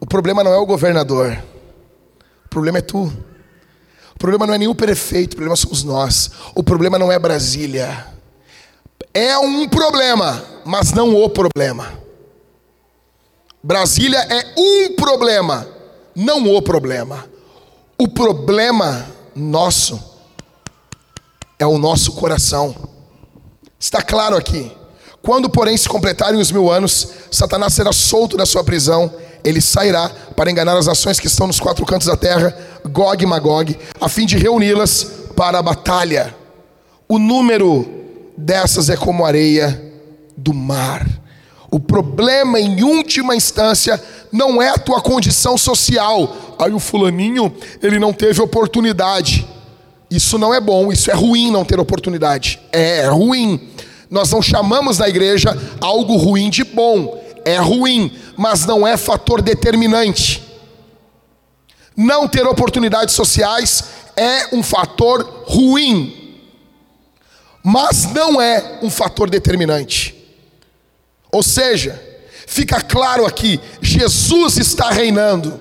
O 0.00 0.06
problema 0.06 0.42
não 0.42 0.52
é 0.54 0.56
o 0.56 0.64
governador 0.64 1.36
problema 2.54 2.78
é 2.78 2.82
tu. 2.82 3.12
O 4.14 4.18
problema 4.18 4.46
não 4.46 4.54
é 4.54 4.68
o 4.68 4.74
prefeito, 4.76 5.32
o 5.32 5.36
problema 5.36 5.56
somos 5.56 5.82
nós. 5.82 6.30
O 6.54 6.62
problema 6.62 6.96
não 6.96 7.10
é 7.10 7.18
Brasília. 7.18 8.06
É 9.12 9.36
um 9.38 9.68
problema, 9.68 10.42
mas 10.64 10.92
não 10.92 11.16
o 11.16 11.28
problema. 11.28 11.92
Brasília 13.60 14.18
é 14.18 14.54
um 14.56 14.94
problema, 14.94 15.66
não 16.14 16.54
o 16.54 16.62
problema. 16.62 17.28
O 17.98 18.06
problema 18.06 19.04
nosso 19.34 20.00
é 21.64 21.66
o 21.66 21.78
nosso 21.78 22.12
coração. 22.12 22.74
Está 23.78 24.00
claro 24.00 24.36
aqui. 24.36 24.70
Quando, 25.22 25.48
porém, 25.48 25.76
se 25.76 25.88
completarem 25.88 26.40
os 26.40 26.52
mil 26.52 26.70
anos, 26.70 27.08
Satanás 27.30 27.72
será 27.74 27.92
solto 27.92 28.36
da 28.36 28.46
sua 28.46 28.62
prisão 28.62 29.10
ele 29.44 29.60
sairá 29.60 30.10
para 30.34 30.50
enganar 30.50 30.76
as 30.76 30.86
nações 30.86 31.20
que 31.20 31.26
estão 31.26 31.46
nos 31.46 31.60
quatro 31.60 31.84
cantos 31.84 32.06
da 32.06 32.16
terra, 32.16 32.56
Gog 32.88 33.22
e 33.22 33.26
Magog, 33.26 33.78
a 34.00 34.08
fim 34.08 34.24
de 34.24 34.38
reuni-las 34.38 35.04
para 35.36 35.58
a 35.58 35.62
batalha. 35.62 36.34
O 37.06 37.18
número 37.18 37.86
dessas 38.36 38.88
é 38.88 38.96
como 38.96 39.24
areia 39.24 39.92
do 40.34 40.54
mar. 40.54 41.06
O 41.70 41.78
problema, 41.78 42.58
em 42.58 42.82
última 42.82 43.36
instância, 43.36 44.02
não 44.32 44.62
é 44.62 44.70
a 44.70 44.78
tua 44.78 45.02
condição 45.02 45.58
social. 45.58 46.34
Aí 46.58 46.72
o 46.72 46.78
fulaninho, 46.78 47.54
ele 47.82 47.98
não 47.98 48.12
teve 48.12 48.40
oportunidade. 48.40 49.46
Isso 50.14 50.38
não 50.38 50.54
é 50.54 50.60
bom, 50.60 50.92
isso 50.92 51.10
é 51.10 51.14
ruim 51.14 51.50
não 51.50 51.64
ter 51.64 51.80
oportunidade. 51.80 52.60
É, 52.72 52.98
é 52.98 53.08
ruim. 53.08 53.72
Nós 54.08 54.30
não 54.30 54.40
chamamos 54.40 54.98
na 54.98 55.08
igreja 55.08 55.58
algo 55.80 56.16
ruim 56.16 56.50
de 56.50 56.62
bom. 56.62 57.20
É 57.44 57.56
ruim, 57.56 58.16
mas 58.36 58.64
não 58.64 58.86
é 58.86 58.96
fator 58.96 59.42
determinante. 59.42 60.40
Não 61.96 62.28
ter 62.28 62.46
oportunidades 62.46 63.12
sociais 63.12 63.84
é 64.16 64.54
um 64.54 64.62
fator 64.62 65.44
ruim, 65.48 66.38
mas 67.60 68.04
não 68.12 68.40
é 68.40 68.78
um 68.82 68.90
fator 68.90 69.28
determinante. 69.28 70.14
Ou 71.32 71.42
seja, 71.42 72.00
fica 72.46 72.80
claro 72.80 73.26
aqui: 73.26 73.60
Jesus 73.82 74.58
está 74.58 74.90
reinando. 74.90 75.60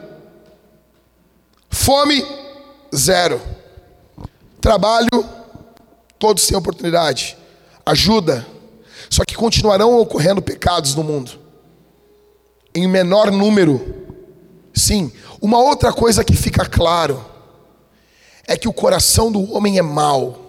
Fome, 1.72 2.24
zero. 2.95 3.41
Trabalho, 4.64 5.09
todos 6.18 6.47
têm 6.47 6.55
oportunidade. 6.55 7.36
Ajuda. 7.86 8.47
Só 9.09 9.26
que 9.26 9.36
continuarão 9.36 9.99
ocorrendo 9.99 10.41
pecados 10.41 10.95
no 10.95 11.03
mundo. 11.03 11.32
Em 12.74 12.88
menor 12.88 13.30
número. 13.30 14.07
Sim. 14.74 15.11
Uma 15.41 15.59
outra 15.59 15.91
coisa 15.91 16.24
que 16.24 16.34
fica 16.34 16.66
claro 16.66 17.26
é 18.47 18.55
que 18.55 18.70
o 18.70 18.72
coração 18.72 19.30
do 19.30 19.53
homem 19.53 19.80
é 19.80 19.82
mau. 19.82 20.39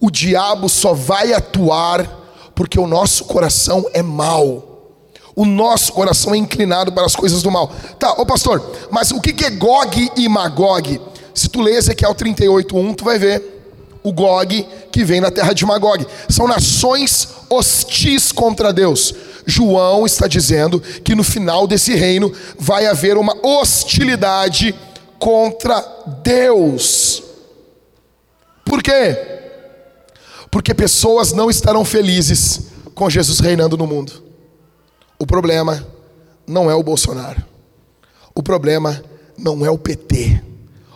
O 0.00 0.10
diabo 0.10 0.66
só 0.70 0.94
vai 0.94 1.34
atuar 1.34 2.06
porque 2.54 2.80
o 2.80 2.86
nosso 2.86 3.26
coração 3.26 3.84
é 3.92 4.00
mau. 4.00 4.96
O 5.36 5.44
nosso 5.44 5.92
coração 5.92 6.34
é 6.34 6.38
inclinado 6.38 6.90
para 6.90 7.04
as 7.04 7.14
coisas 7.14 7.42
do 7.42 7.50
mal. 7.50 7.70
Tá, 7.98 8.12
ô 8.12 8.24
pastor, 8.24 8.64
mas 8.90 9.10
o 9.10 9.20
que 9.20 9.44
é 9.44 9.50
Gog 9.50 10.10
e 10.16 10.26
Magog? 10.26 11.11
Se 11.34 11.48
tu 11.48 11.60
lê 11.60 11.76
Ezequiel 11.76 12.14
38:1, 12.14 12.94
tu 12.94 13.04
vai 13.04 13.18
ver 13.18 13.42
o 14.02 14.12
Gog 14.12 14.66
que 14.90 15.04
vem 15.04 15.20
na 15.20 15.30
terra 15.30 15.52
de 15.52 15.64
Magog. 15.64 16.06
São 16.28 16.46
nações 16.46 17.28
hostis 17.48 18.32
contra 18.32 18.72
Deus. 18.72 19.14
João 19.46 20.06
está 20.06 20.26
dizendo 20.26 20.80
que 20.80 21.14
no 21.14 21.24
final 21.24 21.66
desse 21.66 21.94
reino 21.94 22.32
vai 22.58 22.86
haver 22.86 23.16
uma 23.16 23.36
hostilidade 23.42 24.74
contra 25.18 25.80
Deus. 26.22 27.22
Por 28.64 28.82
quê? 28.82 29.16
Porque 30.50 30.74
pessoas 30.74 31.32
não 31.32 31.48
estarão 31.48 31.84
felizes 31.84 32.62
com 32.94 33.08
Jesus 33.08 33.40
reinando 33.40 33.76
no 33.76 33.86
mundo. 33.86 34.22
O 35.18 35.26
problema 35.26 35.86
não 36.46 36.70
é 36.70 36.74
o 36.74 36.82
Bolsonaro. 36.82 37.42
O 38.34 38.42
problema 38.42 39.02
não 39.38 39.64
é 39.64 39.70
o 39.70 39.78
PT. 39.78 40.51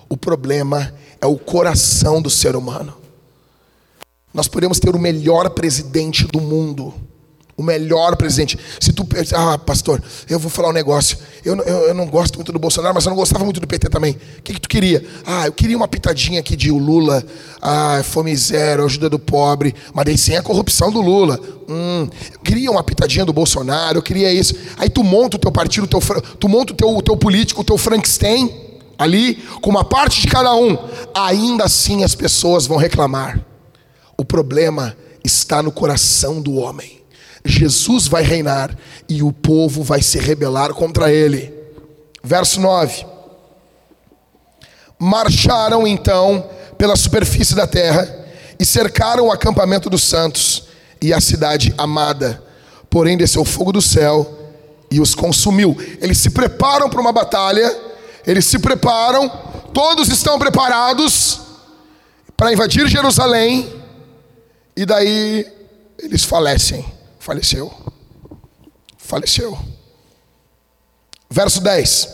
O 0.08 0.16
problema 0.16 0.92
é 1.20 1.26
o 1.26 1.36
coração 1.36 2.22
do 2.22 2.30
ser 2.30 2.54
humano. 2.54 2.94
Nós 4.32 4.46
podemos 4.48 4.78
ter 4.78 4.94
o 4.94 4.98
melhor 4.98 5.50
presidente 5.50 6.26
do 6.26 6.40
mundo. 6.40 6.92
O 7.56 7.62
melhor 7.62 8.16
presidente. 8.16 8.58
Se 8.78 8.92
tu 8.92 9.08
ah, 9.34 9.56
pastor, 9.56 10.02
eu 10.28 10.38
vou 10.38 10.50
falar 10.50 10.68
um 10.68 10.74
negócio. 10.74 11.16
Eu, 11.42 11.56
eu, 11.56 11.88
eu, 11.88 11.94
não 11.94 12.06
gosto 12.06 12.34
muito 12.34 12.52
do 12.52 12.58
Bolsonaro, 12.58 12.94
mas 12.94 13.06
eu 13.06 13.08
não 13.08 13.16
gostava 13.16 13.44
muito 13.44 13.60
do 13.60 13.66
PT 13.66 13.88
também. 13.88 14.12
O 14.38 14.42
que, 14.42 14.52
que 14.52 14.60
tu 14.60 14.68
queria? 14.68 15.02
Ah, 15.24 15.46
eu 15.46 15.52
queria 15.52 15.74
uma 15.74 15.88
pitadinha 15.88 16.38
aqui 16.38 16.54
de 16.54 16.70
Lula. 16.70 17.24
Ah, 17.62 18.02
fome 18.04 18.36
zero, 18.36 18.84
ajuda 18.84 19.08
do 19.08 19.18
pobre. 19.18 19.74
Mas 19.94 20.04
daí 20.04 20.18
sem 20.18 20.36
a 20.36 20.42
corrupção 20.42 20.92
do 20.92 21.00
Lula. 21.00 21.40
Hum, 21.66 22.06
eu 22.34 22.40
queria 22.40 22.70
uma 22.70 22.84
pitadinha 22.84 23.24
do 23.24 23.32
Bolsonaro, 23.32 23.98
eu 23.98 24.02
queria 24.02 24.30
isso. 24.30 24.54
Aí 24.76 24.90
tu 24.90 25.02
monta 25.02 25.36
o 25.36 25.40
teu 25.40 25.50
partido, 25.50 25.86
teu, 25.86 26.00
tu 26.38 26.46
monta 26.50 26.74
o 26.74 26.76
teu, 26.76 26.94
o 26.94 27.00
teu 27.00 27.16
político, 27.16 27.62
o 27.62 27.64
teu 27.64 27.78
Frankenstein 27.78 28.65
ali, 28.98 29.36
com 29.60 29.70
uma 29.70 29.84
parte 29.84 30.20
de 30.20 30.28
cada 30.28 30.54
um. 30.54 30.76
Ainda 31.14 31.64
assim 31.64 32.04
as 32.04 32.14
pessoas 32.14 32.66
vão 32.66 32.76
reclamar. 32.76 33.40
O 34.16 34.24
problema 34.24 34.96
está 35.24 35.62
no 35.62 35.72
coração 35.72 36.40
do 36.40 36.56
homem. 36.56 37.02
Jesus 37.44 38.08
vai 38.08 38.22
reinar 38.22 38.76
e 39.08 39.22
o 39.22 39.32
povo 39.32 39.82
vai 39.82 40.02
se 40.02 40.18
rebelar 40.18 40.74
contra 40.74 41.12
ele. 41.12 41.52
Verso 42.22 42.60
9: 42.60 43.06
Marcharam 44.98 45.86
então 45.86 46.48
pela 46.76 46.96
superfície 46.96 47.54
da 47.54 47.66
terra 47.66 48.26
e 48.58 48.64
cercaram 48.64 49.26
o 49.26 49.32
acampamento 49.32 49.88
dos 49.88 50.02
santos 50.02 50.64
e 51.00 51.12
a 51.12 51.20
cidade 51.20 51.74
amada. 51.76 52.42
Porém, 52.90 53.16
desceu 53.16 53.44
fogo 53.44 53.72
do 53.72 53.82
céu 53.82 54.36
e 54.90 55.00
os 55.00 55.14
consumiu. 55.14 55.76
Eles 56.00 56.18
se 56.18 56.30
preparam 56.30 56.88
para 56.88 57.00
uma 57.00 57.12
batalha, 57.12 57.70
eles 58.26 58.44
se 58.44 58.58
preparam, 58.58 59.28
todos 59.72 60.08
estão 60.08 60.38
preparados 60.38 61.40
para 62.36 62.52
invadir 62.52 62.88
Jerusalém 62.88 63.72
e 64.76 64.84
daí 64.84 65.46
eles 65.98 66.24
falecem. 66.24 66.84
Faleceu. 67.18 67.72
Faleceu. 68.98 69.58
Verso 71.30 71.60
10. 71.60 72.08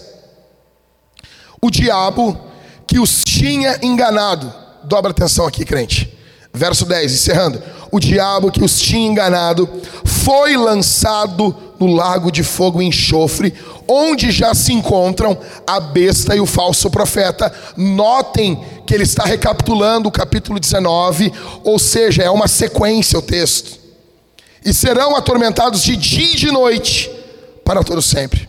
O 1.60 1.70
diabo 1.70 2.38
que 2.86 2.98
os 2.98 3.24
tinha 3.24 3.78
enganado. 3.82 4.52
Dobra 4.84 5.10
atenção 5.10 5.46
aqui, 5.46 5.64
crente. 5.64 6.16
Verso 6.52 6.84
10, 6.84 7.12
encerrando. 7.12 7.62
O 7.90 7.98
diabo 7.98 8.50
que 8.50 8.62
os 8.62 8.78
tinha 8.78 9.08
enganado 9.08 9.68
foi 10.04 10.56
lançado 10.56 11.71
no 11.82 11.92
lago 11.92 12.30
de 12.30 12.44
fogo 12.44 12.80
e 12.80 12.86
enxofre, 12.86 13.52
onde 13.88 14.30
já 14.30 14.54
se 14.54 14.72
encontram 14.72 15.36
a 15.66 15.80
besta 15.80 16.36
e 16.36 16.40
o 16.40 16.46
falso 16.46 16.88
profeta. 16.88 17.52
Notem 17.76 18.62
que 18.86 18.94
ele 18.94 19.02
está 19.02 19.24
recapitulando 19.24 20.08
o 20.08 20.12
capítulo 20.12 20.60
19, 20.60 21.32
ou 21.64 21.78
seja, 21.78 22.22
é 22.22 22.30
uma 22.30 22.46
sequência 22.46 23.18
o 23.18 23.22
texto. 23.22 23.80
E 24.64 24.72
serão 24.72 25.16
atormentados 25.16 25.82
de 25.82 25.96
dia 25.96 26.32
e 26.32 26.36
de 26.36 26.52
noite 26.52 27.10
para 27.64 27.82
todo 27.82 28.00
sempre. 28.00 28.48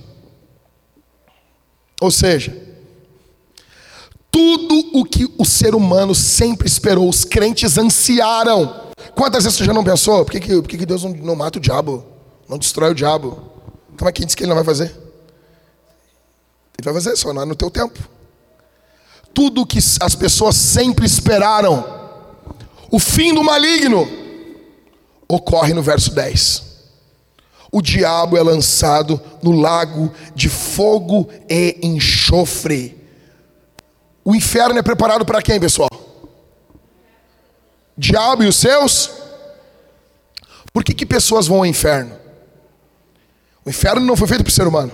Ou 1.99 2.11
seja, 2.11 2.55
tudo 4.29 4.89
o 4.93 5.05
que 5.05 5.27
o 5.37 5.45
ser 5.45 5.73
humano 5.73 6.13
sempre 6.13 6.67
esperou, 6.67 7.09
os 7.09 7.23
crentes 7.23 7.77
ansiaram. 7.77 8.91
Quantas 9.15 9.43
vezes 9.43 9.57
você 9.57 9.65
já 9.65 9.73
não 9.73 9.83
pensou? 9.83 10.23
Por 10.23 10.31
que, 10.31 10.39
que, 10.39 10.55
por 10.55 10.67
que, 10.67 10.85
Deus 10.85 11.03
não, 11.03 11.11
não 11.11 11.35
mata 11.35 11.57
o 11.57 11.61
diabo? 11.61 12.13
Não 12.47 12.57
destrói 12.57 12.91
o 12.91 12.95
diabo? 12.95 13.51
Como 13.97 14.09
é 14.09 14.11
que 14.11 14.25
diz 14.25 14.35
que 14.35 14.43
ele 14.43 14.49
não 14.49 14.55
vai 14.55 14.65
fazer? 14.65 14.85
Ele 16.77 16.83
vai 16.83 16.93
fazer, 16.93 17.15
só 17.15 17.33
não 17.33 17.41
é 17.41 17.45
no 17.45 17.55
teu 17.55 17.69
tempo. 17.69 17.99
Tudo 19.33 19.65
que 19.65 19.79
as 19.99 20.15
pessoas 20.15 20.55
sempre 20.55 21.05
esperaram, 21.05 21.83
o 22.91 22.99
fim 22.99 23.33
do 23.33 23.43
maligno, 23.43 24.07
ocorre 25.27 25.73
no 25.73 25.81
verso 25.81 26.11
10. 26.11 26.63
O 27.71 27.81
diabo 27.81 28.37
é 28.37 28.43
lançado 28.43 29.19
no 29.41 29.51
lago 29.51 30.13
de 30.35 30.47
fogo 30.47 31.27
e 31.49 31.79
enxofre. 31.81 33.01
O 34.23 34.35
inferno 34.35 34.77
é 34.77 34.83
preparado 34.83 35.25
para 35.25 35.41
quem, 35.41 35.59
pessoal? 35.59 35.89
Diabo 37.97 38.43
e 38.43 38.47
os 38.47 38.55
seus? 38.55 39.09
Por 40.71 40.83
que, 40.83 40.93
que 40.93 41.05
pessoas 41.05 41.47
vão 41.47 41.59
ao 41.59 41.65
inferno? 41.65 42.22
O 43.65 43.69
inferno 43.69 44.05
não 44.05 44.15
foi 44.15 44.27
feito 44.27 44.43
para 44.43 44.51
o 44.51 44.53
ser 44.53 44.67
humano. 44.67 44.91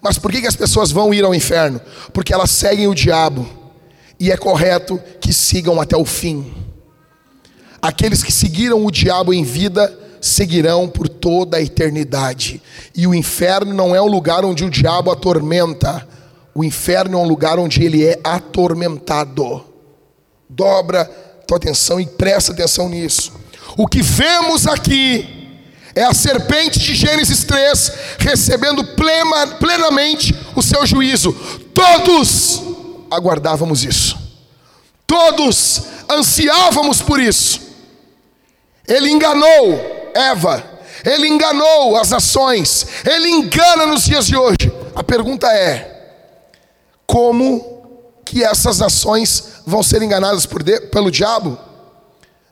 Mas 0.00 0.18
por 0.18 0.30
que, 0.30 0.40
que 0.40 0.46
as 0.46 0.56
pessoas 0.56 0.90
vão 0.90 1.12
ir 1.12 1.24
ao 1.24 1.34
inferno? 1.34 1.80
Porque 2.12 2.32
elas 2.32 2.50
seguem 2.50 2.86
o 2.86 2.94
diabo. 2.94 3.48
E 4.18 4.30
é 4.30 4.36
correto 4.36 5.00
que 5.20 5.32
sigam 5.32 5.80
até 5.80 5.96
o 5.96 6.04
fim. 6.04 6.54
Aqueles 7.80 8.22
que 8.22 8.32
seguiram 8.32 8.84
o 8.84 8.90
diabo 8.90 9.32
em 9.32 9.44
vida 9.44 9.96
seguirão 10.20 10.88
por 10.88 11.08
toda 11.08 11.56
a 11.56 11.62
eternidade. 11.62 12.62
E 12.94 13.06
o 13.06 13.14
inferno 13.14 13.74
não 13.74 13.94
é 13.94 14.00
um 14.00 14.08
lugar 14.08 14.44
onde 14.44 14.64
o 14.64 14.70
diabo 14.70 15.10
atormenta. 15.10 16.06
O 16.54 16.64
inferno 16.64 17.18
é 17.18 17.20
um 17.20 17.28
lugar 17.28 17.58
onde 17.58 17.82
ele 17.82 18.04
é 18.04 18.18
atormentado. 18.24 19.64
Dobra 20.48 21.04
tua 21.46 21.58
atenção 21.58 22.00
e 22.00 22.06
presta 22.06 22.52
atenção 22.52 22.88
nisso. 22.88 23.32
O 23.76 23.86
que 23.86 24.02
vemos 24.02 24.66
aqui 24.66 25.35
é 25.96 26.04
a 26.04 26.12
serpente 26.12 26.78
de 26.78 26.94
Gênesis 26.94 27.42
3 27.44 27.92
recebendo 28.18 28.84
plena, 28.84 29.46
plenamente 29.58 30.38
o 30.54 30.62
seu 30.62 30.84
juízo. 30.84 31.32
Todos 31.72 32.62
aguardávamos 33.10 33.82
isso. 33.82 34.18
Todos 35.06 35.82
ansiávamos 36.10 37.00
por 37.00 37.18
isso. 37.18 37.60
Ele 38.86 39.10
enganou 39.10 40.10
Eva, 40.14 40.62
ele 41.02 41.28
enganou 41.28 41.96
as 41.96 42.10
nações, 42.10 42.86
ele 43.04 43.30
engana 43.30 43.86
nos 43.86 44.04
dias 44.04 44.26
de 44.26 44.36
hoje. 44.36 44.70
A 44.94 45.02
pergunta 45.02 45.50
é: 45.50 46.20
como 47.06 48.02
que 48.22 48.44
essas 48.44 48.80
nações 48.80 49.62
vão 49.66 49.82
ser 49.82 50.02
enganadas 50.02 50.46
de, 50.46 50.80
pelo 50.88 51.10
diabo? 51.10 51.58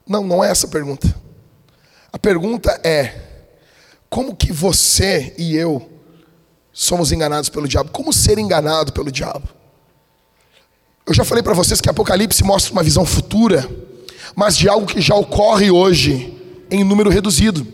Não, 0.07 0.25
não 0.25 0.43
é 0.43 0.51
essa 0.51 0.67
a 0.67 0.71
pergunta. 0.71 1.15
A 2.11 2.19
pergunta 2.19 2.81
é: 2.83 3.24
como 4.15 4.37
que 4.37 4.53
você 4.53 5.35
e 5.37 5.57
eu 5.57 5.91
somos 6.73 7.11
enganados 7.11 7.49
pelo 7.49 7.67
diabo? 7.67 7.91
Como 7.91 8.13
ser 8.13 8.39
enganado 8.39 8.93
pelo 8.93 9.11
diabo? 9.11 9.49
Eu 11.05 11.13
já 11.13 11.25
falei 11.25 11.43
para 11.43 11.53
vocês 11.53 11.81
que 11.81 11.91
Apocalipse 11.91 12.45
mostra 12.45 12.71
uma 12.71 12.85
visão 12.85 13.05
futura, 13.05 13.69
mas 14.37 14.57
de 14.57 14.69
algo 14.69 14.87
que 14.87 15.01
já 15.01 15.17
ocorre 15.17 15.69
hoje 15.69 16.33
em 16.71 16.85
número 16.85 17.11
reduzido. 17.11 17.67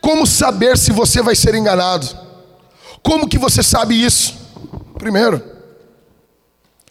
Como 0.00 0.26
saber 0.26 0.76
se 0.76 0.90
você 0.90 1.22
vai 1.22 1.36
ser 1.36 1.54
enganado? 1.54 2.08
Como 3.00 3.28
que 3.28 3.38
você 3.38 3.62
sabe 3.62 3.94
isso? 3.94 4.36
Primeiro, 4.98 5.40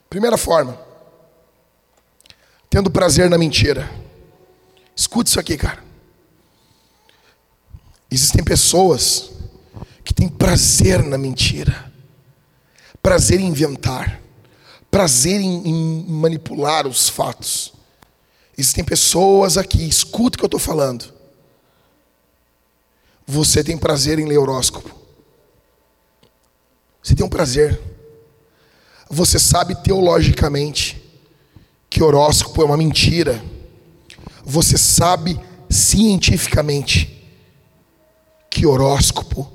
primeira 0.09 0.37
forma, 0.37 0.79
tendo 2.69 2.89
prazer 2.89 3.29
na 3.29 3.37
mentira. 3.37 3.91
Escute 4.95 5.29
isso 5.29 5.41
aqui, 5.41 5.57
cara. 5.57 5.82
Existem 8.13 8.43
pessoas 8.43 9.31
que 10.05 10.13
têm 10.13 10.29
prazer 10.29 11.01
na 11.01 11.17
mentira, 11.17 11.91
prazer 13.01 13.39
em 13.39 13.47
inventar, 13.47 14.21
prazer 14.91 15.41
em, 15.41 15.67
em 15.67 16.05
manipular 16.09 16.85
os 16.85 17.09
fatos. 17.09 17.73
Existem 18.55 18.83
pessoas 18.83 19.57
aqui, 19.57 19.83
escuta 19.83 20.35
o 20.35 20.37
que 20.37 20.43
eu 20.43 20.47
estou 20.47 20.59
falando. 20.59 21.11
Você 23.25 23.63
tem 23.63 23.79
prazer 23.79 24.19
em 24.19 24.27
ler 24.27 24.37
horóscopo. 24.37 24.95
Você 27.01 27.15
tem 27.15 27.25
um 27.25 27.29
prazer. 27.29 27.81
Você 29.09 29.39
sabe 29.39 29.73
teologicamente 29.81 31.03
que 31.89 32.03
horóscopo 32.03 32.61
é 32.61 32.65
uma 32.65 32.77
mentira. 32.77 33.43
Você 34.45 34.77
sabe 34.77 35.41
cientificamente 35.67 37.12
que 38.53 38.67
horóscopo 38.67 39.51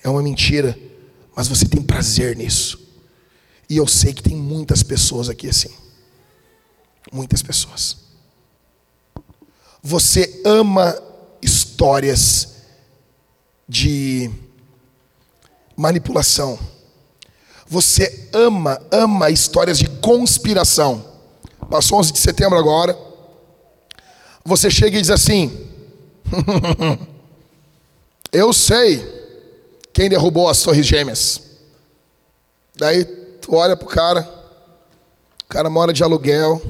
é 0.00 0.08
uma 0.08 0.22
mentira, 0.22 0.78
mas 1.34 1.48
você 1.48 1.66
tem 1.66 1.82
prazer 1.82 2.36
nisso. 2.36 2.78
E 3.68 3.76
eu 3.76 3.86
sei 3.86 4.14
que 4.14 4.22
tem 4.22 4.36
muitas 4.36 4.80
pessoas 4.84 5.28
aqui 5.28 5.48
assim. 5.48 5.70
Muitas 7.12 7.42
pessoas. 7.42 7.96
Você 9.82 10.40
ama 10.44 10.96
histórias 11.42 12.54
de 13.68 14.30
manipulação. 15.76 16.58
Você 17.66 18.28
ama, 18.32 18.80
ama 18.92 19.30
histórias 19.30 19.78
de 19.78 19.88
conspiração. 20.00 21.04
Passou 21.68 21.98
11 21.98 22.12
de 22.12 22.18
setembro 22.20 22.56
agora. 22.56 22.96
Você 24.44 24.70
chega 24.70 24.96
e 24.96 25.00
diz 25.00 25.10
assim: 25.10 25.68
Eu 28.32 28.52
sei 28.52 29.02
quem 29.92 30.08
derrubou 30.08 30.48
as 30.48 30.62
torres 30.62 30.86
gêmeas. 30.86 31.42
Daí 32.76 33.04
tu 33.04 33.54
olha 33.54 33.76
pro 33.76 33.88
cara, 33.88 34.20
o 35.44 35.48
cara 35.48 35.70
mora 35.70 35.92
de 35.92 36.02
aluguel, 36.02 36.62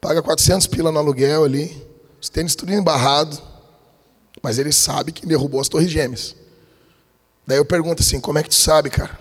paga 0.00 0.22
400 0.22 0.66
pila 0.68 0.92
no 0.92 0.98
aluguel 0.98 1.44
ali, 1.44 1.86
os 2.20 2.28
tênis 2.28 2.54
tudo 2.54 2.72
embarrado, 2.72 3.36
mas 4.42 4.58
ele 4.58 4.72
sabe 4.72 5.12
quem 5.12 5.28
derrubou 5.28 5.60
as 5.60 5.68
torres 5.68 5.90
gêmeas. 5.90 6.36
Daí 7.46 7.58
eu 7.58 7.64
pergunto 7.64 8.02
assim, 8.02 8.20
como 8.20 8.38
é 8.38 8.42
que 8.42 8.48
tu 8.48 8.54
sabe, 8.54 8.88
cara? 8.88 9.18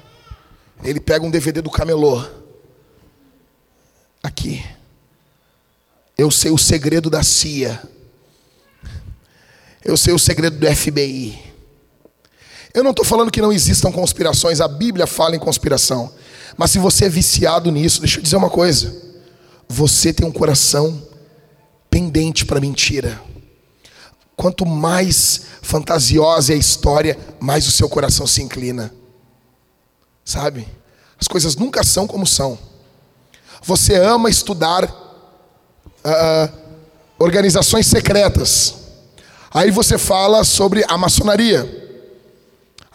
Ele 0.83 0.99
pega 0.99 1.25
um 1.25 1.31
DVD 1.31 1.61
do 1.61 1.69
Camelô. 1.69 2.23
Aqui. 4.21 4.63
Eu 6.17 6.29
sei 6.29 6.51
o 6.51 6.57
segredo 6.57 7.09
da 7.09 7.23
CIA. 7.23 7.81
Eu 9.83 9.97
sei 9.97 10.13
o 10.13 10.19
segredo 10.19 10.57
do 10.57 10.75
FBI. 10.75 11.39
Eu 12.73 12.83
não 12.83 12.91
estou 12.91 13.05
falando 13.05 13.31
que 13.31 13.41
não 13.41 13.51
existam 13.51 13.91
conspirações, 13.91 14.61
a 14.61 14.67
Bíblia 14.67 15.05
fala 15.05 15.35
em 15.35 15.39
conspiração. 15.39 16.11
Mas 16.55 16.71
se 16.71 16.79
você 16.79 17.05
é 17.05 17.09
viciado 17.09 17.71
nisso, 17.71 17.99
deixa 17.99 18.19
eu 18.19 18.23
dizer 18.23 18.35
uma 18.35 18.49
coisa: 18.49 18.95
você 19.67 20.13
tem 20.13 20.25
um 20.25 20.31
coração 20.31 21.01
pendente 21.89 22.45
para 22.45 22.59
mentira. 22.59 23.21
Quanto 24.35 24.65
mais 24.65 25.41
fantasiosa 25.61 26.53
é 26.53 26.55
a 26.55 26.59
história, 26.59 27.17
mais 27.39 27.67
o 27.67 27.71
seu 27.71 27.89
coração 27.89 28.25
se 28.25 28.41
inclina. 28.41 28.93
Sabe? 30.23 30.67
As 31.19 31.27
coisas 31.27 31.55
nunca 31.55 31.83
são 31.83 32.07
como 32.07 32.25
são. 32.25 32.57
Você 33.63 33.95
ama 33.95 34.29
estudar 34.29 34.85
uh, 34.85 36.57
organizações 37.19 37.85
secretas. 37.85 38.80
Aí 39.53 39.69
você 39.69 39.97
fala 39.97 40.45
sobre 40.45 40.83
a 40.87 40.97
maçonaria. 40.97 41.69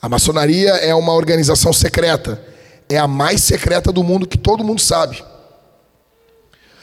A 0.01 0.09
maçonaria 0.09 0.71
é 0.71 0.95
uma 0.95 1.13
organização 1.13 1.73
secreta. 1.73 2.43
É 2.89 2.97
a 2.97 3.07
mais 3.07 3.43
secreta 3.43 3.93
do 3.93 4.03
mundo 4.03 4.27
que 4.27 4.39
todo 4.39 4.65
mundo 4.65 4.81
sabe. 4.81 5.23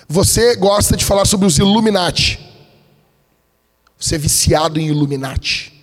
Você 0.08 0.56
gosta 0.56 0.96
de 0.96 1.04
falar 1.04 1.26
sobre 1.26 1.48
os 1.48 1.58
Illuminati. 1.58 2.40
Você 3.98 4.16
é 4.16 4.18
viciado 4.18 4.80
em 4.80 4.88
Illuminati. 4.88 5.74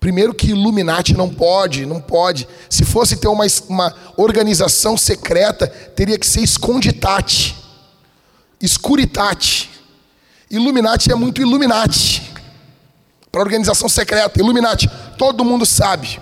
Primeiro 0.00 0.34
que 0.34 0.50
Illuminati 0.50 1.14
não 1.14 1.28
pode, 1.28 1.86
não 1.86 2.00
pode. 2.00 2.48
Se 2.68 2.84
fosse 2.84 3.16
ter 3.16 3.28
uma, 3.28 3.44
uma 3.68 3.94
organização 4.16 4.96
secreta, 4.96 5.68
teria 5.68 6.18
que 6.18 6.26
ser 6.26 6.40
esconditate, 6.40 7.54
escuritate. 8.60 9.70
Illuminati 10.50 11.12
é 11.12 11.14
muito 11.14 11.40
Illuminati 11.40 12.31
para 13.32 13.40
organização 13.40 13.88
secreta, 13.88 14.38
Illuminati, 14.38 14.90
todo 15.16 15.42
mundo 15.42 15.64
sabe. 15.64 16.20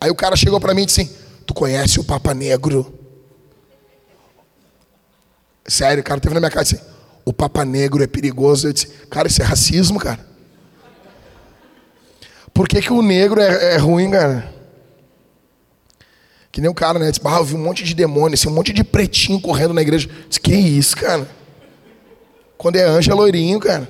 Aí 0.00 0.10
o 0.10 0.16
cara 0.16 0.34
chegou 0.34 0.60
para 0.60 0.74
mim 0.74 0.82
e 0.82 0.86
disse 0.86 1.02
assim: 1.02 1.16
Tu 1.46 1.54
conhece 1.54 2.00
o 2.00 2.04
Papa 2.04 2.34
Negro? 2.34 2.92
Sério, 5.64 6.00
o 6.00 6.04
cara 6.04 6.20
teve 6.20 6.34
na 6.34 6.40
minha 6.40 6.50
cara 6.50 6.66
e 6.66 6.68
disse: 6.68 6.82
O 7.24 7.32
Papa 7.32 7.64
Negro 7.64 8.02
é 8.02 8.08
perigoso. 8.08 8.66
Eu 8.66 8.72
disse: 8.72 8.88
Cara, 9.08 9.28
isso 9.28 9.40
é 9.40 9.44
racismo, 9.44 10.00
cara. 10.00 10.28
Por 12.52 12.66
que, 12.66 12.82
que 12.82 12.92
o 12.92 13.00
negro 13.00 13.40
é, 13.40 13.74
é 13.74 13.76
ruim, 13.76 14.10
cara? 14.10 14.52
Que 16.50 16.60
nem 16.60 16.68
o 16.68 16.74
cara, 16.74 16.98
né? 16.98 17.10
Disse, 17.10 17.20
ah, 17.24 17.38
eu 17.38 17.44
vi 17.44 17.54
um 17.54 17.62
monte 17.62 17.84
de 17.84 17.94
demônio, 17.94 18.34
assim, 18.34 18.48
um 18.48 18.52
monte 18.52 18.72
de 18.72 18.82
pretinho 18.82 19.40
correndo 19.40 19.72
na 19.72 19.82
igreja. 19.82 20.10
Disse, 20.28 20.40
que 20.40 20.52
isso, 20.52 20.96
cara? 20.96 21.28
Quando 22.58 22.76
é 22.76 22.82
anjo, 22.82 23.10
é 23.10 23.14
loirinho, 23.14 23.60
cara. 23.60 23.88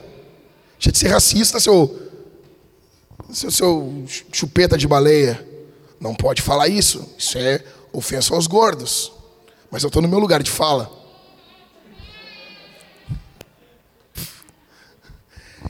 Deixa 0.75 0.93
de 0.93 0.99
ser 0.99 1.09
racista, 1.09 1.59
seu 1.59 2.10
seu, 3.33 3.51
seu 3.51 4.05
chupeta 4.33 4.77
de 4.77 4.87
baleia, 4.87 5.47
não 6.01 6.15
pode 6.15 6.43
falar 6.43 6.69
isso. 6.69 7.15
Isso 7.19 7.39
é 7.39 7.63
ofensa 7.93 8.35
aos 8.35 8.47
gordos. 8.47 9.13
Mas 9.71 9.83
eu 9.83 9.89
estou 9.89 10.03
no 10.03 10.09
meu 10.09 10.19
lugar 10.19 10.43
de 10.43 10.51
fala. 10.51 10.91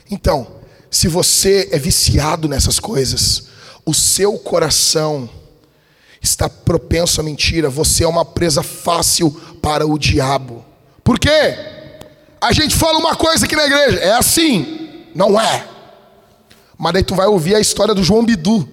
Então, 0.09 0.47
se 0.89 1.07
você 1.07 1.69
é 1.71 1.79
viciado 1.79 2.47
nessas 2.47 2.79
coisas, 2.79 3.47
o 3.85 3.93
seu 3.93 4.37
coração 4.37 5.29
está 6.21 6.49
propenso 6.49 7.21
à 7.21 7.23
mentira, 7.23 7.69
você 7.69 8.03
é 8.03 8.07
uma 8.07 8.25
presa 8.25 8.61
fácil 8.61 9.31
para 9.61 9.87
o 9.87 9.97
diabo. 9.97 10.63
Por 11.03 11.17
quê? 11.17 11.57
A 12.39 12.51
gente 12.51 12.75
fala 12.75 12.97
uma 12.99 13.15
coisa 13.15 13.45
aqui 13.45 13.55
na 13.55 13.65
igreja, 13.65 13.99
é 13.99 14.13
assim, 14.13 15.05
não 15.15 15.39
é. 15.39 15.70
Mas 16.81 16.93
daí 16.93 17.03
tu 17.03 17.13
vai 17.13 17.27
ouvir 17.27 17.53
a 17.53 17.59
história 17.59 17.93
do 17.93 18.03
João 18.03 18.25
Bidu. 18.25 18.67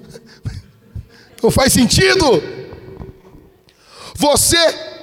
Não 1.43 1.51
faz 1.51 1.75
sentido. 1.75 2.43
Você 4.15 4.57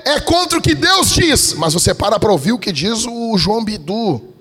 é 0.04 0.20
contra 0.20 0.58
o 0.58 0.62
que 0.62 0.74
Deus 0.74 1.12
diz, 1.12 1.54
mas 1.54 1.76
você 1.76 1.94
para 1.94 2.20
para 2.20 2.32
ouvir 2.32 2.52
o 2.52 2.58
que 2.58 2.72
diz 2.72 3.06
o 3.06 3.38
João 3.38 3.64
Bidu. 3.64 4.34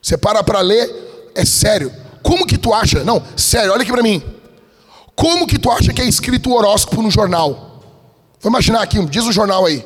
Você 0.00 0.16
para 0.16 0.44
para 0.44 0.60
ler, 0.60 0.88
é 1.34 1.44
sério. 1.44 1.92
Como 2.22 2.46
que 2.46 2.56
tu 2.56 2.72
acha? 2.72 3.02
Não, 3.02 3.20
sério, 3.36 3.72
olha 3.72 3.82
aqui 3.82 3.90
para 3.90 4.02
mim. 4.02 4.22
Como 5.16 5.44
que 5.44 5.58
tu 5.58 5.68
acha 5.68 5.92
que 5.92 6.00
é 6.00 6.04
escrito 6.04 6.50
o 6.50 6.54
horóscopo 6.54 7.02
no 7.02 7.10
jornal? 7.10 7.82
Vou 8.40 8.48
imaginar 8.48 8.82
aqui, 8.82 9.04
diz 9.06 9.24
o 9.24 9.32
jornal 9.32 9.66
aí. 9.66 9.84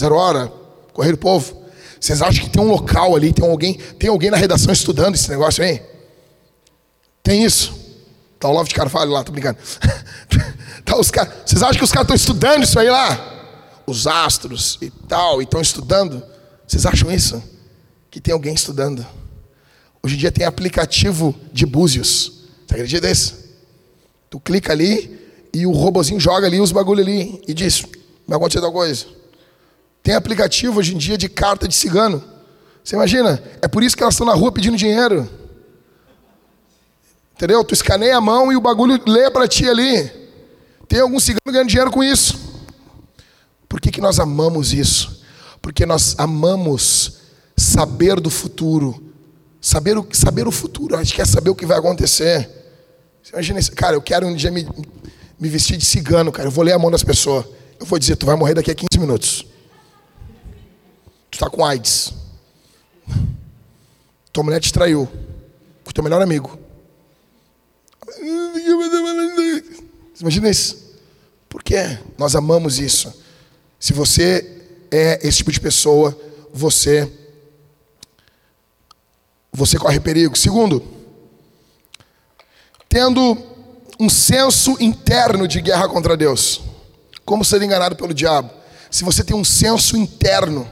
Zero 0.00 0.14
hora, 0.14 0.52
Correio 0.92 1.16
do 1.16 1.20
Povo. 1.20 1.56
Vocês 2.00 2.22
acham 2.22 2.44
que 2.44 2.50
tem 2.50 2.62
um 2.62 2.68
local 2.68 3.16
ali, 3.16 3.32
tem 3.32 3.44
alguém, 3.44 3.74
tem 3.98 4.08
alguém 4.08 4.30
na 4.30 4.36
redação 4.36 4.72
estudando 4.72 5.16
esse 5.16 5.28
negócio 5.28 5.64
aí? 5.64 5.91
Tem 7.22 7.44
isso? 7.44 7.72
Tá 8.38 8.48
o 8.48 8.52
Love 8.52 8.68
de 8.68 8.74
Carvalho 8.74 9.12
lá, 9.12 9.22
tô 9.22 9.30
brincando. 9.32 9.58
tá 10.84 10.96
os 10.96 11.10
car... 11.10 11.32
Vocês 11.46 11.62
acham 11.62 11.78
que 11.78 11.84
os 11.84 11.92
caras 11.92 12.06
estão 12.06 12.16
estudando 12.16 12.64
isso 12.64 12.78
aí 12.78 12.90
lá? 12.90 13.82
Os 13.86 14.06
astros 14.06 14.78
e 14.82 14.90
tal, 14.90 15.40
e 15.40 15.44
estão 15.44 15.60
estudando? 15.60 16.22
Vocês 16.66 16.84
acham 16.84 17.10
isso? 17.10 17.42
Que 18.10 18.20
tem 18.20 18.34
alguém 18.34 18.54
estudando? 18.54 19.06
Hoje 20.02 20.16
em 20.16 20.18
dia 20.18 20.32
tem 20.32 20.44
aplicativo 20.44 21.34
de 21.52 21.64
búzios. 21.64 22.42
Você 22.66 22.74
acredita 22.74 23.08
nisso? 23.08 23.34
Tu 24.28 24.40
clica 24.40 24.72
ali 24.72 25.20
e 25.52 25.66
o 25.66 25.70
robozinho 25.70 26.18
joga 26.18 26.46
ali 26.46 26.60
os 26.60 26.72
bagulho 26.72 27.00
ali 27.00 27.40
e 27.46 27.54
diz: 27.54 27.84
vai 28.26 28.36
acontecer 28.36 28.60
tal 28.60 28.72
coisa. 28.72 29.06
Tem 30.02 30.14
aplicativo 30.14 30.80
hoje 30.80 30.94
em 30.94 30.98
dia 30.98 31.16
de 31.16 31.28
carta 31.28 31.68
de 31.68 31.74
cigano. 31.74 32.24
Você 32.82 32.96
imagina? 32.96 33.40
É 33.60 33.68
por 33.68 33.82
isso 33.82 33.96
que 33.96 34.02
elas 34.02 34.14
estão 34.14 34.26
na 34.26 34.34
rua 34.34 34.50
pedindo 34.50 34.76
dinheiro. 34.76 35.28
Entendeu? 37.34 37.64
Tu 37.64 37.74
escaneia 37.74 38.16
a 38.16 38.20
mão 38.20 38.52
e 38.52 38.56
o 38.56 38.60
bagulho 38.60 39.00
lê 39.06 39.30
para 39.30 39.48
ti 39.48 39.68
ali. 39.68 40.10
Tem 40.88 41.00
algum 41.00 41.18
cigano 41.18 41.40
ganhando 41.46 41.68
dinheiro 41.68 41.90
com 41.90 42.04
isso. 42.04 42.38
Por 43.68 43.80
que, 43.80 43.90
que 43.90 44.00
nós 44.00 44.20
amamos 44.20 44.72
isso? 44.72 45.22
Porque 45.60 45.86
nós 45.86 46.14
amamos 46.18 47.18
saber 47.56 48.20
do 48.20 48.28
futuro. 48.28 49.02
Saber 49.60 49.96
o, 49.96 50.06
saber 50.12 50.46
o 50.46 50.52
futuro. 50.52 50.96
A 50.96 51.02
gente 51.02 51.14
quer 51.14 51.26
saber 51.26 51.50
o 51.50 51.54
que 51.54 51.64
vai 51.64 51.78
acontecer. 51.78 52.50
Você 53.22 53.32
imagina 53.32 53.60
isso? 53.60 53.72
Cara, 53.72 53.96
eu 53.96 54.02
quero 54.02 54.26
um 54.26 54.34
dia 54.34 54.50
me, 54.50 54.68
me 55.38 55.48
vestir 55.48 55.76
de 55.76 55.86
cigano, 55.86 56.30
cara. 56.30 56.48
Eu 56.48 56.52
vou 56.52 56.64
ler 56.64 56.72
a 56.72 56.78
mão 56.78 56.90
das 56.90 57.02
pessoas. 57.02 57.46
Eu 57.80 57.86
vou 57.86 57.98
dizer, 57.98 58.16
tu 58.16 58.26
vai 58.26 58.36
morrer 58.36 58.54
daqui 58.54 58.70
a 58.70 58.74
15 58.74 58.98
minutos. 58.98 59.46
Tu 61.30 61.34
está 61.34 61.48
com 61.48 61.64
AIDS. 61.64 62.12
Tua 64.32 64.44
mulher 64.44 64.60
te 64.60 64.72
traiu. 64.72 65.08
Com 65.84 65.92
teu 65.92 66.04
melhor 66.04 66.20
amigo. 66.20 66.58
Imagina 70.20 70.50
isso? 70.50 70.82
Por 71.48 71.62
quê? 71.62 71.98
Nós 72.16 72.34
amamos 72.34 72.78
isso. 72.78 73.12
Se 73.78 73.92
você 73.92 74.62
é 74.90 75.18
esse 75.26 75.38
tipo 75.38 75.52
de 75.52 75.60
pessoa, 75.60 76.16
você 76.52 77.10
você 79.52 79.78
corre 79.78 80.00
perigo. 80.00 80.36
Segundo, 80.36 80.82
tendo 82.88 83.36
um 84.00 84.08
senso 84.08 84.76
interno 84.80 85.46
de 85.46 85.60
guerra 85.60 85.88
contra 85.88 86.16
Deus. 86.16 86.62
Como 87.24 87.44
ser 87.44 87.62
enganado 87.62 87.94
pelo 87.96 88.14
diabo? 88.14 88.50
Se 88.90 89.04
você 89.04 89.22
tem 89.22 89.36
um 89.36 89.44
senso 89.44 89.96
interno, 89.96 90.68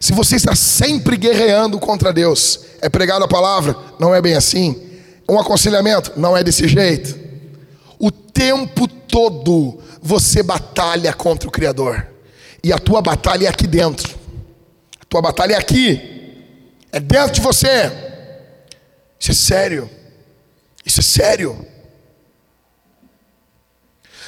se 0.00 0.12
você 0.12 0.36
está 0.36 0.54
sempre 0.54 1.16
guerreando 1.16 1.78
contra 1.78 2.12
Deus, 2.12 2.60
é 2.80 2.88
pregado 2.88 3.24
a 3.24 3.28
palavra? 3.28 3.76
Não 3.98 4.14
é 4.14 4.20
bem 4.20 4.34
assim. 4.34 4.91
Um 5.28 5.38
aconselhamento? 5.38 6.12
Não 6.16 6.36
é 6.36 6.42
desse 6.42 6.66
jeito. 6.68 7.18
O 7.98 8.10
tempo 8.10 8.88
todo 8.88 9.80
você 10.02 10.42
batalha 10.42 11.12
contra 11.12 11.48
o 11.48 11.52
Criador. 11.52 12.06
E 12.62 12.72
a 12.72 12.78
tua 12.78 13.00
batalha 13.00 13.46
é 13.46 13.48
aqui 13.48 13.66
dentro. 13.66 14.14
A 15.00 15.04
tua 15.04 15.22
batalha 15.22 15.54
é 15.54 15.58
aqui. 15.58 16.00
É 16.90 17.00
dentro 17.00 17.32
de 17.32 17.40
você. 17.40 17.90
Isso 19.18 19.30
é 19.30 19.34
sério. 19.34 19.90
Isso 20.84 21.00
é 21.00 21.02
sério. 21.02 21.66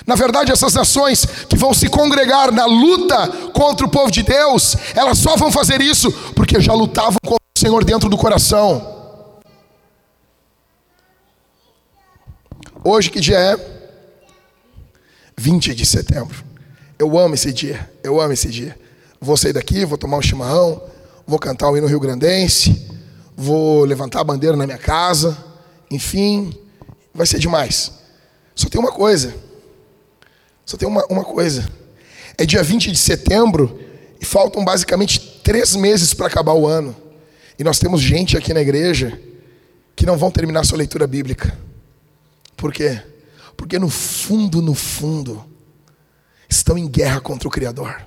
Na 0.06 0.14
verdade, 0.14 0.52
essas 0.52 0.74
nações 0.74 1.24
que 1.48 1.56
vão 1.56 1.72
se 1.72 1.88
congregar 1.88 2.52
na 2.52 2.66
luta 2.66 3.28
contra 3.52 3.86
o 3.86 3.90
povo 3.90 4.10
de 4.10 4.22
Deus, 4.22 4.76
elas 4.94 5.18
só 5.18 5.36
vão 5.36 5.50
fazer 5.50 5.80
isso 5.80 6.12
porque 6.34 6.60
já 6.60 6.74
lutavam 6.74 7.18
contra 7.24 7.44
o 7.56 7.58
Senhor 7.58 7.84
dentro 7.84 8.08
do 8.08 8.16
coração. 8.16 8.93
Hoje, 12.86 13.10
que 13.10 13.18
dia 13.18 13.38
é? 13.38 13.56
20 15.38 15.74
de 15.74 15.86
setembro. 15.86 16.44
Eu 16.98 17.18
amo 17.18 17.34
esse 17.34 17.50
dia, 17.50 17.90
eu 18.02 18.20
amo 18.20 18.34
esse 18.34 18.48
dia. 18.50 18.78
Vou 19.18 19.38
sair 19.38 19.54
daqui, 19.54 19.86
vou 19.86 19.96
tomar 19.96 20.18
um 20.18 20.22
chimarrão, 20.22 20.82
vou 21.26 21.38
cantar 21.38 21.70
o 21.70 21.78
hino 21.78 21.86
Rio 21.86 21.98
Grandense, 21.98 22.86
vou 23.34 23.86
levantar 23.86 24.20
a 24.20 24.24
bandeira 24.24 24.54
na 24.54 24.66
minha 24.66 24.76
casa, 24.76 25.34
enfim, 25.90 26.52
vai 27.14 27.26
ser 27.26 27.38
demais. 27.38 27.90
Só 28.54 28.68
tem 28.68 28.78
uma 28.78 28.92
coisa, 28.92 29.34
só 30.66 30.76
tem 30.76 30.86
uma, 30.86 31.06
uma 31.06 31.24
coisa. 31.24 31.66
É 32.36 32.44
dia 32.44 32.62
20 32.62 32.92
de 32.92 32.98
setembro 32.98 33.80
e 34.20 34.26
faltam 34.26 34.62
basicamente 34.62 35.40
três 35.42 35.74
meses 35.74 36.12
para 36.12 36.26
acabar 36.26 36.52
o 36.52 36.66
ano. 36.66 36.94
E 37.58 37.64
nós 37.64 37.78
temos 37.78 38.02
gente 38.02 38.36
aqui 38.36 38.52
na 38.52 38.60
igreja 38.60 39.18
que 39.96 40.04
não 40.04 40.18
vão 40.18 40.30
terminar 40.30 40.66
sua 40.66 40.76
leitura 40.76 41.06
bíblica. 41.06 41.64
Por 42.56 42.72
quê? 42.72 43.02
Porque 43.56 43.78
no 43.78 43.88
fundo, 43.88 44.60
no 44.60 44.74
fundo, 44.74 45.44
estão 46.48 46.76
em 46.76 46.88
guerra 46.88 47.20
contra 47.20 47.48
o 47.48 47.50
Criador. 47.50 48.06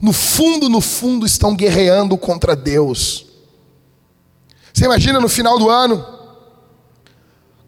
No 0.00 0.12
fundo, 0.12 0.68
no 0.68 0.80
fundo, 0.80 1.26
estão 1.26 1.54
guerreando 1.54 2.16
contra 2.16 2.56
Deus. 2.56 3.26
Você 4.72 4.84
imagina 4.84 5.20
no 5.20 5.28
final 5.28 5.58
do 5.58 5.68
ano? 5.68 6.04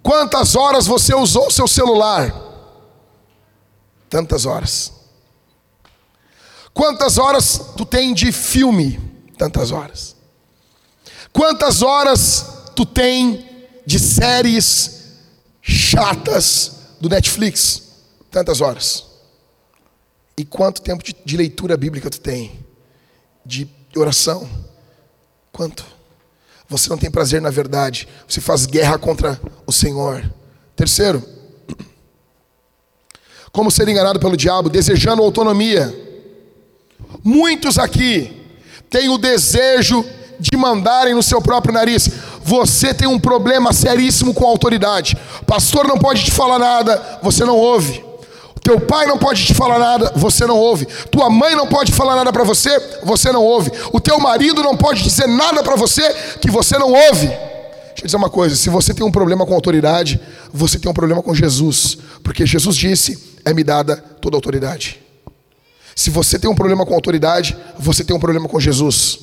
Quantas 0.03 0.57
horas 0.57 0.87
você 0.87 1.15
usou 1.15 1.51
seu 1.51 1.69
celular? 1.69 2.35
Tantas 4.09 4.47
horas. 4.47 4.93
Quantas 6.75 7.19
horas 7.19 7.61
tu 7.77 7.85
tem 7.85 8.15
de 8.15 8.33
filme? 8.33 8.99
Tantas 9.37 9.71
horas. 9.71 10.17
Quantas 11.33 11.83
horas 11.83 12.47
tu 12.75 12.85
tem 12.87 13.47
de 13.87 13.99
séries 13.99 15.02
chatas 15.63 16.73
do 17.01 17.09
Netflix, 17.09 17.83
tantas 18.31 18.61
horas. 18.61 19.07
E 20.37 20.45
quanto 20.45 20.83
tempo 20.83 21.05
de, 21.05 21.15
de 21.25 21.37
leitura 21.37 21.77
bíblica 21.77 22.11
tu 22.11 22.21
tem? 22.21 22.59
De 23.47 23.69
oração? 23.97 24.49
Quanto? 25.53 25.85
Você 26.69 26.89
não 26.89 26.97
tem 26.97 27.11
prazer 27.11 27.41
na 27.41 27.51
verdade, 27.51 28.09
você 28.27 28.41
faz 28.41 28.67
guerra 28.67 28.99
contra 28.99 29.41
o 29.67 29.73
Senhor. 29.73 30.25
Terceiro, 30.75 31.23
como 33.53 33.71
ser 33.71 33.87
enganado 33.89 34.19
pelo 34.19 34.37
diabo, 34.37 34.71
desejando 34.71 35.23
autonomia. 35.23 35.95
Muitos 37.23 37.79
aqui 37.79 38.43
têm 38.89 39.11
o 39.11 39.19
desejo 39.19 40.05
de 40.41 40.57
mandarem 40.57 41.15
no 41.15 41.23
seu 41.23 41.43
próprio 41.43 41.75
nariz. 41.75 42.09
Você 42.45 42.93
tem 42.93 43.09
um 43.09 43.19
problema 43.19 43.73
seríssimo 43.73 44.35
com 44.35 44.45
a 44.45 44.49
autoridade. 44.49 45.17
Pastor 45.47 45.87
não 45.87 45.99
pode 45.99 46.25
te 46.25 46.31
falar 46.31 46.59
nada, 46.59 47.21
você 47.23 47.45
não 47.45 47.57
ouve. 47.57 48.05
Teu 48.63 48.81
pai 48.81 49.07
não 49.07 49.19
pode 49.19 49.45
te 49.45 49.55
falar 49.55 49.79
nada, 49.79 50.13
você 50.15 50.47
não 50.47 50.57
ouve. 50.57 50.87
Tua 51.11 51.29
mãe 51.29 51.57
não 51.57 51.67
pode 51.67 51.91
falar 51.93 52.15
nada 52.15 52.33
para 52.33 52.45
você, 52.45 52.71
você 53.03 53.33
não 53.33 53.43
ouve. 53.43 53.73
O 53.93 54.01
teu 54.01 54.21
marido 54.21 54.63
não 54.63 54.77
pode 54.77 55.03
dizer 55.03 55.27
nada 55.27 55.63
para 55.65 55.75
você 55.75 56.03
que 56.41 56.51
você 56.51 56.79
não 56.79 56.93
ouve. 56.93 57.27
Deixa 57.27 58.03
eu 58.03 58.07
dizer 58.07 58.17
uma 58.17 58.31
coisa: 58.31 58.55
se 58.55 58.71
você 58.71 58.95
tem 58.95 59.05
um 59.05 59.11
problema 59.11 59.45
com 59.45 59.53
autoridade, 59.53 60.21
você 60.53 60.79
tem 60.79 60.89
um 60.89 60.95
problema 60.95 61.23
com 61.23 61.35
Jesus, 61.35 61.99
porque 62.23 62.47
Jesus 62.47 62.77
disse: 62.77 63.41
é-me 63.45 63.65
dada 63.65 63.97
toda 63.97 64.37
autoridade. 64.37 65.01
Se 65.95 66.09
você 66.09 66.39
tem 66.39 66.49
um 66.49 66.55
problema 66.55 66.87
com 66.87 66.95
autoridade, 66.95 67.57
você 67.79 68.05
tem 68.05 68.15
um 68.15 68.21
problema 68.21 68.49
com 68.49 68.61
Jesus. 68.61 69.19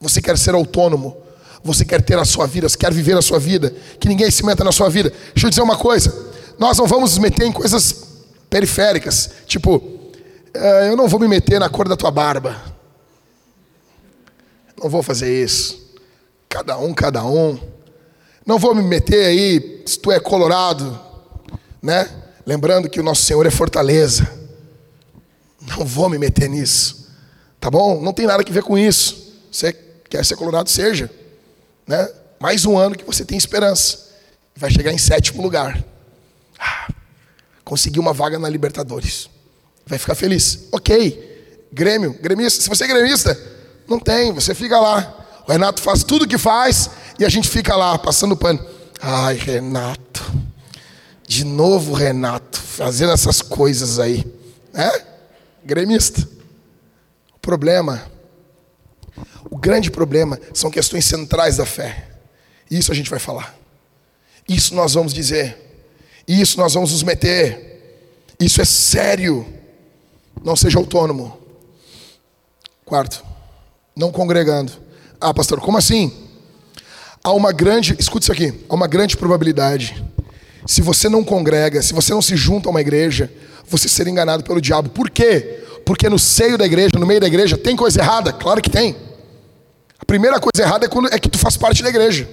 Você 0.00 0.22
quer 0.22 0.38
ser 0.38 0.54
autônomo, 0.54 1.16
você 1.62 1.84
quer 1.84 2.02
ter 2.02 2.18
a 2.18 2.24
sua 2.24 2.46
vida, 2.46 2.68
você 2.68 2.76
quer 2.76 2.92
viver 2.92 3.16
a 3.16 3.22
sua 3.22 3.38
vida, 3.38 3.74
que 3.98 4.08
ninguém 4.08 4.30
se 4.30 4.44
meta 4.44 4.64
na 4.64 4.72
sua 4.72 4.88
vida. 4.88 5.12
Deixa 5.34 5.46
eu 5.46 5.50
dizer 5.50 5.62
uma 5.62 5.76
coisa: 5.76 6.14
nós 6.58 6.78
não 6.78 6.86
vamos 6.86 7.10
nos 7.10 7.18
meter 7.18 7.46
em 7.46 7.52
coisas 7.52 8.08
periféricas, 8.48 9.30
tipo, 9.46 9.82
eh, 10.54 10.88
eu 10.88 10.96
não 10.96 11.08
vou 11.08 11.20
me 11.20 11.28
meter 11.28 11.60
na 11.60 11.68
cor 11.68 11.88
da 11.88 11.96
tua 11.96 12.10
barba. 12.10 12.60
Não 14.80 14.88
vou 14.88 15.02
fazer 15.02 15.42
isso. 15.44 15.88
Cada 16.48 16.78
um, 16.78 16.94
cada 16.94 17.24
um. 17.24 17.58
Não 18.46 18.58
vou 18.58 18.74
me 18.74 18.82
meter 18.82 19.26
aí 19.26 19.82
se 19.84 19.98
tu 19.98 20.10
é 20.10 20.18
colorado, 20.18 20.98
né? 21.82 22.08
Lembrando 22.46 22.88
que 22.88 22.98
o 22.98 23.02
nosso 23.02 23.22
Senhor 23.22 23.44
é 23.44 23.50
fortaleza. 23.50 24.26
Não 25.60 25.84
vou 25.84 26.08
me 26.08 26.16
meter 26.16 26.48
nisso. 26.48 27.08
Tá 27.60 27.70
bom? 27.70 28.00
Não 28.00 28.12
tem 28.12 28.26
nada 28.26 28.42
a 28.42 28.52
ver 28.52 28.62
com 28.62 28.78
isso. 28.78 29.34
Você 29.50 29.72
quer 30.08 30.24
ser 30.24 30.36
colorado, 30.36 30.70
seja. 30.70 31.10
Né? 31.88 32.06
Mais 32.38 32.66
um 32.66 32.76
ano 32.76 32.94
que 32.94 33.04
você 33.04 33.24
tem 33.24 33.38
esperança. 33.38 34.10
Vai 34.54 34.70
chegar 34.70 34.92
em 34.92 34.98
sétimo 34.98 35.42
lugar. 35.42 35.82
Ah, 36.58 36.88
conseguiu 37.64 38.02
uma 38.02 38.12
vaga 38.12 38.38
na 38.38 38.48
Libertadores. 38.48 39.30
Vai 39.86 39.98
ficar 39.98 40.14
feliz. 40.14 40.68
Ok. 40.70 41.66
Grêmio, 41.72 42.12
gremista. 42.20 42.62
Se 42.62 42.68
você 42.68 42.84
é 42.84 42.88
gremista, 42.88 43.36
não 43.88 43.98
tem, 43.98 44.32
você 44.32 44.54
fica 44.54 44.78
lá. 44.78 45.42
O 45.46 45.50
Renato 45.52 45.80
faz 45.80 46.04
tudo 46.04 46.26
o 46.26 46.28
que 46.28 46.36
faz 46.36 46.90
e 47.18 47.24
a 47.24 47.28
gente 47.30 47.48
fica 47.48 47.74
lá, 47.74 47.98
passando 47.98 48.36
pano. 48.36 48.64
Ai, 49.00 49.36
Renato. 49.36 50.30
De 51.26 51.44
novo, 51.44 51.94
Renato, 51.94 52.60
fazendo 52.60 53.12
essas 53.12 53.40
coisas 53.40 53.98
aí. 53.98 54.26
É? 54.74 55.04
Gremista. 55.64 56.26
O 57.34 57.38
problema 57.40 58.02
o 59.58 59.60
grande 59.60 59.90
problema 59.90 60.38
são 60.54 60.70
questões 60.70 61.04
centrais 61.04 61.56
da 61.56 61.66
fé. 61.66 62.06
Isso 62.70 62.92
a 62.92 62.94
gente 62.94 63.10
vai 63.10 63.18
falar. 63.18 63.58
Isso 64.48 64.72
nós 64.72 64.94
vamos 64.94 65.12
dizer. 65.12 65.58
Isso 66.28 66.56
nós 66.58 66.74
vamos 66.74 66.92
nos 66.92 67.02
meter. 67.02 68.06
Isso 68.38 68.62
é 68.62 68.64
sério. 68.64 69.44
Não 70.44 70.54
seja 70.54 70.78
autônomo. 70.78 71.36
Quarto, 72.84 73.24
não 73.96 74.12
congregando. 74.12 74.70
Ah, 75.20 75.34
pastor, 75.34 75.60
como 75.60 75.76
assim? 75.76 76.12
Há 77.24 77.32
uma 77.32 77.50
grande, 77.50 77.96
escute 77.98 78.22
isso 78.22 78.32
aqui, 78.32 78.64
há 78.68 78.74
uma 78.76 78.86
grande 78.86 79.16
probabilidade. 79.16 80.04
Se 80.68 80.80
você 80.80 81.08
não 81.08 81.24
congrega, 81.24 81.82
se 81.82 81.92
você 81.92 82.12
não 82.12 82.22
se 82.22 82.36
junta 82.36 82.68
a 82.68 82.70
uma 82.70 82.80
igreja, 82.80 83.28
você 83.66 83.88
ser 83.88 84.06
enganado 84.06 84.44
pelo 84.44 84.60
diabo. 84.60 84.88
Por 84.90 85.10
quê? 85.10 85.64
Porque 85.84 86.08
no 86.08 86.18
seio 86.18 86.56
da 86.56 86.64
igreja, 86.64 86.96
no 86.96 87.06
meio 87.06 87.20
da 87.20 87.26
igreja, 87.26 87.58
tem 87.58 87.74
coisa 87.74 88.00
errada? 88.00 88.32
Claro 88.32 88.62
que 88.62 88.70
tem. 88.70 89.07
Primeira 90.08 90.40
coisa 90.40 90.66
errada 90.66 90.86
é, 90.86 90.88
quando, 90.88 91.12
é 91.12 91.18
que 91.18 91.28
tu 91.28 91.38
faz 91.38 91.58
parte 91.58 91.82
da 91.82 91.90
igreja. 91.90 92.26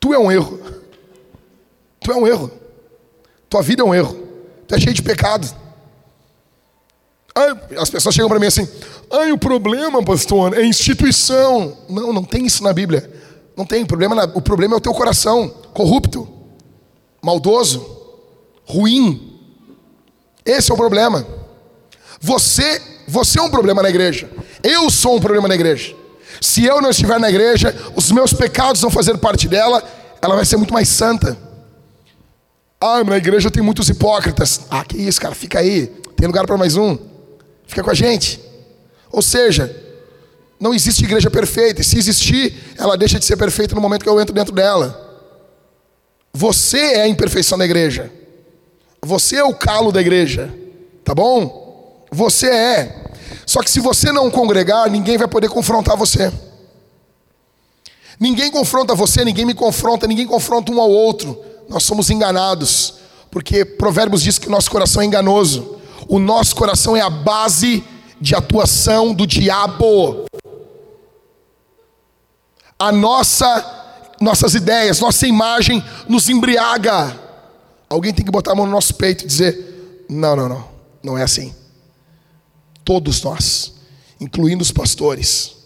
Tu 0.00 0.14
é 0.14 0.18
um 0.18 0.32
erro. 0.32 0.58
Tu 2.00 2.10
é 2.10 2.16
um 2.16 2.26
erro. 2.26 2.50
Tua 3.46 3.60
vida 3.60 3.82
é 3.82 3.84
um 3.84 3.94
erro. 3.94 4.16
Tu 4.66 4.74
é 4.74 4.80
cheio 4.80 4.94
de 4.94 5.02
pecado. 5.02 5.54
as 7.78 7.90
pessoas 7.90 8.14
chegam 8.14 8.30
para 8.30 8.38
mim 8.38 8.46
assim: 8.46 8.66
ai, 9.12 9.32
o 9.32 9.38
problema, 9.38 10.02
pastor, 10.02 10.56
é 10.56 10.64
instituição. 10.64 11.76
Não, 11.90 12.10
não 12.10 12.24
tem 12.24 12.46
isso 12.46 12.64
na 12.64 12.72
Bíblia. 12.72 13.12
Não 13.54 13.66
tem. 13.66 13.84
Problema, 13.84 14.24
o 14.34 14.40
problema 14.40 14.76
é 14.76 14.78
o 14.78 14.80
teu 14.80 14.94
coração 14.94 15.50
corrupto, 15.74 16.26
maldoso, 17.20 17.86
ruim. 18.64 19.38
Esse 20.42 20.70
é 20.70 20.74
o 20.74 20.78
problema. 20.78 21.26
Você, 22.18 22.80
você 23.06 23.38
é 23.38 23.42
um 23.42 23.50
problema 23.50 23.82
na 23.82 23.90
igreja. 23.90 24.30
Eu 24.62 24.88
sou 24.88 25.16
um 25.16 25.20
problema 25.20 25.48
na 25.48 25.54
igreja. 25.54 26.05
Se 26.40 26.64
eu 26.64 26.80
não 26.80 26.90
estiver 26.90 27.18
na 27.18 27.28
igreja, 27.28 27.74
os 27.94 28.10
meus 28.10 28.32
pecados 28.32 28.80
vão 28.80 28.90
fazer 28.90 29.16
parte 29.18 29.48
dela, 29.48 29.82
ela 30.20 30.36
vai 30.36 30.44
ser 30.44 30.56
muito 30.56 30.72
mais 30.72 30.88
santa. 30.88 31.36
Ah, 32.80 33.02
na 33.02 33.16
igreja 33.16 33.50
tem 33.50 33.62
muitos 33.62 33.88
hipócritas. 33.88 34.62
Ah, 34.70 34.84
que 34.84 34.96
isso, 34.96 35.20
cara, 35.20 35.34
fica 35.34 35.58
aí. 35.58 35.86
Tem 36.16 36.26
lugar 36.26 36.46
para 36.46 36.56
mais 36.56 36.76
um. 36.76 36.98
Fica 37.66 37.82
com 37.82 37.90
a 37.90 37.94
gente. 37.94 38.40
Ou 39.10 39.22
seja, 39.22 39.74
não 40.60 40.74
existe 40.74 41.04
igreja 41.04 41.30
perfeita. 41.30 41.80
E 41.80 41.84
se 41.84 41.98
existir, 41.98 42.54
ela 42.78 42.96
deixa 42.96 43.18
de 43.18 43.24
ser 43.24 43.36
perfeita 43.36 43.74
no 43.74 43.80
momento 43.80 44.02
que 44.02 44.08
eu 44.08 44.20
entro 44.20 44.34
dentro 44.34 44.54
dela. 44.54 45.04
Você 46.32 46.78
é 46.78 47.02
a 47.02 47.08
imperfeição 47.08 47.56
da 47.56 47.64
igreja. 47.64 48.12
Você 49.02 49.36
é 49.36 49.44
o 49.44 49.54
calo 49.54 49.90
da 49.90 50.00
igreja. 50.00 50.52
Tá 51.02 51.14
bom? 51.14 52.06
Você 52.10 52.48
é. 52.48 53.05
Só 53.46 53.62
que 53.62 53.70
se 53.70 53.78
você 53.78 54.10
não 54.10 54.28
congregar, 54.28 54.90
ninguém 54.90 55.16
vai 55.16 55.28
poder 55.28 55.48
confrontar 55.48 55.96
você. 55.96 56.32
Ninguém 58.18 58.50
confronta 58.50 58.92
você, 58.92 59.24
ninguém 59.24 59.44
me 59.44 59.54
confronta, 59.54 60.06
ninguém 60.08 60.26
confronta 60.26 60.72
um 60.72 60.80
ao 60.80 60.90
outro. 60.90 61.38
Nós 61.68 61.84
somos 61.84 62.10
enganados, 62.10 62.94
porque 63.30 63.64
Provérbios 63.64 64.20
diz 64.20 64.36
que 64.36 64.48
o 64.48 64.50
nosso 64.50 64.68
coração 64.68 65.00
é 65.00 65.04
enganoso. 65.04 65.76
O 66.08 66.18
nosso 66.18 66.56
coração 66.56 66.96
é 66.96 67.00
a 67.00 67.10
base 67.10 67.84
de 68.20 68.34
atuação 68.34 69.14
do 69.14 69.26
diabo. 69.26 70.24
A 72.78 72.90
nossa, 72.90 74.14
nossas 74.20 74.54
ideias, 74.54 74.98
nossa 74.98 75.26
imagem 75.26 75.84
nos 76.08 76.28
embriaga. 76.28 77.18
Alguém 77.88 78.12
tem 78.12 78.24
que 78.24 78.30
botar 78.30 78.52
a 78.52 78.54
mão 78.56 78.66
no 78.66 78.72
nosso 78.72 78.94
peito 78.94 79.24
e 79.24 79.26
dizer: 79.26 80.04
não, 80.08 80.34
não, 80.34 80.48
não, 80.48 80.64
não 81.02 81.18
é 81.18 81.22
assim. 81.22 81.54
Todos 82.86 83.20
nós, 83.20 83.72
incluindo 84.20 84.62
os 84.62 84.70
pastores, 84.70 85.56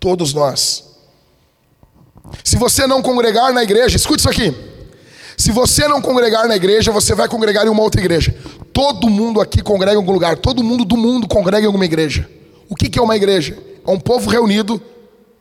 todos 0.00 0.32
nós. 0.32 0.84
Se 2.42 2.56
você 2.56 2.86
não 2.86 3.02
congregar 3.02 3.52
na 3.52 3.62
igreja, 3.62 3.94
escute 3.94 4.20
isso 4.20 4.30
aqui. 4.30 4.56
Se 5.36 5.52
você 5.52 5.86
não 5.86 6.00
congregar 6.00 6.48
na 6.48 6.56
igreja, 6.56 6.90
você 6.90 7.14
vai 7.14 7.28
congregar 7.28 7.66
em 7.66 7.68
uma 7.68 7.82
outra 7.82 8.00
igreja. 8.00 8.34
Todo 8.72 9.10
mundo 9.10 9.38
aqui 9.38 9.60
congrega 9.60 9.92
em 9.92 9.98
algum 9.98 10.12
lugar, 10.12 10.38
todo 10.38 10.64
mundo 10.64 10.86
do 10.86 10.96
mundo 10.96 11.28
congrega 11.28 11.64
em 11.64 11.66
alguma 11.66 11.84
igreja. 11.84 12.26
O 12.70 12.74
que 12.74 12.98
é 12.98 13.02
uma 13.02 13.16
igreja? 13.16 13.58
É 13.86 13.90
um 13.90 14.00
povo 14.00 14.30
reunido 14.30 14.80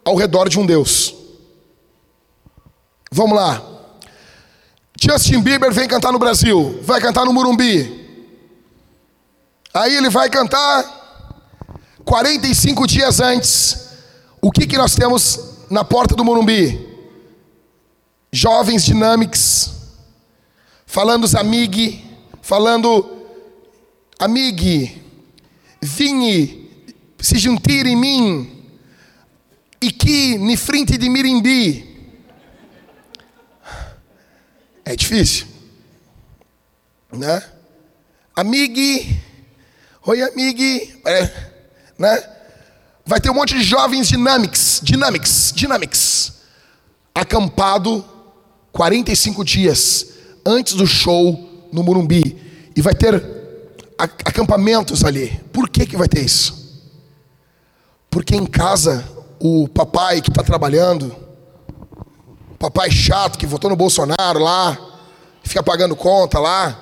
ao 0.03 0.17
redor 0.17 0.49
de 0.49 0.59
um 0.59 0.65
Deus. 0.65 1.15
Vamos 3.09 3.37
lá. 3.37 3.65
Justin 5.01 5.39
Bieber 5.39 5.71
vem 5.71 5.87
cantar 5.87 6.11
no 6.11 6.19
Brasil, 6.19 6.77
vai 6.83 6.99
cantar 6.99 7.23
no 7.23 7.31
Murumbi. 7.31 8.01
Aí 9.73 9.95
ele 9.95 10.09
vai 10.09 10.29
cantar 10.29 11.00
45 12.05 12.87
dias 12.87 13.19
antes, 13.19 13.89
o 14.41 14.51
que, 14.51 14.65
que 14.65 14.77
nós 14.77 14.95
temos 14.95 15.39
na 15.69 15.83
porta 15.83 16.15
do 16.15 16.25
Morumbi? 16.25 16.89
Jovens 18.31 18.85
Dynamics, 18.85 19.71
falando 20.85 21.25
os 21.25 21.33
falando 22.41 23.25
amig, 24.17 25.01
vinhe 25.81 26.69
se 27.19 27.37
juntir 27.37 27.85
em 27.85 27.95
mim, 27.95 28.65
e 29.81 29.91
que 29.91 30.37
ni 30.37 30.55
frente 30.55 30.97
de 30.97 31.09
Mirimbi. 31.09 31.89
É 34.85 34.95
difícil, 34.95 35.47
né? 37.11 37.43
Amig, 38.35 39.19
oi 40.05 40.21
amig, 40.21 40.99
é 41.05 41.50
né? 42.01 42.21
Vai 43.05 43.19
ter 43.19 43.29
um 43.29 43.33
monte 43.33 43.55
de 43.55 43.63
jovens 43.63 44.07
dinâmicos, 44.07 44.79
dinâmicos, 44.83 45.51
dinâmicos, 45.55 46.33
acampado 47.13 48.03
45 48.71 49.43
dias 49.43 50.07
antes 50.45 50.73
do 50.73 50.85
show 50.85 51.67
no 51.71 51.83
Murumbi. 51.83 52.71
E 52.75 52.81
vai 52.81 52.93
ter 52.93 53.23
acampamentos 53.97 55.03
ali. 55.03 55.39
Por 55.51 55.69
que, 55.69 55.85
que 55.85 55.97
vai 55.97 56.07
ter 56.07 56.23
isso? 56.23 56.61
Porque 58.09 58.35
em 58.35 58.45
casa, 58.45 59.05
o 59.39 59.67
papai 59.67 60.21
que 60.21 60.29
está 60.29 60.43
trabalhando, 60.43 61.15
o 62.51 62.55
papai 62.57 62.91
chato 62.91 63.37
que 63.37 63.45
votou 63.45 63.69
no 63.69 63.75
Bolsonaro 63.75 64.39
lá, 64.39 64.77
fica 65.43 65.63
pagando 65.63 65.95
conta 65.95 66.39
lá, 66.39 66.77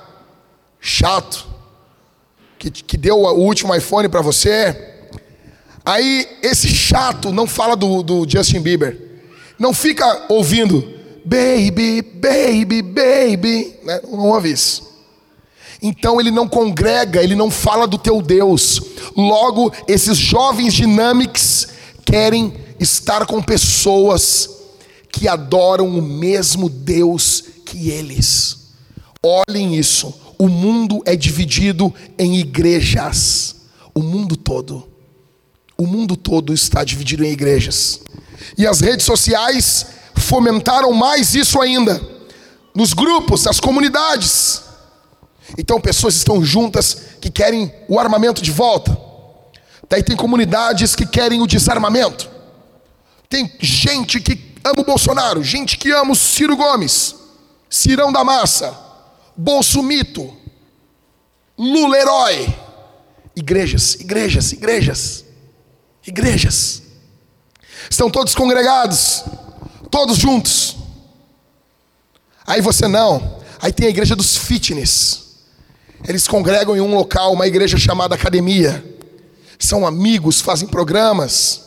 chato, 0.80 1.48
que, 2.58 2.70
que 2.70 2.98
deu 2.98 3.18
o 3.18 3.40
último 3.40 3.76
iPhone 3.76 4.10
para 4.10 4.22
você, 4.22 4.99
Aí 5.86 6.28
esse 6.42 6.68
chato 6.68 7.32
não 7.32 7.48
fala 7.48 7.76
do, 7.76 8.04
do 8.04 8.30
Justin 8.30 8.62
Bieber. 8.62 8.98
Não 9.58 9.74
fica 9.74 10.26
ouvindo 10.30 10.82
baby, 11.26 12.02
baby, 12.02 12.82
baby. 12.82 13.76
Né? 13.84 14.02
Não 14.10 14.30
ouve 14.30 14.52
isso. 14.52 14.90
Então 15.82 16.20
ele 16.20 16.32
não 16.32 16.48
congrega, 16.48 17.24
ele 17.24 17.36
não 17.36 17.50
fala 17.50 17.88
do 17.88 17.98
teu 17.98 18.22
Deus. 18.22 18.82
Logo, 19.16 19.72
esses 19.88 20.18
jovens 20.18 20.74
dinâmicos 20.74 21.68
querem 22.06 22.54
estar 22.80 23.26
com 23.26 23.42
pessoas 23.42 24.50
que 25.12 25.28
adoram 25.28 25.88
o 25.88 26.02
mesmo 26.02 26.70
Deus 26.70 27.44
que 27.66 27.90
eles. 27.90 28.58
Olhem 29.24 29.76
isso. 29.76 30.14
O 30.38 30.48
mundo 30.48 31.02
é 31.06 31.16
dividido 31.16 31.94
em 32.18 32.38
igrejas. 32.38 33.56
O 33.94 34.02
mundo 34.02 34.36
todo. 34.36 34.89
O 35.80 35.88
mundo 35.88 36.18
todo 36.18 36.54
está 36.54 36.84
dividido 36.84 37.24
em 37.24 37.32
igrejas. 37.32 38.02
E 38.58 38.68
as 38.68 38.82
redes 38.82 39.06
sociais 39.06 39.86
fomentaram 40.14 40.92
mais 40.92 41.34
isso 41.34 41.62
ainda. 41.62 42.02
Nos 42.76 42.92
grupos, 42.92 43.46
nas 43.46 43.62
comunidades. 43.62 44.62
Então 45.58 45.80
pessoas 45.80 46.16
estão 46.16 46.44
juntas 46.44 47.04
que 47.22 47.32
querem 47.32 47.74
o 47.88 47.98
armamento 47.98 48.42
de 48.42 48.52
volta. 48.52 49.00
Daí 49.90 50.04
tem 50.04 50.18
comunidades 50.18 50.98
que 50.98 51.06
querem 51.06 51.42
o 51.42 51.48
desarmamento. 51.48 52.30
Tem 53.30 53.50
gente 53.62 54.20
que 54.20 54.58
ama 54.66 54.82
o 54.82 54.86
Bolsonaro, 54.86 55.42
gente 55.42 55.78
que 55.78 55.92
ama 55.94 56.12
o 56.12 56.16
Ciro 56.16 56.58
Gomes, 56.58 57.16
Cirão 57.70 58.12
da 58.12 58.26
Massa, 58.26 58.78
Bolsomito, 59.34 60.36
Lula 61.58 61.98
Herói. 61.98 62.54
Igrejas, 63.34 63.96
igrejas, 63.96 64.52
igrejas 64.52 65.29
igrejas. 66.10 66.84
Estão 67.90 68.10
todos 68.10 68.36
congregados, 68.36 69.24
todos 69.90 70.18
juntos. 70.18 70.76
Aí 72.46 72.62
você 72.62 72.88
não. 72.88 73.40
Aí 73.62 73.72
tem 73.72 73.88
a 73.88 73.90
igreja 73.90 74.16
dos 74.16 74.36
fitness. 74.36 75.30
Eles 76.08 76.28
congregam 76.28 76.76
em 76.76 76.82
um 76.82 76.96
local, 76.96 77.34
uma 77.34 77.48
igreja 77.48 77.78
chamada 77.78 78.16
academia. 78.16 78.84
São 79.58 79.86
amigos, 79.86 80.42
fazem 80.42 80.68
programas, 80.68 81.62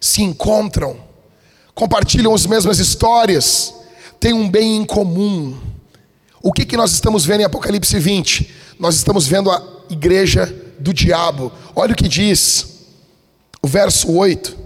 se 0.00 0.22
encontram, 0.22 0.98
compartilham 1.74 2.34
as 2.34 2.46
mesmas 2.46 2.78
histórias, 2.78 3.74
têm 4.18 4.32
um 4.32 4.48
bem 4.48 4.76
em 4.76 4.84
comum. 4.84 5.58
O 6.42 6.52
que, 6.52 6.64
que 6.64 6.76
nós 6.76 6.92
estamos 6.92 7.26
vendo 7.26 7.40
em 7.42 7.44
Apocalipse 7.44 7.98
20? 7.98 8.54
Nós 8.78 8.94
estamos 8.96 9.26
vendo 9.26 9.50
a 9.50 9.62
igreja 9.90 10.46
do 10.78 10.94
diabo. 10.94 11.52
Olha 11.74 11.92
o 11.92 11.96
que 11.96 12.08
diz 12.08 12.75
o 13.66 13.68
verso 13.68 14.12
8. 14.12 14.56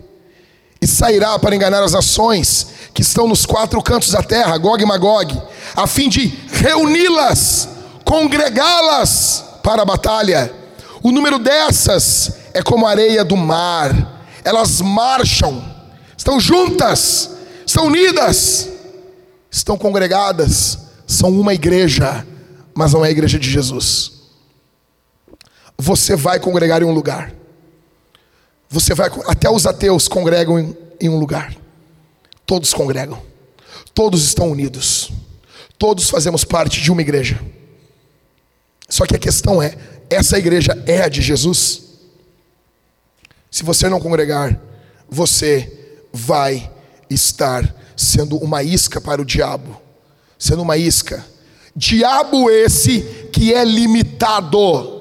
E 0.81 0.87
sairá 0.87 1.39
para 1.39 1.57
enganar 1.57 1.83
as 1.83 1.93
nações 1.93 2.67
que 2.93 3.01
estão 3.01 3.27
nos 3.27 3.47
quatro 3.47 3.83
cantos 3.83 4.11
da 4.11 4.23
terra, 4.23 4.57
Gog 4.59 4.83
e 4.83 4.87
Magog, 4.87 5.43
a 5.75 5.87
fim 5.87 6.09
de 6.09 6.27
reuni-las, 6.53 7.69
congregá-las 8.05 9.45
para 9.63 9.83
a 9.83 9.85
batalha. 9.87 10.53
O 11.03 11.11
número 11.11 11.39
dessas 11.39 12.33
é 12.53 12.63
como 12.63 12.87
a 12.87 12.91
areia 12.91 13.25
do 13.25 13.37
mar, 13.37 14.23
elas 14.45 14.83
marcham, 14.83 15.65
estão 16.17 16.39
juntas, 16.39 17.31
estão 17.65 17.87
unidas, 17.87 18.69
estão 19.51 19.79
congregadas, 19.79 20.79
são 21.07 21.31
uma 21.31 21.55
igreja, 21.55 22.27
mas 22.75 22.93
não 22.93 23.03
é 23.03 23.09
a 23.09 23.13
igreja 23.13 23.39
de 23.39 23.51
Jesus. 23.51 24.13
Você 25.79 26.15
vai 26.15 26.39
congregar 26.39 26.83
em 26.83 26.85
um 26.85 26.93
lugar. 26.93 27.40
Você 28.71 28.95
vai, 28.95 29.11
até 29.27 29.51
os 29.51 29.67
ateus 29.67 30.07
congregam 30.07 30.59
em, 30.59 30.77
em 31.01 31.09
um 31.09 31.19
lugar. 31.19 31.53
Todos 32.47 32.73
congregam. 32.73 33.21
Todos 33.93 34.25
estão 34.25 34.49
unidos. 34.51 35.11
Todos 35.77 36.09
fazemos 36.09 36.45
parte 36.45 36.81
de 36.81 36.93
uma 36.93 37.01
igreja. 37.01 37.41
Só 38.89 39.05
que 39.05 39.17
a 39.17 39.19
questão 39.19 39.61
é: 39.61 39.77
essa 40.09 40.39
igreja 40.39 40.81
é 40.87 41.03
a 41.03 41.09
de 41.09 41.21
Jesus? 41.21 41.83
Se 43.51 43.65
você 43.65 43.89
não 43.89 44.01
congregar, 44.01 44.61
você 45.09 45.99
vai 46.13 46.71
estar 47.09 47.75
sendo 47.97 48.37
uma 48.37 48.63
isca 48.63 49.01
para 49.01 49.21
o 49.21 49.25
diabo, 49.25 49.81
sendo 50.39 50.63
uma 50.63 50.77
isca. 50.77 51.27
Diabo 51.75 52.49
esse 52.49 53.01
que 53.33 53.53
é 53.53 53.65
limitado. 53.65 55.00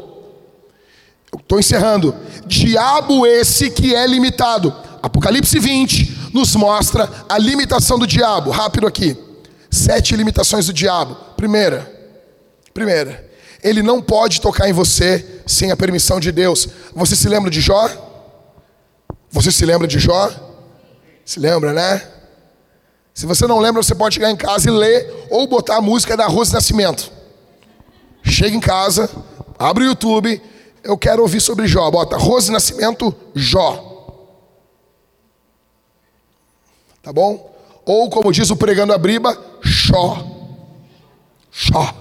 Estou 1.37 1.59
encerrando. 1.59 2.15
Diabo 2.45 3.25
esse 3.25 3.69
que 3.69 3.93
é 3.93 4.05
limitado. 4.07 4.75
Apocalipse 5.01 5.57
20 5.59 6.31
nos 6.33 6.55
mostra 6.55 7.09
a 7.27 7.37
limitação 7.37 7.97
do 7.97 8.07
diabo. 8.07 8.51
Rápido 8.51 8.87
aqui. 8.87 9.17
Sete 9.69 10.15
limitações 10.15 10.65
do 10.67 10.73
diabo. 10.73 11.15
Primeira. 11.35 11.91
Primeira. 12.73 13.29
Ele 13.63 13.83
não 13.83 14.01
pode 14.01 14.41
tocar 14.41 14.69
em 14.69 14.73
você 14.73 15.41
sem 15.45 15.71
a 15.71 15.77
permissão 15.77 16.19
de 16.19 16.31
Deus. 16.31 16.67
Você 16.95 17.15
se 17.15 17.27
lembra 17.27 17.51
de 17.51 17.61
Jó? 17.61 17.89
Você 19.31 19.51
se 19.51 19.65
lembra 19.65 19.87
de 19.87 19.99
Jó? 19.99 20.31
Se 21.25 21.39
lembra, 21.39 21.73
né? 21.73 22.01
Se 23.13 23.25
você 23.25 23.45
não 23.45 23.59
lembra, 23.59 23.83
você 23.83 23.93
pode 23.93 24.15
chegar 24.15 24.31
em 24.31 24.35
casa 24.35 24.69
e 24.69 24.71
ler 24.71 25.27
ou 25.29 25.45
botar 25.45 25.77
a 25.77 25.81
música 25.81 26.15
da 26.15 26.25
Rose 26.25 26.53
Nascimento. 26.53 27.11
Chega 28.23 28.55
em 28.55 28.59
casa, 28.61 29.09
abre 29.57 29.83
o 29.83 29.87
YouTube, 29.87 30.41
eu 30.83 30.97
quero 30.97 31.21
ouvir 31.21 31.41
sobre 31.41 31.67
Jó. 31.67 31.89
Bota 31.91 32.17
Rose 32.17 32.51
Nascimento 32.51 33.15
Jó. 33.35 33.89
Tá 37.01 37.13
bom? 37.13 37.55
Ou 37.85 38.09
como 38.09 38.31
diz 38.31 38.49
o 38.49 38.55
pregando 38.55 38.93
a 38.93 38.97
briba, 38.97 39.37
Xó. 39.63 40.23
Xó. 41.51 41.93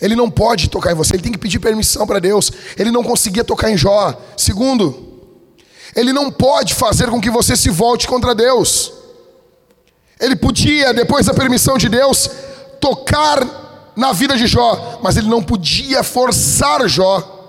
Ele 0.00 0.16
não 0.16 0.30
pode 0.30 0.70
tocar 0.70 0.92
em 0.92 0.94
você, 0.94 1.14
ele 1.14 1.22
tem 1.22 1.32
que 1.32 1.38
pedir 1.38 1.58
permissão 1.58 2.06
para 2.06 2.18
Deus. 2.18 2.50
Ele 2.78 2.90
não 2.90 3.04
conseguia 3.04 3.44
tocar 3.44 3.70
em 3.70 3.76
Jó. 3.76 4.18
Segundo, 4.36 5.20
ele 5.94 6.12
não 6.12 6.30
pode 6.30 6.74
fazer 6.74 7.10
com 7.10 7.20
que 7.20 7.30
você 7.30 7.56
se 7.56 7.68
volte 7.68 8.08
contra 8.08 8.34
Deus. 8.34 8.92
Ele 10.18 10.36
podia, 10.36 10.94
depois 10.94 11.26
da 11.26 11.34
permissão 11.34 11.76
de 11.76 11.88
Deus, 11.88 12.30
tocar 12.80 13.92
na 13.94 14.12
vida 14.12 14.36
de 14.36 14.46
Jó, 14.46 15.00
mas 15.02 15.16
ele 15.16 15.28
não 15.28 15.42
podia 15.42 16.02
forçar 16.02 16.88
Jó. 16.88 17.39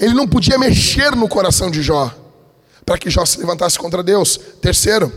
Ele 0.00 0.14
não 0.14 0.26
podia 0.26 0.58
mexer 0.58 1.14
no 1.14 1.28
coração 1.28 1.70
de 1.70 1.82
Jó 1.82 2.12
para 2.84 2.98
que 2.98 3.10
Jó 3.10 3.24
se 3.24 3.38
levantasse 3.38 3.78
contra 3.78 4.02
Deus. 4.02 4.40
Terceiro, 4.60 5.12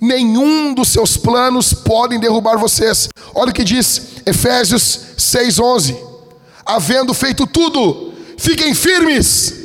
nenhum 0.00 0.74
dos 0.74 0.88
seus 0.88 1.16
planos 1.16 1.72
podem 1.72 2.18
derrubar 2.18 2.56
vocês. 2.58 3.08
Olha 3.34 3.50
o 3.50 3.54
que 3.54 3.62
diz 3.62 4.22
Efésios 4.26 5.00
6:11. 5.16 5.96
Havendo 6.64 7.12
feito 7.14 7.46
tudo, 7.46 8.12
fiquem 8.36 8.74
firmes 8.74 9.60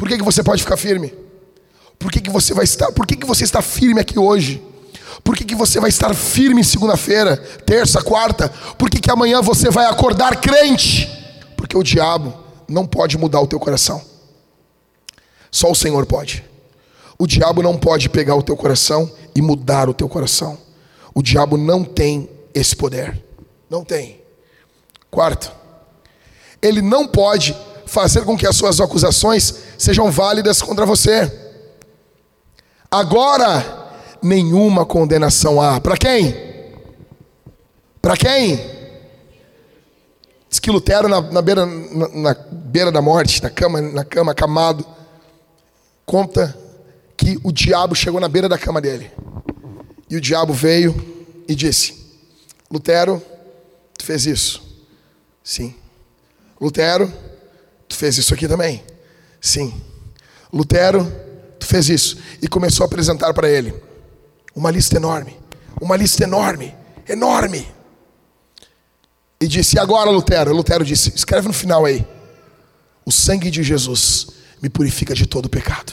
por 0.00 0.08
que, 0.08 0.16
que 0.16 0.24
você 0.24 0.42
pode 0.42 0.62
ficar 0.62 0.78
firme? 0.78 1.12
Por 1.98 2.10
que, 2.10 2.22
que 2.22 2.30
você 2.30 2.54
vai 2.54 2.64
estar? 2.64 2.90
Por 2.90 3.06
que, 3.06 3.14
que 3.16 3.26
você 3.26 3.44
está 3.44 3.60
firme 3.60 4.00
aqui 4.00 4.18
hoje? 4.18 4.62
Por 5.22 5.36
que, 5.36 5.44
que 5.44 5.54
você 5.54 5.78
vai 5.78 5.90
estar 5.90 6.14
firme 6.14 6.64
segunda-feira, 6.64 7.36
terça, 7.66 8.00
quarta? 8.00 8.48
Por 8.78 8.88
que, 8.88 8.98
que 8.98 9.10
amanhã 9.10 9.42
você 9.42 9.68
vai 9.68 9.84
acordar 9.84 10.40
crente? 10.40 11.06
Porque 11.54 11.76
o 11.76 11.82
diabo 11.82 12.32
não 12.70 12.86
pode 12.86 13.18
mudar 13.18 13.40
o 13.40 13.46
teu 13.46 13.58
coração. 13.58 14.00
Só 15.50 15.70
o 15.70 15.74
Senhor 15.74 16.06
pode. 16.06 16.44
O 17.18 17.26
diabo 17.26 17.62
não 17.62 17.76
pode 17.76 18.08
pegar 18.08 18.36
o 18.36 18.42
teu 18.42 18.56
coração 18.56 19.10
e 19.34 19.42
mudar 19.42 19.88
o 19.88 19.94
teu 19.94 20.08
coração. 20.08 20.56
O 21.14 21.22
diabo 21.22 21.56
não 21.56 21.84
tem 21.84 22.30
esse 22.54 22.74
poder. 22.74 23.22
Não 23.68 23.84
tem. 23.84 24.20
Quarto, 25.10 25.52
ele 26.62 26.80
não 26.80 27.06
pode 27.06 27.56
fazer 27.84 28.24
com 28.24 28.38
que 28.38 28.46
as 28.46 28.56
suas 28.56 28.80
acusações 28.80 29.54
sejam 29.76 30.10
válidas 30.10 30.62
contra 30.62 30.86
você. 30.86 31.30
Agora, 32.88 33.90
nenhuma 34.22 34.86
condenação 34.86 35.60
há. 35.60 35.80
Para 35.80 35.96
quem? 35.96 36.34
Para 38.00 38.16
quem? 38.16 38.79
Diz 40.50 40.58
que 40.58 40.70
Lutero, 40.70 41.08
na, 41.08 41.20
na, 41.20 41.40
beira, 41.40 41.64
na, 41.64 42.08
na 42.08 42.34
beira 42.50 42.92
da 42.92 43.00
morte, 43.00 43.42
na 43.42 43.48
cama, 43.48 43.80
na 43.80 44.04
cama, 44.04 44.32
acamado, 44.32 44.84
conta 46.04 46.54
que 47.16 47.38
o 47.42 47.50
diabo 47.52 47.94
chegou 47.94 48.20
na 48.20 48.28
beira 48.28 48.48
da 48.48 48.58
cama 48.58 48.80
dele. 48.80 49.10
E 50.10 50.16
o 50.16 50.20
diabo 50.20 50.52
veio 50.52 50.94
e 51.48 51.54
disse: 51.54 51.94
Lutero, 52.70 53.22
tu 53.96 54.04
fez 54.04 54.26
isso? 54.26 54.60
Sim. 55.42 55.74
Lutero, 56.60 57.10
Tu 57.90 57.96
fez 57.96 58.16
isso 58.16 58.32
aqui 58.32 58.46
também? 58.46 58.82
Sim. 59.40 59.74
Lutero, 60.52 61.04
tu 61.58 61.66
fez 61.66 61.88
isso. 61.88 62.16
E 62.40 62.46
começou 62.46 62.84
a 62.84 62.86
apresentar 62.86 63.34
para 63.34 63.50
ele 63.50 63.74
uma 64.54 64.70
lista 64.70 64.96
enorme. 64.96 65.36
Uma 65.80 65.96
lista 65.96 66.22
enorme. 66.22 66.72
Enorme. 67.08 67.66
E 69.40 69.48
disse: 69.48 69.76
E 69.76 69.78
agora, 69.78 70.10
Lutero? 70.10 70.54
Lutero 70.54 70.84
disse: 70.84 71.12
Escreve 71.14 71.48
no 71.48 71.54
final 71.54 71.84
aí. 71.86 72.06
O 73.04 73.10
sangue 73.10 73.50
de 73.50 73.62
Jesus 73.62 74.28
me 74.60 74.68
purifica 74.68 75.14
de 75.14 75.26
todo 75.26 75.48
pecado. 75.48 75.92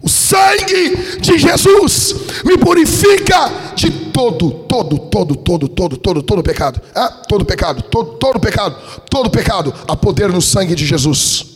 O 0.00 0.08
sangue 0.08 0.96
de 1.20 1.38
Jesus 1.38 2.14
me 2.44 2.58
purifica 2.58 3.50
de 3.76 3.90
todo, 4.12 4.50
todo, 4.68 4.98
todo, 4.98 5.36
todo, 5.36 5.68
todo, 5.68 5.96
todo, 5.96 6.22
todo 6.22 6.42
pecado. 6.42 6.80
Todo 7.28 7.44
pecado, 7.44 7.82
todo, 7.82 8.14
todo 8.14 8.40
pecado, 8.40 8.76
todo 9.08 9.30
pecado. 9.30 9.74
Há 9.86 9.96
poder 9.96 10.30
no 10.30 10.40
sangue 10.40 10.74
de 10.74 10.86
Jesus. 10.86 11.46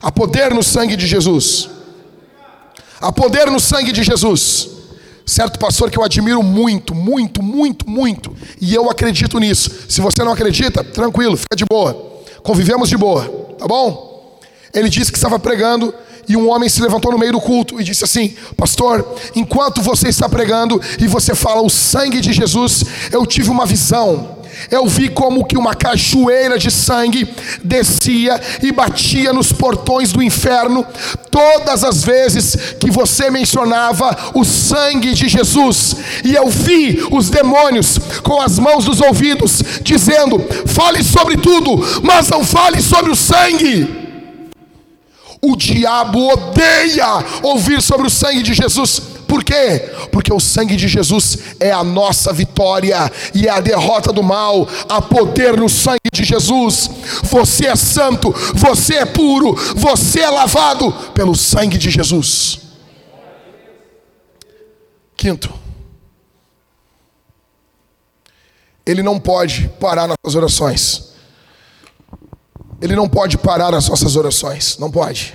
Há 0.00 0.12
poder 0.12 0.52
no 0.54 0.62
sangue 0.62 0.96
de 0.96 1.06
Jesus. 1.06 1.68
Há 3.00 3.12
poder 3.12 3.50
no 3.50 3.58
sangue 3.58 3.92
de 3.92 4.02
Jesus. 4.02 4.73
Certo 5.26 5.58
pastor 5.58 5.90
que 5.90 5.98
eu 5.98 6.04
admiro 6.04 6.42
muito, 6.42 6.94
muito, 6.94 7.42
muito, 7.42 7.88
muito. 7.88 8.36
E 8.60 8.74
eu 8.74 8.90
acredito 8.90 9.38
nisso. 9.38 9.70
Se 9.88 10.00
você 10.00 10.22
não 10.22 10.32
acredita, 10.32 10.84
tranquilo, 10.84 11.36
fica 11.36 11.56
de 11.56 11.64
boa. 11.68 12.22
Convivemos 12.42 12.90
de 12.90 12.96
boa, 12.96 13.24
tá 13.58 13.66
bom? 13.66 14.38
Ele 14.72 14.88
disse 14.88 15.10
que 15.10 15.16
estava 15.16 15.38
pregando 15.38 15.94
e 16.28 16.36
um 16.36 16.48
homem 16.50 16.68
se 16.68 16.82
levantou 16.82 17.12
no 17.12 17.18
meio 17.18 17.32
do 17.32 17.40
culto 17.40 17.80
e 17.80 17.84
disse 17.84 18.04
assim: 18.04 18.34
Pastor, 18.56 19.16
enquanto 19.34 19.80
você 19.80 20.08
está 20.08 20.28
pregando 20.28 20.80
e 20.98 21.06
você 21.06 21.34
fala 21.34 21.62
o 21.62 21.70
sangue 21.70 22.20
de 22.20 22.32
Jesus, 22.32 22.84
eu 23.10 23.24
tive 23.24 23.50
uma 23.50 23.64
visão. 23.64 24.43
Eu 24.70 24.86
vi 24.86 25.08
como 25.08 25.44
que 25.44 25.56
uma 25.56 25.74
cachoeira 25.74 26.58
de 26.58 26.70
sangue 26.70 27.28
descia 27.62 28.40
e 28.62 28.72
batia 28.72 29.32
nos 29.32 29.52
portões 29.52 30.12
do 30.12 30.22
inferno 30.22 30.86
todas 31.30 31.84
as 31.84 32.04
vezes 32.04 32.56
que 32.78 32.90
você 32.90 33.30
mencionava 33.30 34.32
o 34.34 34.44
sangue 34.44 35.14
de 35.14 35.28
Jesus. 35.28 35.96
E 36.24 36.34
eu 36.34 36.48
vi 36.48 37.06
os 37.10 37.30
demônios 37.30 37.98
com 38.22 38.40
as 38.40 38.58
mãos 38.58 38.86
nos 38.86 39.00
ouvidos 39.00 39.62
dizendo: 39.82 40.38
"Fale 40.66 41.02
sobre 41.02 41.36
tudo, 41.36 42.02
mas 42.02 42.28
não 42.28 42.44
fale 42.44 42.80
sobre 42.80 43.10
o 43.10 43.16
sangue". 43.16 44.04
O 45.40 45.56
diabo 45.56 46.32
odeia 46.32 47.22
ouvir 47.42 47.82
sobre 47.82 48.06
o 48.06 48.10
sangue 48.10 48.42
de 48.42 48.54
Jesus. 48.54 49.13
Por 49.34 49.42
quê? 49.42 49.90
Porque 50.12 50.32
o 50.32 50.38
sangue 50.38 50.76
de 50.76 50.86
Jesus 50.86 51.56
é 51.58 51.72
a 51.72 51.82
nossa 51.82 52.32
vitória 52.32 53.10
e 53.34 53.48
é 53.48 53.50
a 53.50 53.58
derrota 53.58 54.12
do 54.12 54.22
mal. 54.22 54.68
Há 54.88 55.02
poder 55.02 55.56
no 55.56 55.68
sangue 55.68 56.08
de 56.12 56.22
Jesus. 56.22 56.88
Você 57.24 57.66
é 57.66 57.74
santo, 57.74 58.30
você 58.54 58.94
é 58.94 59.04
puro, 59.04 59.52
você 59.74 60.20
é 60.20 60.30
lavado 60.30 60.92
pelo 61.12 61.34
sangue 61.34 61.76
de 61.76 61.90
Jesus. 61.90 62.60
Quinto, 65.16 65.52
ele 68.86 69.02
não 69.02 69.18
pode 69.18 69.68
parar 69.80 70.06
nas 70.06 70.36
orações. 70.36 71.12
Ele 72.80 72.94
não 72.94 73.08
pode 73.08 73.36
parar 73.36 73.74
as 73.74 73.88
nossas 73.88 74.14
orações. 74.14 74.78
Não 74.78 74.92
pode. 74.92 75.34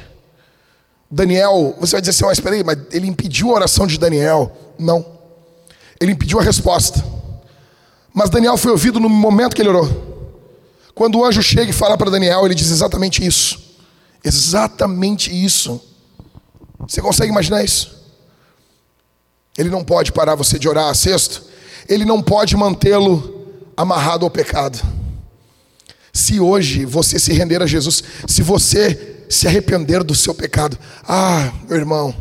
Daniel, 1.11 1.75
você 1.79 1.93
vai 1.93 2.01
dizer 2.01 2.11
assim, 2.11 2.25
mas 2.25 2.37
espera 2.37 2.55
aí, 2.55 2.63
mas 2.63 2.77
ele 2.91 3.07
impediu 3.07 3.49
a 3.49 3.53
oração 3.55 3.87
de 3.87 3.97
Daniel. 3.97 4.55
Não. 4.77 5.05
Ele 5.99 6.11
impediu 6.11 6.39
a 6.39 6.43
resposta. 6.43 7.03
Mas 8.13 8.29
Daniel 8.29 8.57
foi 8.57 8.71
ouvido 8.71 8.99
no 8.99 9.09
momento 9.09 9.55
que 9.55 9.61
ele 9.61 9.69
orou. 9.69 10.09
Quando 10.93 11.17
o 11.17 11.25
anjo 11.25 11.41
chega 11.41 11.71
e 11.71 11.73
fala 11.73 11.97
para 11.97 12.11
Daniel, 12.11 12.45
ele 12.45 12.53
diz 12.53 12.69
exatamente 12.69 13.25
isso. 13.25 13.59
Exatamente 14.23 15.31
isso. 15.31 15.81
Você 16.87 17.01
consegue 17.01 17.31
imaginar 17.31 17.63
isso? 17.63 17.97
Ele 19.57 19.69
não 19.69 19.83
pode 19.83 20.11
parar 20.11 20.35
você 20.35 20.59
de 20.59 20.69
orar. 20.69 20.93
Sexto, 20.95 21.43
ele 21.87 22.05
não 22.05 22.21
pode 22.21 22.55
mantê-lo 22.55 23.47
amarrado 23.75 24.25
ao 24.25 24.29
pecado. 24.29 24.79
Se 26.13 26.39
hoje 26.39 26.85
você 26.85 27.17
se 27.17 27.33
render 27.33 27.61
a 27.61 27.65
Jesus, 27.65 28.03
se 28.27 28.41
você 28.41 29.08
se 29.29 29.47
arrepender 29.47 30.03
do 30.03 30.15
seu 30.15 30.33
pecado, 30.33 30.77
ah, 31.07 31.53
meu 31.69 31.77
irmão, 31.77 32.13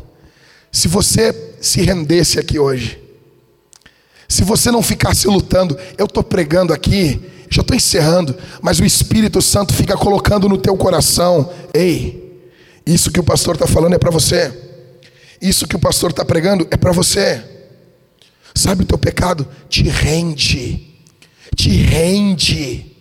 se 0.71 0.87
você 0.87 1.57
se 1.61 1.81
rendesse 1.81 2.39
aqui 2.39 2.59
hoje, 2.59 3.01
Se 4.29 4.45
você 4.45 4.71
não 4.71 4.83
ficasse 4.83 5.27
lutando, 5.27 5.77
eu 5.97 6.05
estou 6.05 6.23
pregando 6.23 6.75
aqui, 6.75 7.19
já 7.49 7.63
estou 7.63 7.75
encerrando, 7.75 8.37
mas 8.61 8.79
o 8.79 8.85
Espírito 8.85 9.41
Santo 9.41 9.73
fica 9.73 9.97
colocando 9.97 10.49
no 10.49 10.59
teu 10.59 10.77
coração: 10.77 11.51
ei, 11.73 12.47
isso 12.87 13.11
que 13.11 13.19
o 13.19 13.25
pastor 13.25 13.55
está 13.55 13.67
falando 13.67 13.95
é 13.95 13.99
para 13.99 14.11
você, 14.11 14.53
isso 15.41 15.67
que 15.67 15.77
o 15.77 15.79
pastor 15.79 16.11
está 16.11 16.27
pregando 16.27 16.69
é 16.71 16.77
para 16.77 16.93
você. 16.93 17.43
Sabe 18.55 18.83
o 18.83 18.87
teu 18.87 18.99
pecado? 18.99 19.49
Te 19.69 19.85
rende, 19.85 20.95
te 21.57 21.71
rende, 21.71 22.97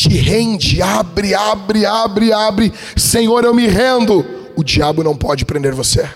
te 0.00 0.16
rende, 0.16 0.80
abre, 0.80 1.34
abre, 1.34 1.84
abre, 1.84 2.32
abre. 2.32 2.72
Senhor, 2.96 3.44
eu 3.44 3.52
me 3.52 3.66
rendo. 3.66 4.24
O 4.56 4.64
diabo 4.64 5.04
não 5.04 5.14
pode 5.14 5.44
prender 5.44 5.74
você. 5.74 6.08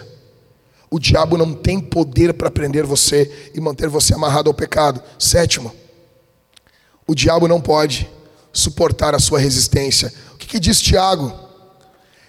O 0.91 0.99
diabo 0.99 1.37
não 1.37 1.53
tem 1.53 1.79
poder 1.79 2.33
para 2.33 2.51
prender 2.51 2.87
você 2.87 3.51
e 3.55 3.61
manter 3.61 3.91
você 3.91 4.15
amarrado 4.15 4.49
ao 4.49 4.55
pecado. 4.55 5.03
Sétimo, 5.19 5.71
o 7.07 7.15
diabo 7.15 7.47
não 7.47 7.61
pode 7.61 8.11
suportar 8.55 9.15
a 9.15 9.19
sua 9.19 9.39
resistência. 9.39 10.11
O 10.33 10.39
que, 10.39 10.47
que 10.47 10.59
diz 10.59 10.81
Tiago? 10.81 11.31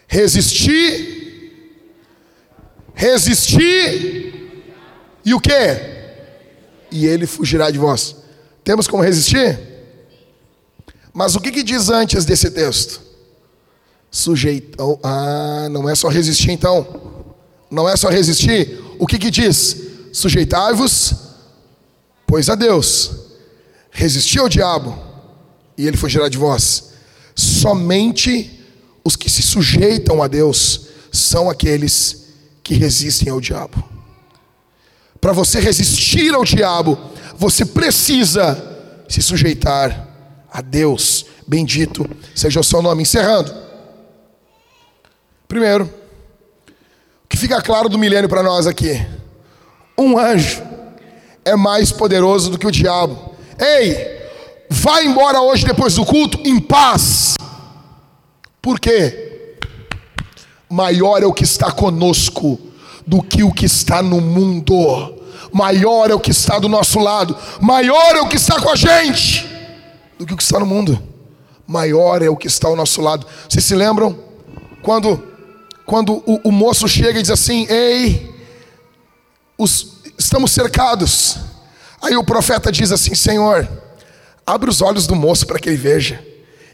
Resistir, 0.08 1.53
resistir, 2.93 4.62
e 5.24 5.34
o 5.34 5.39
que? 5.39 5.51
E 6.91 7.06
ele 7.06 7.26
fugirá 7.26 7.72
de 7.72 7.78
vós. 7.78 8.18
Temos 8.62 8.89
como 8.89 9.01
resistir? 9.01 9.64
Mas 11.16 11.34
o 11.34 11.39
que, 11.39 11.51
que 11.51 11.63
diz 11.63 11.89
antes 11.89 12.26
desse 12.26 12.51
texto? 12.51 13.01
Sujeitou. 14.11 14.99
Ah, 15.01 15.68
não 15.72 15.89
é 15.89 15.95
só 15.95 16.09
resistir 16.09 16.51
então 16.51 17.16
não 17.70 17.89
é 17.89 17.95
só 17.95 18.09
resistir. 18.09 18.80
O 18.99 19.05
que 19.05 19.18
que 19.18 19.32
diz? 19.32 19.76
Sujeitai-vos, 20.13 21.13
pois 22.26 22.49
a 22.49 22.55
Deus. 22.55 23.11
Resistir 23.91 24.39
ao 24.39 24.49
diabo, 24.49 24.97
e 25.78 25.88
ele 25.88 25.97
fugirá 25.97 26.28
de 26.30 26.38
vós. 26.38 26.91
Somente 27.36 28.63
os 29.03 29.16
que 29.16 29.30
se 29.30 29.41
sujeitam 29.41 30.22
a 30.22 30.28
Deus 30.28 30.88
são 31.11 31.49
aqueles 31.49 32.26
que 32.63 32.76
resistem 32.76 33.30
ao 33.30 33.41
diabo. 33.41 33.84
Para 35.20 35.34
você 35.34 35.59
resistir 35.59 36.34
ao 36.34 36.43
diabo, 36.43 36.97
você 37.38 37.66
precisa 37.66 38.61
se 39.07 39.22
sujeitar 39.22 40.14
a 40.56 40.62
Deus. 40.62 41.26
Bendito 41.45 42.10
seja 42.34 42.62
o 42.62 42.64
seu 42.64 42.82
nome. 42.82 43.01
Encerrando. 43.01 43.53
Primeiro, 45.49 45.93
que 47.28 47.36
fica 47.36 47.62
claro 47.62 47.89
do 47.89 47.99
milênio 47.99 48.30
para 48.30 48.41
nós 48.41 48.66
aqui: 48.66 49.06
um 49.97 50.18
anjo 50.18 50.64
é 51.43 51.58
mais 51.58 51.91
poderoso 51.91 52.49
do 52.49 52.58
que 52.58 52.66
o 52.66 52.72
diabo. 52.72 53.36
Ei, 53.60 53.97
vai 54.70 55.06
embora 55.06 55.41
hoje 55.41 55.66
depois 55.66 55.95
do 55.95 56.06
culto 56.06 56.39
em 56.45 56.58
paz. 56.58 57.36
Por 58.62 58.80
quê? 58.80 59.58
Maior 60.70 61.22
é 61.22 61.26
o 61.26 61.34
que 61.34 61.43
está 61.43 61.70
conosco 61.70 62.58
do 63.06 63.22
que 63.22 63.43
o 63.43 63.51
que 63.51 63.66
está 63.66 64.01
no 64.01 64.22
mundo. 64.22 65.22
Maior 65.51 66.10
é 66.10 66.16
o 66.16 66.20
que 66.20 66.32
está 66.32 66.60
do 66.60 66.70
nosso 66.70 66.99
lado. 66.99 67.38
Maior 67.60 68.16
é 68.16 68.22
o 68.22 68.28
que 68.28 68.38
está 68.38 68.60
com 68.60 68.70
a 68.70 68.76
gente 68.76 69.55
do 70.18 70.26
que 70.26 70.34
o 70.34 70.38
que 70.38 70.43
está 70.43 70.59
no 70.59 70.66
mundo. 70.66 71.01
Maior 71.68 72.22
é 72.22 72.30
o 72.30 72.38
que 72.38 72.47
está 72.47 72.68
ao 72.68 72.76
nosso 72.76 73.01
lado. 73.01 73.26
Vocês 73.49 73.63
se 73.63 73.76
lembram 73.76 74.18
quando 74.82 75.36
quando 75.86 76.24
o, 76.26 76.49
o 76.49 76.51
moço 76.51 76.88
chega 76.88 77.20
e 77.20 77.22
diz 77.22 77.32
assim: 77.32 77.68
Ei, 77.70 78.34
os, 79.57 79.95
estamos 80.18 80.51
cercados. 80.51 81.38
Aí 82.01 82.16
o 82.16 82.24
profeta 82.24 82.72
diz 82.72 82.91
assim: 82.91 83.16
Senhor, 83.16 83.68
abre 84.45 84.70
os 84.70 84.82
olhos 84.82 85.07
do 85.07 85.16
moço 85.16 85.45
para 85.45 85.59
que 85.59 85.70
ele 85.70 85.78
veja. 85.78 86.24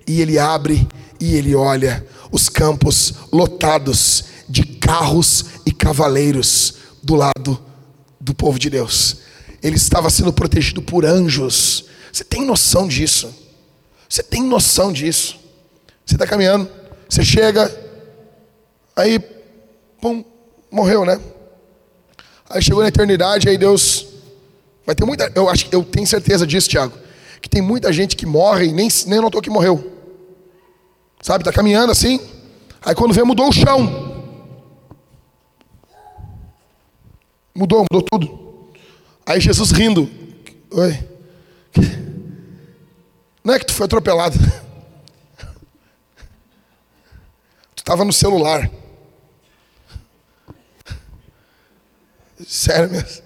E 0.07 0.21
ele 0.21 0.39
abre 0.39 0.87
e 1.19 1.35
ele 1.35 1.53
olha 1.53 2.05
os 2.31 2.49
campos 2.49 3.13
lotados 3.31 4.25
de 4.49 4.63
carros 4.63 5.45
e 5.65 5.71
cavaleiros 5.71 6.75
do 7.03 7.15
lado 7.15 7.59
do 8.19 8.33
povo 8.33 8.57
de 8.57 8.69
Deus. 8.69 9.17
Ele 9.61 9.75
estava 9.75 10.09
sendo 10.09 10.33
protegido 10.33 10.81
por 10.81 11.05
anjos. 11.05 11.85
Você 12.11 12.23
tem 12.23 12.45
noção 12.45 12.87
disso? 12.87 13.33
Você 14.07 14.21
tem 14.21 14.43
noção 14.43 14.91
disso? 14.91 15.39
Você 16.05 16.15
está 16.15 16.27
caminhando, 16.27 16.69
você 17.07 17.23
chega, 17.23 17.69
Aí, 18.95 19.19
pum, 19.99 20.23
morreu, 20.69 21.05
né? 21.05 21.19
Aí 22.49 22.61
chegou 22.61 22.81
na 22.81 22.89
eternidade, 22.89 23.47
aí 23.47 23.57
Deus. 23.57 24.07
Vai 24.85 24.95
ter 24.95 25.05
muita. 25.05 25.31
Eu 25.33 25.49
acho 25.49 25.67
eu 25.71 25.83
tenho 25.83 26.05
certeza 26.05 26.45
disso, 26.45 26.69
Tiago. 26.69 26.97
Que 27.41 27.49
tem 27.49 27.61
muita 27.61 27.91
gente 27.93 28.15
que 28.15 28.25
morre 28.25 28.67
e 28.67 28.73
nem, 28.73 28.89
nem 29.07 29.21
notou 29.21 29.41
que 29.41 29.49
morreu. 29.49 29.91
Sabe, 31.21 31.43
tá 31.43 31.51
caminhando 31.51 31.91
assim. 31.91 32.19
Aí 32.83 32.93
quando 32.93 33.13
vê, 33.13 33.23
mudou 33.23 33.47
o 33.47 33.53
chão. 33.53 34.11
Mudou, 37.55 37.85
mudou 37.91 38.07
tudo. 38.11 38.69
Aí 39.25 39.39
Jesus 39.39 39.71
rindo. 39.71 40.09
Oi. 40.71 41.10
Não 43.43 43.53
é 43.53 43.59
que 43.59 43.65
tu 43.65 43.73
foi 43.73 43.85
atropelado. 43.85 44.37
Tu 47.75 47.81
estava 47.81 48.05
no 48.05 48.13
celular. 48.13 48.69
Sério 52.45 52.91
mesmo. 52.91 53.23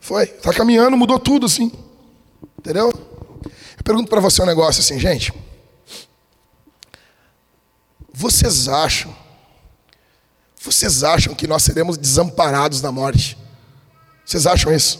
Foi. 0.00 0.26
Tá 0.26 0.54
caminhando, 0.54 0.96
mudou 0.96 1.18
tudo 1.18 1.44
assim. 1.44 1.70
Entendeu? 2.58 2.90
Eu 3.44 3.84
pergunto 3.84 4.08
para 4.08 4.20
você 4.20 4.40
um 4.40 4.46
negócio 4.46 4.80
assim, 4.80 4.98
gente. 4.98 5.34
Vocês 8.10 8.68
acham 8.68 9.14
vocês 10.64 11.04
acham 11.04 11.34
que 11.34 11.46
nós 11.46 11.62
seremos 11.62 11.98
desamparados 11.98 12.80
na 12.80 12.90
morte? 12.90 13.36
Vocês 14.24 14.46
acham 14.46 14.74
isso? 14.74 14.98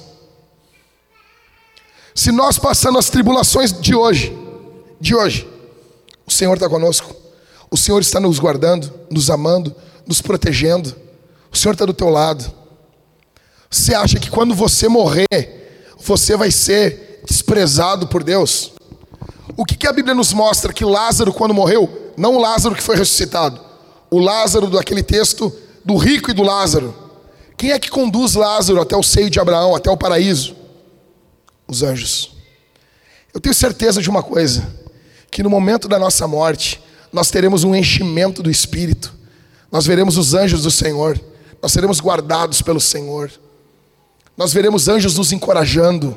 Se 2.15 2.31
nós 2.31 2.59
passando 2.59 2.97
as 2.97 3.11
tribulações 3.11 3.73
de 3.73 3.93
hoje, 3.93 4.37
de 5.01 5.17
hoje, 5.17 5.49
o 6.25 6.31
Senhor 6.31 6.55
está 6.55 6.69
conosco, 6.69 7.13
o 7.69 7.77
Senhor 7.77 8.01
está 8.01 8.21
nos 8.21 8.39
guardando, 8.39 8.93
nos 9.11 9.31
amando, 9.31 9.75
nos 10.07 10.23
protegendo, 10.23 10.95
o 11.51 11.57
Senhor 11.57 11.73
está 11.73 11.85
do 11.85 11.93
teu 11.93 12.09
lado. 12.09 12.53
Você 13.69 13.93
acha 13.95 14.21
que 14.21 14.31
quando 14.31 14.55
você 14.55 14.87
morrer, 14.87 15.27
você 15.99 16.37
vai 16.37 16.53
ser 16.53 17.23
desprezado 17.27 18.07
por 18.07 18.23
Deus? 18.23 18.73
O 19.57 19.65
que, 19.65 19.77
que 19.77 19.87
a 19.89 19.93
Bíblia 19.93 20.15
nos 20.15 20.33
mostra? 20.33 20.73
Que 20.73 20.85
Lázaro, 20.85 21.33
quando 21.33 21.53
morreu, 21.53 22.13
não 22.17 22.37
o 22.37 22.41
Lázaro 22.41 22.77
que 22.77 22.83
foi 22.83 22.97
ressuscitado, 22.97 23.61
o 24.09 24.21
Lázaro 24.21 24.71
daquele 24.71 25.03
texto 25.03 25.53
do 25.85 25.97
rico 25.97 26.31
e 26.31 26.35
do 26.35 26.45
Lázaro. 26.45 26.95
Quem 27.57 27.73
é 27.73 27.79
que 27.79 27.91
conduz 27.91 28.35
Lázaro 28.35 28.81
até 28.81 28.97
o 28.97 29.03
seio 29.03 29.29
de 29.29 29.41
Abraão, 29.41 29.75
até 29.75 29.91
o 29.91 29.97
paraíso? 29.97 30.55
Os 31.67 31.83
anjos. 31.83 32.33
Eu 33.33 33.41
tenho 33.41 33.55
certeza 33.55 34.03
de 34.03 34.11
uma 34.11 34.23
coisa: 34.23 34.67
que 35.31 35.43
no 35.43 35.51
momento 35.51 35.89
da 35.89 35.99
nossa 35.99 36.27
morte, 36.27 36.81
nós 37.13 37.31
teremos 37.31 37.65
um 37.65 37.75
enchimento 37.75 38.43
do 38.43 38.51
Espírito, 38.51 39.13
nós 39.71 39.87
veremos 39.87 40.17
os 40.17 40.35
anjos 40.35 40.63
do 40.63 40.71
Senhor, 40.71 41.21
nós 41.63 41.73
seremos 41.73 42.01
guardados 42.01 42.63
pelo 42.63 42.81
Senhor 42.81 43.31
nós 44.37 44.53
veremos 44.53 44.89
anjos 44.89 45.17
nos 45.17 45.33
encorajando. 45.33 46.17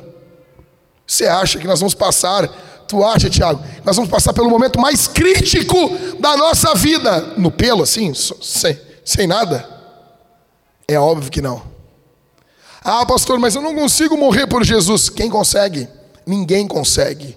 Você 1.06 1.26
acha 1.26 1.58
que 1.58 1.66
nós 1.66 1.80
vamos 1.80 1.94
passar, 1.94 2.48
tu 2.86 3.04
acha, 3.04 3.30
Tiago, 3.30 3.62
nós 3.84 3.96
vamos 3.96 4.10
passar 4.10 4.32
pelo 4.32 4.50
momento 4.50 4.80
mais 4.80 5.06
crítico 5.06 5.76
da 6.20 6.36
nossa 6.36 6.74
vida, 6.74 7.34
no 7.36 7.50
pelo, 7.50 7.82
assim, 7.82 8.12
sem, 8.14 8.78
sem 9.04 9.26
nada? 9.26 9.68
É 10.86 10.98
óbvio 10.98 11.30
que 11.30 11.40
não. 11.40 11.62
Ah, 12.82 13.04
pastor, 13.04 13.38
mas 13.38 13.54
eu 13.54 13.62
não 13.62 13.74
consigo 13.74 14.16
morrer 14.16 14.46
por 14.46 14.64
Jesus. 14.64 15.08
Quem 15.08 15.28
consegue? 15.28 15.88
Ninguém 16.26 16.66
consegue. 16.66 17.36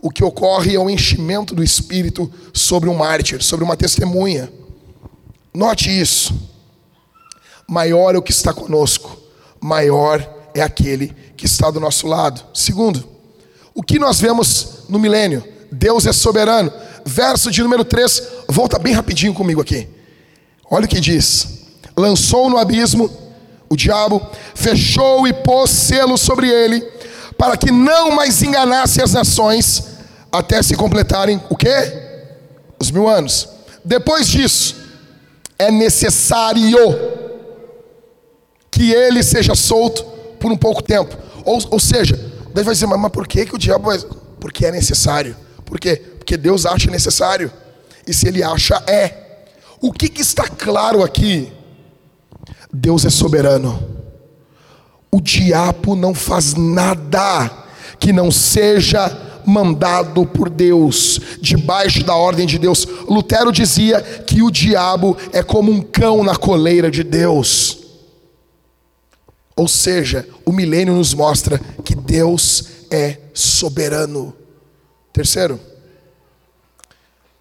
O 0.00 0.10
que 0.10 0.22
ocorre 0.22 0.74
é 0.74 0.78
o 0.78 0.88
enchimento 0.88 1.54
do 1.54 1.62
Espírito 1.62 2.32
sobre 2.52 2.88
um 2.88 2.94
mártir, 2.94 3.42
sobre 3.42 3.64
uma 3.64 3.76
testemunha. 3.76 4.52
Note 5.52 5.88
isso. 5.90 6.34
Maior 7.66 8.14
é 8.14 8.18
o 8.18 8.22
que 8.22 8.30
está 8.30 8.52
conosco 8.52 9.18
maior 9.60 10.26
é 10.54 10.62
aquele 10.62 11.14
que 11.36 11.46
está 11.46 11.70
do 11.70 11.80
nosso 11.80 12.06
lado. 12.06 12.42
Segundo, 12.54 13.06
o 13.74 13.82
que 13.82 13.98
nós 13.98 14.20
vemos 14.20 14.84
no 14.88 14.98
milênio? 14.98 15.44
Deus 15.70 16.06
é 16.06 16.12
soberano. 16.12 16.72
Verso 17.04 17.50
de 17.50 17.62
número 17.62 17.84
3, 17.84 18.22
volta 18.48 18.78
bem 18.78 18.92
rapidinho 18.92 19.32
comigo 19.32 19.60
aqui. 19.60 19.88
Olha 20.70 20.84
o 20.84 20.88
que 20.88 21.00
diz: 21.00 21.64
lançou 21.96 22.50
no 22.50 22.58
abismo 22.58 23.10
o 23.68 23.76
diabo, 23.76 24.26
fechou 24.54 25.26
e 25.26 25.32
pôs 25.32 25.70
selo 25.70 26.16
sobre 26.16 26.48
ele, 26.48 26.80
para 27.36 27.56
que 27.56 27.70
não 27.70 28.10
mais 28.10 28.42
enganasse 28.42 29.02
as 29.02 29.12
nações, 29.12 29.84
até 30.32 30.62
se 30.62 30.74
completarem 30.74 31.40
o 31.48 31.56
quê? 31.56 31.92
Os 32.80 32.90
mil 32.90 33.08
anos. 33.08 33.48
Depois 33.84 34.28
disso, 34.28 34.76
é 35.58 35.70
necessário 35.70 36.78
que 38.70 38.92
ele 38.92 39.22
seja 39.22 39.54
solto 39.54 40.04
por 40.38 40.52
um 40.52 40.56
pouco 40.56 40.82
tempo. 40.82 41.16
Ou, 41.44 41.60
ou 41.70 41.80
seja, 41.80 42.16
Deus 42.54 42.64
vai 42.64 42.74
dizer, 42.74 42.86
mas, 42.86 43.00
mas 43.00 43.12
por 43.12 43.26
que, 43.26 43.46
que 43.46 43.54
o 43.54 43.58
diabo 43.58 43.86
vai. 43.86 43.98
Porque 44.40 44.66
é 44.66 44.70
necessário. 44.70 45.36
Por 45.64 45.80
quê? 45.80 45.96
Porque 45.96 46.36
Deus 46.36 46.64
acha 46.64 46.90
necessário. 46.90 47.52
E 48.06 48.14
se 48.14 48.28
ele 48.28 48.42
acha, 48.42 48.82
é. 48.86 49.26
O 49.80 49.92
que, 49.92 50.08
que 50.08 50.22
está 50.22 50.48
claro 50.48 51.02
aqui? 51.02 51.52
Deus 52.72 53.04
é 53.04 53.10
soberano. 53.10 53.82
O 55.10 55.20
diabo 55.20 55.96
não 55.96 56.14
faz 56.14 56.54
nada 56.54 57.50
que 57.98 58.12
não 58.12 58.30
seja 58.30 59.26
mandado 59.44 60.26
por 60.26 60.50
Deus, 60.50 61.18
debaixo 61.40 62.04
da 62.04 62.14
ordem 62.14 62.46
de 62.46 62.58
Deus. 62.58 62.86
Lutero 63.08 63.50
dizia 63.50 64.00
que 64.02 64.42
o 64.42 64.50
diabo 64.50 65.16
é 65.32 65.42
como 65.42 65.72
um 65.72 65.80
cão 65.80 66.22
na 66.22 66.36
coleira 66.36 66.90
de 66.90 67.02
Deus. 67.02 67.78
Ou 69.56 69.66
seja, 69.66 70.28
o 70.44 70.52
milênio 70.52 70.94
nos 70.94 71.14
mostra 71.14 71.58
que 71.82 71.94
Deus 71.94 72.64
é 72.90 73.18
soberano. 73.32 74.34
Terceiro, 75.12 75.58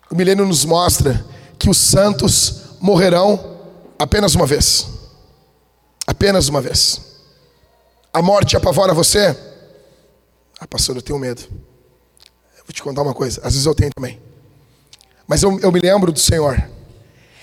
o 0.10 0.16
milênio 0.16 0.46
nos 0.46 0.64
mostra 0.64 1.24
que 1.60 1.70
os 1.70 1.78
santos 1.78 2.62
morrerão 2.80 3.58
apenas 4.00 4.34
uma 4.34 4.46
vez. 4.48 4.97
Apenas 6.08 6.48
uma 6.48 6.62
vez. 6.62 7.02
A 8.14 8.22
morte 8.22 8.56
apavora 8.56 8.94
você? 8.94 9.38
Ah, 10.58 10.66
pastor, 10.66 10.96
eu 10.96 11.02
tenho 11.02 11.20
medo. 11.20 11.42
Eu 12.58 12.64
vou 12.66 12.74
te 12.74 12.82
contar 12.82 13.02
uma 13.02 13.14
coisa, 13.14 13.42
às 13.44 13.54
vezes 13.54 13.66
eu 13.66 13.76
tenho 13.76 13.92
também. 13.94 14.20
Mas 15.28 15.44
eu, 15.44 15.60
eu 15.60 15.72
me 15.72 15.80
lembro 15.82 16.12
do 16.12 16.20
Senhor. 16.20 16.58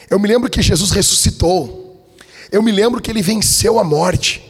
Eu 0.09 0.19
me 0.19 0.27
lembro 0.27 0.49
que 0.51 0.63
Jesus 0.63 0.91
ressuscitou. 0.91 2.09
Eu 2.51 2.63
me 2.63 2.73
lembro 2.73 3.01
que 3.01 3.11
ele 3.11 3.21
venceu 3.21 3.79
a 3.79 3.85
morte. 3.85 4.43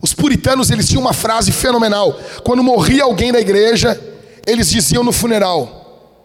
Os 0.00 0.14
puritanos, 0.14 0.70
eles 0.70 0.88
tinham 0.88 1.00
uma 1.00 1.12
frase 1.12 1.50
fenomenal. 1.50 2.18
Quando 2.44 2.62
morria 2.62 3.04
alguém 3.04 3.32
da 3.32 3.40
igreja, 3.40 4.00
eles 4.46 4.70
diziam 4.70 5.02
no 5.02 5.12
funeral: 5.12 6.22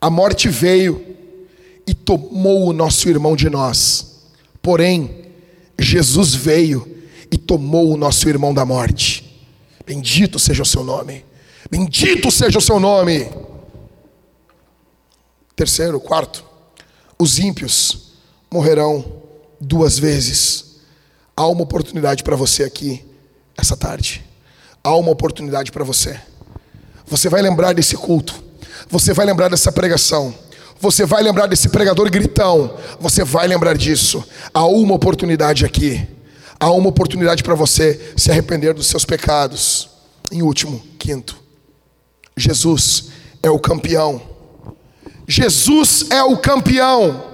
A 0.00 0.08
morte 0.08 0.48
veio 0.48 1.04
e 1.86 1.92
tomou 1.92 2.68
o 2.68 2.72
nosso 2.72 3.08
irmão 3.08 3.36
de 3.36 3.50
nós. 3.50 4.22
Porém, 4.62 5.21
Jesus 5.78 6.34
veio 6.34 7.02
e 7.30 7.38
tomou 7.38 7.92
o 7.92 7.96
nosso 7.96 8.28
irmão 8.28 8.52
da 8.52 8.64
morte. 8.64 9.46
Bendito 9.86 10.38
seja 10.38 10.62
o 10.62 10.66
seu 10.66 10.84
nome. 10.84 11.24
Bendito 11.70 12.30
seja 12.30 12.58
o 12.58 12.62
seu 12.62 12.78
nome. 12.78 13.30
Terceiro, 15.56 16.00
quarto, 16.00 16.44
os 17.18 17.38
ímpios 17.38 18.12
morrerão 18.50 19.22
duas 19.60 19.98
vezes. 19.98 20.76
Há 21.36 21.46
uma 21.46 21.62
oportunidade 21.62 22.22
para 22.22 22.36
você 22.36 22.64
aqui 22.64 23.04
essa 23.56 23.76
tarde. 23.76 24.24
Há 24.82 24.94
uma 24.96 25.10
oportunidade 25.10 25.70
para 25.70 25.84
você. 25.84 26.20
Você 27.06 27.28
vai 27.28 27.42
lembrar 27.42 27.72
desse 27.72 27.96
culto. 27.96 28.42
Você 28.88 29.12
vai 29.12 29.24
lembrar 29.24 29.48
dessa 29.48 29.70
pregação. 29.70 30.34
Você 30.82 31.06
vai 31.06 31.22
lembrar 31.22 31.46
desse 31.46 31.68
pregador 31.68 32.10
gritão. 32.10 32.76
Você 32.98 33.22
vai 33.22 33.46
lembrar 33.46 33.76
disso. 33.78 34.24
Há 34.52 34.66
uma 34.66 34.94
oportunidade 34.94 35.64
aqui. 35.64 36.04
Há 36.58 36.72
uma 36.72 36.88
oportunidade 36.88 37.44
para 37.44 37.54
você 37.54 38.12
se 38.16 38.32
arrepender 38.32 38.74
dos 38.74 38.88
seus 38.88 39.04
pecados. 39.04 39.88
Em 40.32 40.42
último, 40.42 40.82
quinto, 40.98 41.36
Jesus 42.36 43.10
é 43.44 43.48
o 43.48 43.60
campeão. 43.60 44.20
Jesus 45.28 46.06
é 46.10 46.20
o 46.24 46.36
campeão. 46.36 47.26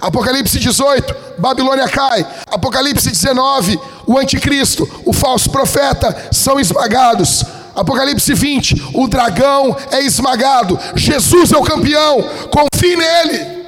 Apocalipse 0.00 0.58
18, 0.58 1.14
Babilônia 1.36 1.86
cai. 1.86 2.26
Apocalipse 2.46 3.10
19, 3.10 3.78
o 4.06 4.16
anticristo, 4.16 4.88
o 5.04 5.12
falso 5.12 5.50
profeta 5.50 6.30
são 6.32 6.58
esmagados. 6.58 7.44
Apocalipse 7.74 8.32
20, 8.32 8.90
o 8.94 9.08
dragão 9.08 9.76
é 9.90 10.00
esmagado. 10.00 10.78
Jesus 10.94 11.52
é 11.52 11.56
o 11.56 11.62
campeão. 11.62 12.24
Confie 12.50 12.96
nele. 12.96 13.63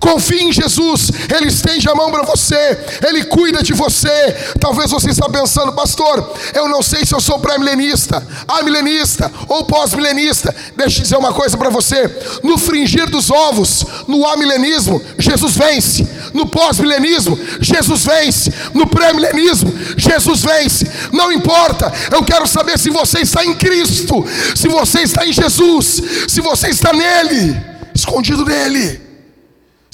Confie 0.00 0.42
em 0.42 0.52
Jesus, 0.52 1.10
Ele 1.34 1.48
estende 1.48 1.88
a 1.88 1.94
mão 1.94 2.10
para 2.10 2.22
você, 2.22 2.78
Ele 3.06 3.24
cuida 3.24 3.62
de 3.62 3.72
você. 3.72 4.08
Talvez 4.60 4.90
você 4.90 5.10
está 5.10 5.28
pensando, 5.28 5.72
pastor, 5.72 6.34
eu 6.54 6.68
não 6.68 6.82
sei 6.82 7.04
se 7.04 7.14
eu 7.14 7.20
sou 7.20 7.38
pré-milenista, 7.38 8.26
amilenista 8.46 9.30
ou 9.48 9.64
pós-milenista. 9.64 10.54
Deixa 10.76 10.98
eu 10.98 11.02
dizer 11.02 11.16
uma 11.16 11.32
coisa 11.32 11.56
para 11.56 11.68
você: 11.68 12.10
no 12.42 12.56
fringir 12.56 13.08
dos 13.10 13.30
ovos, 13.30 13.84
no 14.06 14.26
amilenismo, 14.26 15.02
Jesus 15.18 15.56
vence, 15.56 16.08
no 16.32 16.46
pós-milenismo, 16.46 17.38
Jesus 17.60 18.04
vence, 18.04 18.52
no 18.74 18.86
pré-milenismo, 18.86 19.72
Jesus 19.96 20.42
vence. 20.42 20.86
Não 21.12 21.32
importa, 21.32 21.92
eu 22.12 22.22
quero 22.22 22.46
saber 22.46 22.78
se 22.78 22.90
você 22.90 23.20
está 23.20 23.44
em 23.44 23.54
Cristo, 23.54 24.24
se 24.54 24.68
você 24.68 25.00
está 25.00 25.26
em 25.26 25.32
Jesus, 25.32 26.02
se 26.28 26.40
você 26.40 26.68
está 26.68 26.92
nele, 26.92 27.56
escondido 27.94 28.44
nele. 28.44 29.07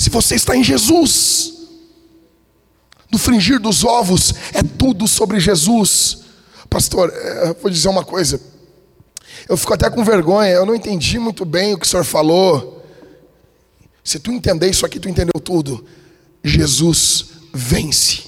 Se 0.04 0.10
você 0.10 0.34
está 0.34 0.54
em 0.54 0.62
Jesus, 0.62 1.54
no 3.10 3.16
fringir 3.16 3.58
dos 3.58 3.84
ovos 3.84 4.34
é 4.52 4.62
tudo 4.62 5.08
sobre 5.08 5.40
Jesus. 5.40 6.18
Pastor, 6.68 7.10
é, 7.10 7.54
vou 7.54 7.70
dizer 7.70 7.88
uma 7.88 8.04
coisa. 8.04 8.38
Eu 9.48 9.56
fico 9.56 9.72
até 9.72 9.88
com 9.88 10.04
vergonha, 10.04 10.50
eu 10.50 10.66
não 10.66 10.74
entendi 10.74 11.18
muito 11.18 11.46
bem 11.46 11.72
o 11.72 11.78
que 11.78 11.86
o 11.86 11.88
senhor 11.88 12.04
falou. 12.04 12.84
Se 14.04 14.18
tu 14.18 14.30
entender 14.30 14.68
isso 14.68 14.84
aqui, 14.84 15.00
tu 15.00 15.08
entendeu 15.08 15.40
tudo. 15.42 15.82
Jesus 16.44 17.24
vence. 17.54 18.24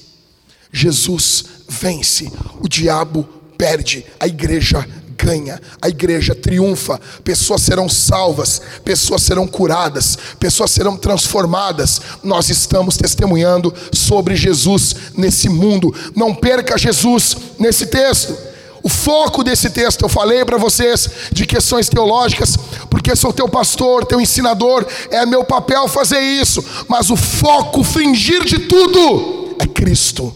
Jesus 0.71 1.45
vence. 1.69 2.31
O 2.59 2.67
diabo 2.67 3.23
perde, 3.55 4.03
a 4.19 4.25
igreja 4.25 4.83
ganha, 5.17 5.59
a 5.81 5.89
igreja 5.89 6.35
triunfa, 6.35 6.99
pessoas 7.23 7.63
serão 7.63 7.89
salvas, 7.89 8.61
pessoas 8.85 9.23
serão 9.23 9.47
curadas, 9.47 10.17
pessoas 10.39 10.71
serão 10.71 10.95
transformadas. 10.95 11.99
Nós 12.23 12.49
estamos 12.49 12.97
testemunhando 12.97 13.73
sobre 13.91 14.35
Jesus 14.35 14.95
nesse 15.15 15.49
mundo. 15.49 15.93
Não 16.15 16.33
perca 16.33 16.77
Jesus 16.77 17.35
nesse 17.59 17.87
texto. 17.87 18.37
O 18.83 18.89
foco 18.89 19.43
desse 19.43 19.69
texto, 19.69 20.03
eu 20.03 20.09
falei 20.09 20.45
para 20.45 20.57
vocês 20.57 21.09
de 21.33 21.45
questões 21.45 21.89
teológicas, 21.89 22.55
porque 22.89 23.15
sou 23.15 23.33
teu 23.33 23.49
pastor, 23.49 24.05
teu 24.05 24.21
ensinador, 24.21 24.85
é 25.11 25.25
meu 25.25 25.43
papel 25.43 25.89
fazer 25.89 26.21
isso, 26.21 26.63
mas 26.87 27.09
o 27.09 27.17
foco, 27.17 27.83
fingir 27.83 28.45
de 28.45 28.59
tudo, 28.59 29.55
é 29.59 29.65
Cristo. 29.65 30.33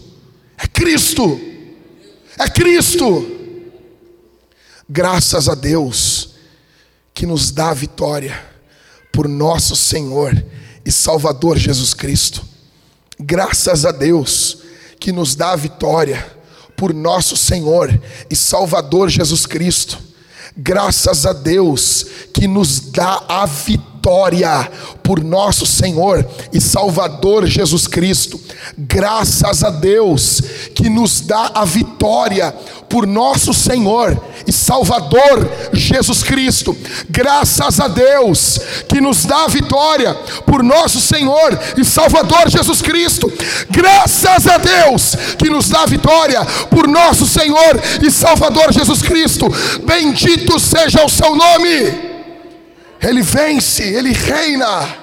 É 0.58 0.66
Cristo. 0.66 1.40
É 2.38 2.48
Cristo. 2.48 3.31
Graças 4.94 5.48
a 5.48 5.54
Deus 5.54 6.34
que 7.14 7.24
nos 7.24 7.50
dá 7.50 7.70
a 7.70 7.74
vitória 7.74 8.38
por 9.10 9.26
nosso 9.26 9.74
Senhor 9.74 10.44
e 10.84 10.92
Salvador 10.92 11.56
Jesus 11.56 11.94
Cristo. 11.94 12.44
Graças 13.18 13.86
a 13.86 13.90
Deus 13.90 14.58
que 15.00 15.10
nos 15.10 15.34
dá 15.34 15.52
a 15.52 15.56
vitória 15.56 16.36
por 16.76 16.92
nosso 16.92 17.38
Senhor 17.38 17.88
e 18.28 18.36
Salvador 18.36 19.08
Jesus 19.08 19.46
Cristo. 19.46 19.98
Graças 20.54 21.24
a 21.24 21.32
Deus 21.32 22.04
que 22.34 22.46
nos 22.46 22.78
dá 22.78 23.24
a 23.26 23.46
vitória 23.46 23.91
por 25.02 25.22
nosso 25.22 25.64
Senhor 25.64 26.26
e 26.52 26.60
Salvador 26.60 27.46
Jesus 27.46 27.86
Cristo. 27.86 28.40
Graças 28.76 29.62
a 29.62 29.70
Deus 29.70 30.40
que 30.74 30.88
nos 30.88 31.20
dá 31.20 31.52
a 31.54 31.64
vitória 31.64 32.52
por 32.88 33.06
nosso 33.06 33.54
Senhor 33.54 34.20
e 34.46 34.52
Salvador 34.52 35.48
Jesus 35.72 36.22
Cristo. 36.22 36.76
Graças 37.08 37.80
a 37.80 37.88
Deus 37.88 38.58
que 38.88 39.00
nos 39.00 39.24
dá 39.24 39.44
a 39.44 39.48
vitória 39.48 40.14
por 40.46 40.62
nosso 40.62 41.00
Senhor 41.00 41.58
e 41.78 41.84
Salvador 41.84 42.50
Jesus 42.50 42.82
Cristo. 42.82 43.32
Graças 43.70 44.46
a 44.46 44.58
Deus 44.58 45.16
que 45.38 45.48
nos 45.48 45.68
dá 45.68 45.82
a 45.82 45.86
vitória 45.86 46.44
por 46.70 46.86
nosso 46.86 47.26
Senhor 47.26 47.80
e 48.02 48.10
Salvador 48.10 48.72
Jesus 48.72 49.00
Cristo. 49.00 49.46
Bendito 49.84 50.58
seja 50.58 51.04
o 51.04 51.08
seu 51.08 51.34
nome. 51.34 52.11
Ele 53.02 53.22
vence, 53.22 53.82
ele 53.82 54.12
reina. 54.12 54.96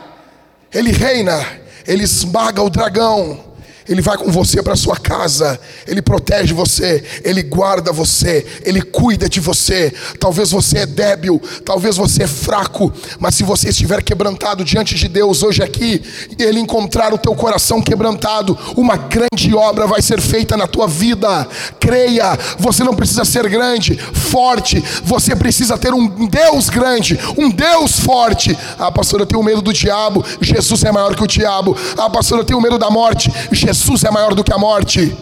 Ele 0.74 0.92
reina, 0.92 1.46
ele 1.86 2.04
esmaga 2.04 2.62
o 2.62 2.70
dragão 2.70 3.49
ele 3.90 4.04
vai 4.04 4.16
com 4.18 4.32
você 4.32 4.62
para 4.62 4.76
sua 4.76 4.96
casa, 4.96 5.60
Ele 5.88 6.00
protege 6.00 6.54
você, 6.54 7.04
Ele 7.24 7.42
guarda 7.42 7.92
você, 7.92 8.46
Ele 8.64 8.84
cuida 8.84 9.28
de 9.28 9.40
você. 9.40 9.92
Talvez 10.20 10.52
você 10.52 10.80
é 10.80 10.86
débil, 10.86 11.42
talvez 11.66 11.98
você 11.98 12.24
é 12.24 12.28
fraco, 12.28 12.94
mas 13.18 13.34
se 13.34 13.44
você 13.44 13.70
estiver 13.70 14.04
quebrantado 14.04 14.64
diante 14.64 14.94
de 14.94 15.08
Deus 15.08 15.42
hoje 15.42 15.64
aqui, 15.64 16.04
e 16.38 16.44
Ele 16.44 16.60
encontrar 16.60 17.12
o 17.16 17.18
teu 17.18 17.34
coração 17.34 17.82
quebrantado, 17.82 18.56
uma 18.78 18.96
grande 18.96 19.56
obra 19.56 19.88
vai 19.88 20.04
ser 20.04 20.22
feita 20.22 20.56
na 20.56 20.68
tua 20.68 20.88
vida. 20.88 21.48
Creia, 21.80 22.38
você 22.60 22.84
não 22.84 22.94
precisa 22.94 23.26
ser 23.26 23.50
grande, 23.50 23.98
forte, 23.98 24.84
você 25.04 25.36
precisa 25.36 25.80
ter 25.80 25.96
um 25.96 26.28
Deus 26.28 26.70
grande, 26.70 27.20
um 27.36 27.50
Deus 27.50 28.00
forte. 28.00 28.56
Ah, 28.78 28.92
pastor, 28.92 29.22
eu 29.22 29.26
tenho 29.26 29.42
medo 29.42 29.64
do 29.64 29.74
diabo, 29.74 30.24
Jesus 30.40 30.84
é 30.84 30.92
maior 30.92 31.16
que 31.16 31.24
o 31.24 31.28
diabo. 31.28 31.76
Ah, 31.98 32.08
pastor, 32.08 32.38
eu 32.38 32.46
tenho 32.46 32.62
medo 32.62 32.78
da 32.78 32.92
morte, 32.92 33.34
Jesus 33.52 33.79
Jesus 33.80 34.04
é 34.04 34.12
maior 34.12 34.36
do 34.36 34.44
que 34.44 34.52
a 34.52 34.58
morte. 34.58 35.16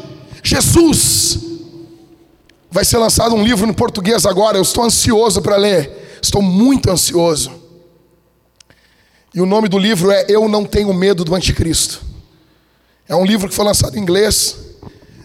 Jesus. 0.44 1.38
Vai 2.72 2.84
ser 2.84 2.98
lançado 2.98 3.36
um 3.36 3.44
livro 3.44 3.70
em 3.70 3.74
português 3.74 4.26
agora. 4.26 4.58
Eu 4.58 4.64
estou 4.64 4.84
ansioso 4.84 5.42
para 5.44 5.56
ler. 5.56 6.20
Estou 6.22 6.42
muito 6.42 6.90
ansioso. 6.90 7.52
E 9.34 9.40
o 9.40 9.46
nome 9.46 9.70
do 9.70 9.78
livro 9.78 10.10
é 10.10 10.26
Eu 10.28 10.50
Não 10.50 10.66
Tenho 10.66 10.92
Medo 10.92 11.24
do 11.24 11.36
Anticristo. 11.36 12.02
É 13.08 13.16
um 13.16 13.24
livro 13.24 13.48
que 13.48 13.54
foi 13.54 13.64
lançado 13.64 13.96
em 13.96 14.02
inglês, 14.02 14.58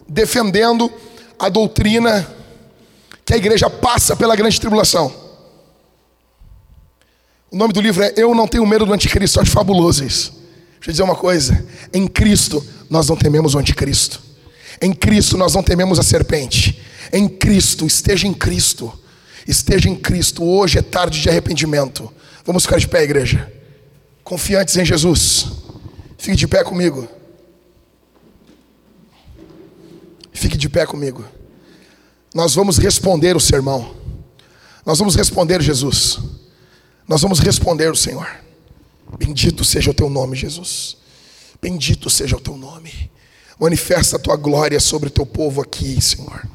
defendendo 0.06 0.92
a 1.38 1.48
doutrina 1.48 2.28
que 3.24 3.32
a 3.32 3.36
igreja 3.38 3.70
passa 3.70 4.14
pela 4.14 4.36
grande 4.36 4.60
tribulação. 4.60 5.12
O 7.50 7.56
nome 7.56 7.72
do 7.72 7.80
livro 7.80 8.02
é 8.04 8.12
Eu 8.14 8.34
Não 8.34 8.46
Tenho 8.46 8.66
Medo 8.66 8.84
do 8.84 8.92
Anticristo. 8.92 9.40
Acho 9.40 9.50
fabuloso 9.50 10.04
isso. 10.04 10.41
Deixa 10.82 10.90
eu 10.90 10.92
dizer 10.94 11.02
uma 11.04 11.14
coisa: 11.14 11.64
em 11.94 12.09
Cristo 12.09 12.64
nós 12.90 13.09
não 13.09 13.16
tememos 13.16 13.54
o 13.54 13.59
Anticristo. 13.59 14.20
Em 14.80 14.92
Cristo 14.92 15.38
nós 15.38 15.54
não 15.54 15.62
tememos 15.62 15.96
a 16.00 16.02
serpente. 16.02 16.82
Em 17.12 17.28
Cristo, 17.28 17.86
esteja 17.86 18.26
em 18.26 18.34
Cristo. 18.34 18.92
Esteja 19.46 19.88
em 19.88 19.94
Cristo. 19.94 20.42
Hoje 20.42 20.80
é 20.80 20.82
tarde 20.82 21.20
de 21.20 21.28
arrependimento. 21.28 22.12
Vamos 22.44 22.64
ficar 22.64 22.80
de 22.80 22.88
pé, 22.88 23.04
igreja. 23.04 23.50
Confiantes 24.24 24.76
em 24.76 24.84
Jesus. 24.84 25.46
Fique 26.18 26.36
de 26.36 26.48
pé 26.48 26.64
comigo. 26.64 27.09
Fique 30.32 30.56
de 30.56 30.68
pé 30.68 30.84
comigo. 30.84 31.24
Nós 32.34 32.56
vamos 32.56 32.76
responder 32.78 33.36
o 33.36 33.40
sermão. 33.40 33.94
Nós 34.84 34.98
vamos 34.98 35.14
responder 35.14 35.62
Jesus. 35.62 36.18
Nós 37.06 37.20
vamos 37.22 37.38
responder 37.38 37.88
o 37.92 37.96
Senhor. 37.96 38.26
Bendito 39.18 39.64
seja 39.64 39.90
o 39.90 39.94
teu 39.94 40.09
nome, 40.09 40.36
Jesus. 40.36 40.97
Bendito 41.60 42.10
seja 42.10 42.36
o 42.36 42.40
teu 42.40 42.56
nome. 42.56 43.10
Manifesta 43.59 44.16
a 44.16 44.18
tua 44.18 44.36
glória 44.36 44.80
sobre 44.80 45.09
o 45.09 45.12
teu 45.12 45.24
povo 45.24 45.60
aqui, 45.60 46.01
Senhor. 46.01 46.48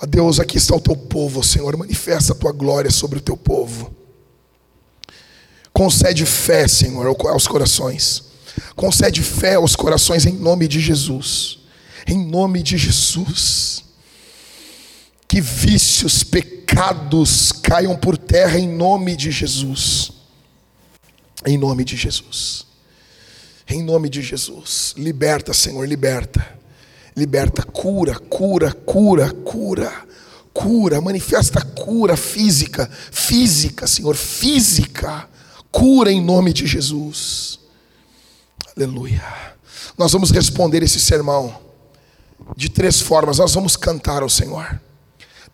Ó 0.00 0.06
Deus, 0.06 0.38
aqui 0.38 0.56
está 0.56 0.74
o 0.74 0.80
teu 0.80 0.96
povo, 0.96 1.42
Senhor. 1.42 1.76
Manifesta 1.76 2.32
a 2.32 2.36
tua 2.36 2.52
glória 2.52 2.90
sobre 2.90 3.18
o 3.18 3.22
teu 3.22 3.36
povo. 3.36 3.92
Concede 5.72 6.24
fé, 6.24 6.68
Senhor, 6.68 7.06
aos 7.06 7.46
corações. 7.46 8.24
Concede 8.76 9.22
fé 9.22 9.54
aos 9.54 9.74
corações 9.74 10.26
em 10.26 10.32
nome 10.32 10.68
de 10.68 10.80
Jesus. 10.80 11.58
Em 12.06 12.18
nome 12.18 12.62
de 12.62 12.76
Jesus. 12.76 13.84
Que 15.26 15.40
vícios, 15.40 16.22
pecados 16.22 17.52
caiam 17.52 17.96
por 17.96 18.16
terra 18.16 18.58
em 18.58 18.68
nome 18.68 19.16
de 19.16 19.30
Jesus. 19.30 20.19
Em 21.46 21.56
nome 21.56 21.84
de 21.84 21.96
Jesus. 21.96 22.66
Em 23.68 23.82
nome 23.82 24.08
de 24.08 24.20
Jesus. 24.20 24.94
Liberta, 24.96 25.54
Senhor, 25.54 25.86
liberta. 25.86 26.58
Liberta, 27.16 27.62
cura, 27.62 28.18
cura, 28.18 28.72
cura, 28.72 29.30
cura. 29.32 30.10
Cura, 30.52 31.00
manifesta 31.00 31.62
cura 31.62 32.16
física, 32.16 32.90
física, 33.10 33.86
Senhor, 33.86 34.16
física. 34.16 35.28
Cura 35.70 36.10
em 36.10 36.22
nome 36.22 36.52
de 36.52 36.66
Jesus. 36.66 37.60
Aleluia. 38.76 39.22
Nós 39.96 40.12
vamos 40.12 40.30
responder 40.30 40.82
esse 40.82 40.98
sermão 40.98 41.56
de 42.56 42.68
três 42.68 43.00
formas. 43.00 43.38
Nós 43.38 43.54
vamos 43.54 43.76
cantar 43.76 44.22
ao 44.22 44.28
Senhor. 44.28 44.80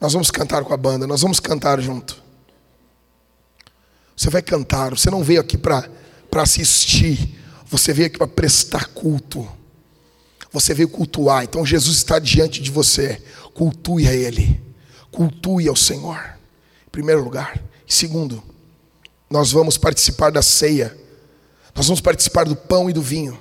Nós 0.01 0.13
vamos 0.13 0.31
cantar 0.31 0.65
com 0.65 0.73
a 0.73 0.77
banda, 0.77 1.07
nós 1.07 1.23
vamos 1.23 1.41
cantar 1.41 1.81
junto. 1.81 2.26
Você 4.17 4.31
vai 4.31 4.41
cantar, 4.41 4.91
você 4.91 5.11
não 5.11 5.23
veio 5.23 5.41
aqui 5.41 5.59
para 5.59 5.91
assistir, 6.37 7.39
você 7.67 7.93
veio 7.93 8.07
aqui 8.07 8.17
para 8.17 8.27
prestar 8.27 8.87
culto. 8.87 9.47
Você 10.53 10.73
veio 10.73 10.89
cultuar, 10.89 11.45
então 11.45 11.67
Jesus 11.67 11.99
está 11.99 12.19
diante 12.19 12.63
de 12.63 12.71
você. 12.71 13.21
Cultue 13.53 14.09
a 14.09 14.15
Ele, 14.15 14.59
cultue 15.11 15.69
ao 15.69 15.77
Senhor, 15.77 16.19
em 16.87 16.91
primeiro 16.91 17.23
lugar. 17.23 17.63
Segundo, 17.87 18.43
nós 19.29 19.53
vamos 19.53 19.77
participar 19.77 20.31
da 20.31 20.41
ceia, 20.41 20.97
nós 21.75 21.87
vamos 21.87 22.01
participar 22.01 22.45
do 22.45 22.57
pão 22.57 22.89
e 22.89 22.93
do 22.93 23.03
vinho. 23.03 23.39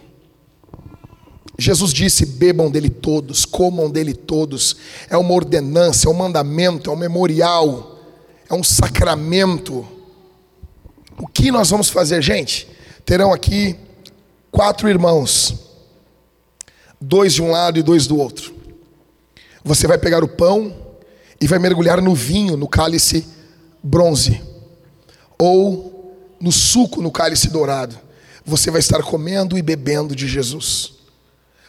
Jesus 1.58 1.94
disse: 1.94 2.26
bebam 2.26 2.70
dele 2.70 2.90
todos, 2.90 3.46
comam 3.46 3.90
dele 3.90 4.14
todos. 4.14 4.76
É 5.10 5.16
uma 5.16 5.34
ordenança, 5.34 6.08
é 6.08 6.12
um 6.12 6.16
mandamento, 6.16 6.90
é 6.90 6.94
um 6.94 6.98
memorial, 6.98 7.98
é 8.50 8.54
um 8.54 8.64
sacramento. 8.64 9.88
O 11.18 11.28
que 11.28 11.52
nós 11.52 11.70
vamos 11.70 11.90
fazer, 11.90 12.22
gente? 12.22 12.68
Terão 13.06 13.34
aqui 13.34 13.78
quatro 14.52 14.90
irmãos, 14.90 15.56
dois 17.00 17.34
de 17.34 17.42
um 17.42 17.52
lado 17.52 17.80
e 17.80 17.84
dois 17.84 18.08
do 18.08 18.18
outro. 18.18 18.54
Você 19.64 19.88
vai 19.88 19.98
pegar 19.98 20.24
o 20.24 20.28
pão 20.28 20.76
e 21.40 21.48
vai 21.48 21.60
mergulhar 21.60 22.02
no 22.02 22.14
vinho, 22.14 22.58
no 22.58 22.68
cálice 22.68 23.26
bronze, 23.82 24.42
ou 25.38 26.16
no 26.40 26.52
suco, 26.52 27.02
no 27.02 27.12
cálice 27.12 27.50
dourado. 27.50 27.98
Você 28.46 28.70
vai 28.70 28.80
estar 28.80 29.02
comendo 29.02 29.58
e 29.58 29.62
bebendo 29.62 30.16
de 30.16 30.28
Jesus. 30.28 30.94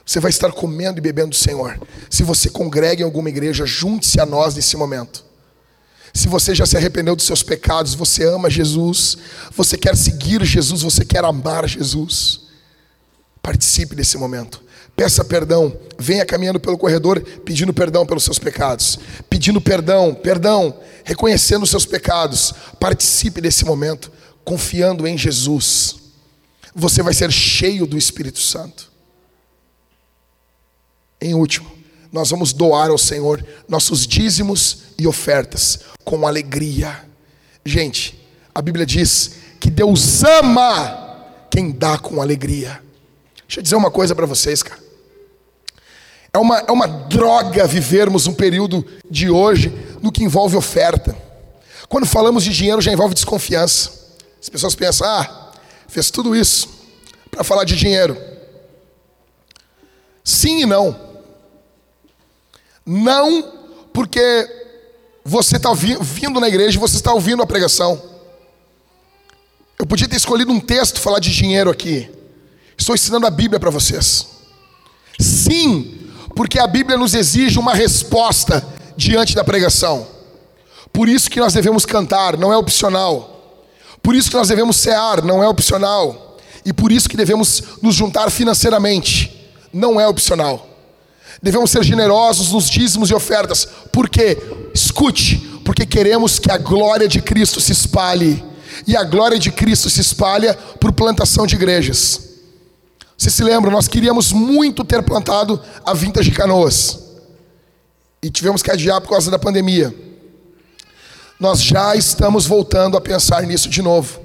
Você 0.05 0.21
vai 0.21 0.31
estar 0.31 0.53
comendo 0.53 0.99
e 0.99 1.01
bebendo 1.01 1.31
do 1.31 1.37
Senhor. 1.37 1.81
Se 2.09 2.23
você 2.23 2.49
congrega 2.49 3.03
em 3.03 3.05
alguma 3.05 3.29
igreja, 3.29 3.67
junte-se 3.67 4.21
a 4.21 4.27
nós 4.27 4.55
nesse 4.55 4.77
momento. 4.77 5.25
Se 6.17 6.29
você 6.29 6.55
já 6.55 6.65
se 6.65 6.79
arrependeu 6.79 7.15
dos 7.15 7.27
seus 7.27 7.43
pecados, 7.43 7.95
você 7.95 8.25
ama 8.25 8.49
Jesus, 8.49 9.19
você 9.55 9.77
quer 9.77 9.95
seguir 9.95 10.43
Jesus, 10.47 10.81
você 10.81 11.05
quer 11.05 11.23
amar 11.23 11.69
Jesus, 11.69 12.41
participe 13.43 13.95
desse 13.95 14.17
momento. 14.17 14.65
Peça 14.97 15.23
perdão, 15.23 15.79
venha 15.99 16.25
caminhando 16.25 16.59
pelo 16.59 16.79
corredor 16.79 17.21
pedindo 17.45 17.75
perdão 17.75 18.07
pelos 18.07 18.25
seus 18.25 18.39
pecados, 18.39 18.99
pedindo 19.29 19.61
perdão, 19.61 20.15
perdão, 20.15 20.81
reconhecendo 21.05 21.65
os 21.65 21.71
seus 21.71 21.85
pecados. 21.85 22.55
Participe 22.81 23.43
desse 23.43 23.67
momento, 23.67 24.11
confiando 24.43 25.07
em 25.07 25.19
Jesus. 25.19 25.97
Você 26.75 27.03
vai 27.03 27.13
ser 27.13 27.31
cheio 27.31 27.87
do 27.87 27.99
Espírito 27.99 28.41
Santo. 28.41 28.91
Em 31.21 31.35
último, 31.35 31.71
nós 32.11 32.31
vamos 32.31 32.55
doar 32.55 32.89
ao 32.89 32.97
Senhor 32.97 33.47
nossos 33.69 34.07
dízimos 34.07 34.79
e 34.99 35.07
ofertas 35.07 35.81
com 36.07 36.25
alegria. 36.25 37.05
Gente, 37.65 38.17
a 38.55 38.63
Bíblia 38.63 38.87
diz 38.87 39.33
que 39.59 39.69
Deus 39.69 40.23
ama 40.23 41.27
quem 41.51 41.73
dá 41.73 41.99
com 41.99 42.23
alegria. 42.23 42.81
Deixa 43.47 43.59
eu 43.59 43.63
dizer 43.63 43.75
uma 43.75 43.91
coisa 43.91 44.15
para 44.15 44.25
vocês, 44.25 44.63
cara. 44.63 44.81
É 46.33 46.39
uma, 46.39 46.59
é 46.61 46.71
uma 46.71 46.87
droga 46.87 47.67
vivermos 47.67 48.29
um 48.29 48.35
período 48.35 48.87
de 49.11 49.29
hoje 49.29 49.73
no 50.01 50.13
que 50.13 50.23
envolve 50.23 50.57
oferta. 50.57 51.17
Quando 51.89 52.07
falamos 52.07 52.45
de 52.45 52.51
dinheiro, 52.51 52.81
já 52.81 52.93
envolve 52.93 53.15
desconfiança. 53.15 53.91
As 54.41 54.49
pessoas 54.49 54.77
pensam, 54.77 55.09
ah, 55.09 55.53
fez 55.89 56.09
tudo 56.09 56.37
isso 56.37 56.69
para 57.33 57.43
falar 57.43 57.65
de 57.65 57.75
dinheiro. 57.75 58.17
Sim 60.23 60.63
e 60.63 60.67
não. 60.67 60.95
Não 62.85 63.53
porque 63.93 64.66
você 65.27 65.57
está 65.57 65.73
vindo 65.75 66.39
na 66.39 66.47
igreja 66.47 66.79
você 66.79 66.97
está 66.97 67.13
ouvindo 67.13 67.43
a 67.43 67.47
pregação. 67.47 68.01
Eu 69.77 69.85
podia 69.85 70.09
ter 70.09 70.17
escolhido 70.17 70.53
um 70.53 70.61
texto 70.61 71.01
falar 71.01 71.19
de 71.19 71.35
dinheiro 71.35 71.69
aqui. 71.69 72.09
Estou 72.79 72.95
ensinando 72.95 73.27
a 73.27 73.31
Bíblia 73.31 73.59
para 73.59 73.71
vocês. 73.71 74.27
Sim, 75.19 76.11
porque 76.35 76.59
a 76.61 76.67
Bíblia 76.67 76.97
nos 76.97 77.13
exige 77.13 77.59
uma 77.59 77.75
resposta 77.75 78.65
diante 78.97 79.35
da 79.35 79.43
pregação. 79.43 80.07
Por 80.93 81.09
isso 81.09 81.29
que 81.29 81.41
nós 81.41 81.53
devemos 81.53 81.85
cantar, 81.85 82.39
não 82.39 82.53
é 82.53 82.57
opcional. 82.57 83.59
Por 84.01 84.15
isso 84.15 84.31
que 84.31 84.37
nós 84.37 84.49
devemos 84.49 84.77
cear, 84.77 85.23
não 85.23 85.43
é 85.43 85.49
opcional. 85.49 86.39
E 86.65 86.73
por 86.73 86.93
isso 86.93 87.09
que 87.09 87.17
devemos 87.17 87.63
nos 87.83 87.95
juntar 87.95 88.31
financeiramente, 88.31 89.51
não 89.73 90.01
é 90.01 90.07
opcional. 90.07 90.76
Devemos 91.43 91.71
ser 91.71 91.85
generosos 91.85 92.53
nos 92.53 92.69
dízimos 92.69 93.11
e 93.11 93.15
ofertas. 93.15 93.69
Por 93.93 94.09
quê? 94.09 94.39
Escute, 94.75 95.61
porque 95.65 95.85
queremos 95.85 96.39
que 96.39 96.51
a 96.51 96.59
glória 96.59 97.09
de 97.09 97.21
Cristo 97.21 97.61
se 97.61 97.73
espalhe. 97.73 98.43
E 98.87 98.97
a 98.97 99.05
glória 99.05 99.39
de 99.39 99.51
Cristo 99.51 99.89
se 99.89 100.01
espalha 100.01 100.55
por 100.81 100.93
plantação 100.93 101.47
de 101.47 101.55
igrejas. 101.55 102.21
Você 103.17 103.31
se 103.31 103.43
lembra, 103.43 103.71
nós 103.71 103.89
queríamos 103.89 104.33
muito 104.33 104.85
ter 104.85 105.03
plantado 105.03 105.61
a 105.85 105.95
Vintage 105.95 106.31
de 106.31 106.37
Canoas. 106.37 106.99
E 108.23 108.31
tivemos 108.31 108.63
que 108.63 108.71
adiar 108.71 109.01
por 109.01 109.11
causa 109.11 109.31
da 109.31 109.39
pandemia. 109.39 109.95
Nós 111.39 111.63
já 111.63 111.95
estamos 111.97 112.47
voltando 112.47 112.97
a 112.97 113.01
pensar 113.01 113.43
nisso 113.43 113.69
de 113.69 113.83
novo. 113.83 114.21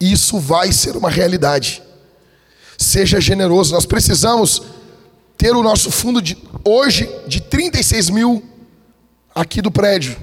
Isso 0.00 0.38
vai 0.38 0.72
ser 0.72 0.96
uma 0.96 1.10
realidade. 1.10 1.82
Seja 2.76 3.20
generoso, 3.20 3.74
nós 3.74 3.86
precisamos 3.86 4.62
ter 5.38 5.54
o 5.54 5.62
nosso 5.62 5.92
fundo 5.92 6.20
de 6.20 6.36
hoje 6.64 7.08
de 7.28 7.40
36 7.40 8.10
mil 8.10 8.42
aqui 9.32 9.62
do 9.62 9.70
prédio, 9.70 10.16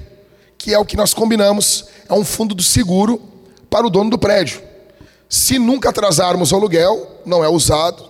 que 0.58 0.74
é 0.74 0.78
o 0.78 0.84
que 0.84 0.96
nós 0.96 1.14
combinamos, 1.14 1.86
é 2.06 2.12
um 2.12 2.24
fundo 2.24 2.54
do 2.54 2.62
seguro 2.62 3.20
para 3.70 3.86
o 3.86 3.90
dono 3.90 4.10
do 4.10 4.18
prédio. 4.18 4.62
Se 5.26 5.58
nunca 5.58 5.88
atrasarmos 5.88 6.52
o 6.52 6.56
aluguel, 6.56 7.22
não 7.24 7.42
é 7.42 7.48
usado, 7.48 8.06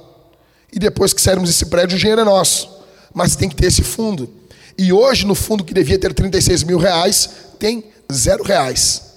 e 0.73 0.81
depois 0.81 1.13
que 1.13 1.23
sairmos 1.23 1.49
desse 1.49 1.67
prédio, 1.67 1.97
o 1.97 1.99
dinheiro 1.99 2.21
é 2.21 2.25
nosso. 2.25 2.69
Mas 3.15 3.37
tem 3.37 3.49
que 3.49 3.55
ter 3.55 3.67
esse 3.67 3.83
fundo. 3.83 4.29
E 4.77 4.93
hoje, 4.93 5.25
no 5.25 5.35
fundo 5.35 5.65
que 5.65 5.73
devia 5.73 5.99
ter 5.99 6.13
36 6.13 6.65
mil 6.65 6.77
reais, 6.77 7.31
tem 7.59 7.85
zero 8.13 8.43
reais. 8.43 9.15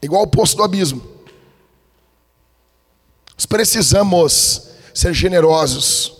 Igual 0.00 0.22
o 0.22 0.28
poço 0.28 0.56
do 0.56 0.62
abismo. 0.62 1.02
Nós 3.34 3.44
precisamos 3.44 4.68
ser 4.94 5.12
generosos. 5.12 6.19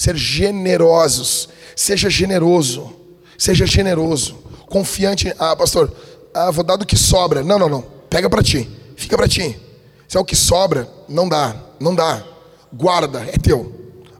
Ser 0.00 0.16
generosos. 0.16 1.50
Seja 1.76 2.08
generoso. 2.08 2.90
Seja 3.36 3.66
generoso. 3.66 4.34
Confiante. 4.66 5.30
Ah, 5.38 5.54
pastor, 5.54 5.92
ah, 6.32 6.50
vou 6.50 6.64
dar 6.64 6.76
do 6.76 6.86
que 6.86 6.96
sobra. 6.96 7.44
Não, 7.44 7.58
não, 7.58 7.68
não. 7.68 7.82
Pega 8.08 8.30
para 8.30 8.42
ti. 8.42 8.66
Fica 8.96 9.14
para 9.14 9.28
ti. 9.28 9.60
Se 10.08 10.16
é 10.16 10.20
o 10.20 10.24
que 10.24 10.34
sobra, 10.34 10.88
não 11.06 11.28
dá. 11.28 11.54
Não 11.78 11.94
dá. 11.94 12.24
Guarda, 12.72 13.28
é 13.30 13.36
teu. 13.36 13.74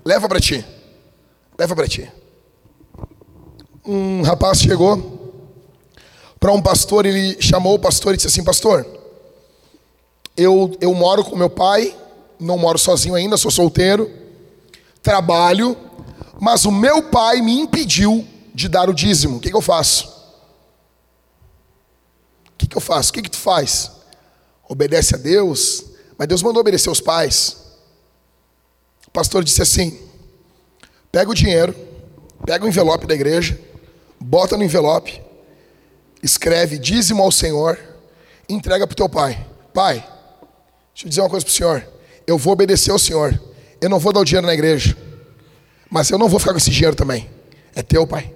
Leva 0.05 0.29
para 0.29 0.39
ti. 0.39 0.63
Leva 1.59 1.75
para 1.75 1.89
ti. 1.89 2.07
Um 3.83 4.21
rapaz 4.21 4.61
chegou 4.61 5.33
para 6.39 6.53
um 6.53 6.61
pastor, 6.61 7.07
ele 7.07 7.41
chamou 7.41 7.77
o 7.77 7.79
pastor 7.79 8.13
e 8.13 8.17
disse 8.19 8.29
assim: 8.29 8.45
Pastor, 8.45 8.87
eu, 10.37 10.77
eu 10.79 10.93
moro 10.93 11.25
com 11.25 11.35
meu 11.35 11.49
pai, 11.49 11.97
não 12.39 12.59
moro 12.59 12.79
sozinho 12.79 13.15
ainda, 13.15 13.39
sou 13.39 13.51
solteiro, 13.51 14.21
trabalho, 15.03 15.77
mas 16.41 16.65
o 16.65 16.73
meu 16.73 17.03
pai 17.03 17.41
me 17.41 17.59
impediu 17.59 18.27
de 18.55 18.69
dar 18.69 18.89
o 18.89 18.95
dízimo. 18.95 19.37
O 19.37 19.41
que, 19.41 19.51
que 19.51 19.57
eu 19.57 19.63
faço? 19.63 20.09
O 22.49 22.53
que, 22.59 22.67
que 22.67 22.77
eu 22.77 22.81
faço? 22.81 23.11
O 23.11 23.13
que, 23.13 23.23
que 23.23 23.31
tu 23.31 23.39
faz? 23.39 23.91
Obedece 24.69 25.15
a 25.15 25.19
Deus, 25.19 25.85
mas 26.17 26.29
Deus 26.29 26.43
mandou 26.43 26.61
obedecer 26.61 26.89
aos 26.89 27.01
pais. 27.01 27.57
O 29.07 29.11
pastor 29.11 29.43
disse 29.43 29.63
assim: 29.63 29.99
pega 31.11 31.31
o 31.31 31.35
dinheiro, 31.35 31.75
pega 32.47 32.65
o 32.65 32.69
envelope 32.69 33.07
da 33.07 33.15
igreja, 33.15 33.59
bota 34.21 34.57
no 34.57 34.63
envelope, 34.63 35.21
escreve 36.23 36.79
dízimo 36.79 37.23
ao 37.23 37.33
Senhor, 37.33 37.79
entrega 38.49 38.87
para 38.87 38.93
o 38.93 38.97
teu 38.97 39.09
pai. 39.09 39.47
Pai, 39.75 39.97
deixa 40.93 41.07
eu 41.07 41.09
dizer 41.09 41.21
uma 41.23 41.31
coisa 41.31 41.45
para 41.45 41.53
o 41.53 41.55
Senhor. 41.55 41.89
Eu 42.27 42.39
vou 42.39 42.53
obedecer 42.53 42.91
ao 42.91 42.99
Senhor. 42.99 43.50
Eu 43.81 43.89
não 43.89 43.99
vou 43.99 44.13
dar 44.13 44.21
o 44.21 44.25
dinheiro 44.25 44.47
na 44.47 44.55
igreja. 44.55 44.97
Mas 45.91 46.11
eu 46.11 46.19
não 46.19 46.29
vou 46.29 46.39
ficar 46.39 46.53
com 46.53 46.59
esse 46.59 46.71
dinheiro 46.71 46.95
também. 46.95 47.29
É 47.75 47.83
teu, 47.83 48.07
pai. 48.07 48.33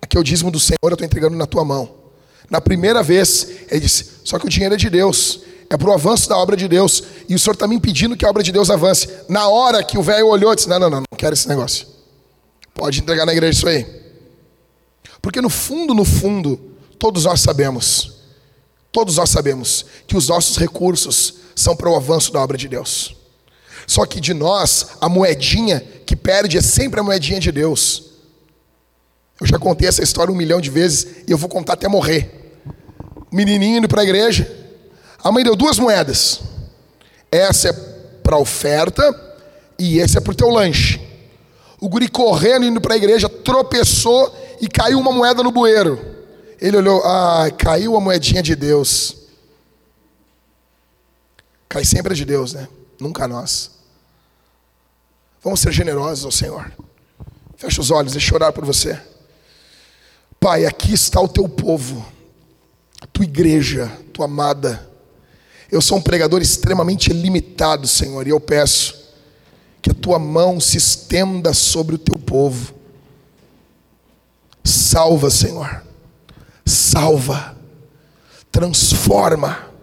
Aqui 0.00 0.16
é 0.16 0.20
o 0.20 0.24
dízimo 0.24 0.50
do 0.50 0.60
Senhor, 0.60 0.78
eu 0.82 0.92
estou 0.92 1.06
entregando 1.06 1.36
na 1.36 1.46
tua 1.46 1.64
mão. 1.64 1.90
Na 2.50 2.60
primeira 2.60 3.02
vez, 3.02 3.48
ele 3.70 3.80
disse: 3.80 4.20
Só 4.24 4.38
que 4.38 4.46
o 4.46 4.50
dinheiro 4.50 4.74
é 4.74 4.78
de 4.78 4.90
Deus. 4.90 5.40
É 5.70 5.76
para 5.78 5.88
o 5.88 5.92
avanço 5.92 6.28
da 6.28 6.36
obra 6.36 6.56
de 6.56 6.68
Deus. 6.68 7.02
E 7.28 7.34
o 7.34 7.38
Senhor 7.38 7.54
está 7.54 7.66
me 7.66 7.74
impedindo 7.74 8.16
que 8.16 8.24
a 8.24 8.28
obra 8.28 8.42
de 8.42 8.52
Deus 8.52 8.68
avance. 8.68 9.08
Na 9.28 9.48
hora 9.48 9.82
que 9.82 9.96
o 9.96 10.02
velho 10.02 10.26
olhou, 10.26 10.54
disse: 10.54 10.68
Não, 10.68 10.78
não, 10.78 10.90
não, 10.90 10.98
não 10.98 11.18
quero 11.18 11.32
esse 11.32 11.48
negócio. 11.48 11.86
Pode 12.74 13.00
entregar 13.00 13.24
na 13.24 13.32
igreja 13.32 13.58
isso 13.58 13.68
aí. 13.68 13.86
Porque 15.22 15.40
no 15.40 15.48
fundo, 15.48 15.94
no 15.94 16.04
fundo, 16.04 16.60
todos 16.98 17.24
nós 17.24 17.40
sabemos, 17.40 18.12
todos 18.92 19.16
nós 19.16 19.30
sabemos 19.30 19.86
que 20.06 20.16
os 20.16 20.28
nossos 20.28 20.58
recursos 20.58 21.34
são 21.56 21.74
para 21.74 21.88
o 21.88 21.96
avanço 21.96 22.30
da 22.32 22.40
obra 22.40 22.58
de 22.58 22.68
Deus. 22.68 23.16
Só 23.86 24.06
que 24.06 24.20
de 24.20 24.32
nós, 24.32 24.88
a 25.00 25.08
moedinha 25.08 25.80
que 26.06 26.16
perde 26.16 26.58
é 26.58 26.62
sempre 26.62 27.00
a 27.00 27.02
moedinha 27.02 27.40
de 27.40 27.52
Deus. 27.52 28.12
Eu 29.40 29.46
já 29.46 29.58
contei 29.58 29.88
essa 29.88 30.02
história 30.02 30.32
um 30.32 30.36
milhão 30.36 30.60
de 30.60 30.70
vezes 30.70 31.24
e 31.26 31.32
eu 31.32 31.38
vou 31.38 31.48
contar 31.48 31.74
até 31.74 31.88
morrer. 31.88 32.62
O 33.30 33.34
menininho 33.34 33.78
indo 33.78 33.88
para 33.88 34.02
a 34.02 34.04
igreja, 34.04 34.50
a 35.22 35.32
mãe 35.32 35.42
deu 35.42 35.56
duas 35.56 35.78
moedas. 35.78 36.40
Essa 37.30 37.68
é 37.68 37.72
para 38.22 38.38
oferta 38.38 39.02
e 39.78 39.98
esse 39.98 40.16
é 40.16 40.20
para 40.20 40.32
o 40.32 40.36
teu 40.36 40.48
lanche. 40.48 41.00
O 41.80 41.88
guri 41.88 42.08
correndo, 42.08 42.64
indo 42.64 42.80
para 42.80 42.94
a 42.94 42.96
igreja, 42.96 43.28
tropeçou 43.28 44.34
e 44.60 44.68
caiu 44.68 44.98
uma 44.98 45.12
moeda 45.12 45.42
no 45.42 45.50
bueiro. 45.50 46.00
Ele 46.60 46.76
olhou, 46.76 47.02
ah, 47.04 47.50
caiu 47.58 47.96
a 47.96 48.00
moedinha 48.00 48.42
de 48.42 48.54
Deus. 48.54 49.16
Cai 51.68 51.84
sempre 51.84 52.14
de 52.14 52.24
Deus, 52.24 52.54
né? 52.54 52.68
Nunca 53.00 53.26
nós. 53.26 53.73
Vamos 55.44 55.60
ser 55.60 55.72
generosos 55.72 56.24
ao 56.24 56.32
Senhor. 56.32 56.72
Fecha 57.58 57.78
os 57.78 57.90
olhos, 57.90 58.12
deixa 58.12 58.32
eu 58.32 58.36
orar 58.36 58.50
por 58.50 58.64
você. 58.64 58.98
Pai, 60.40 60.64
aqui 60.64 60.94
está 60.94 61.20
o 61.20 61.28
teu 61.28 61.46
povo, 61.46 62.04
a 62.98 63.06
tua 63.06 63.24
igreja, 63.24 63.92
tua 64.12 64.24
amada. 64.24 64.88
Eu 65.70 65.82
sou 65.82 65.98
um 65.98 66.02
pregador 66.02 66.40
extremamente 66.40 67.12
limitado, 67.12 67.86
Senhor, 67.86 68.26
e 68.26 68.30
eu 68.30 68.40
peço 68.40 69.04
que 69.82 69.90
a 69.90 69.94
tua 69.94 70.18
mão 70.18 70.58
se 70.58 70.78
estenda 70.78 71.52
sobre 71.52 71.94
o 71.96 71.98
teu 71.98 72.18
povo. 72.18 72.74
Salva, 74.64 75.28
Senhor. 75.30 75.84
Salva. 76.64 77.54
Transforma. 78.50 79.73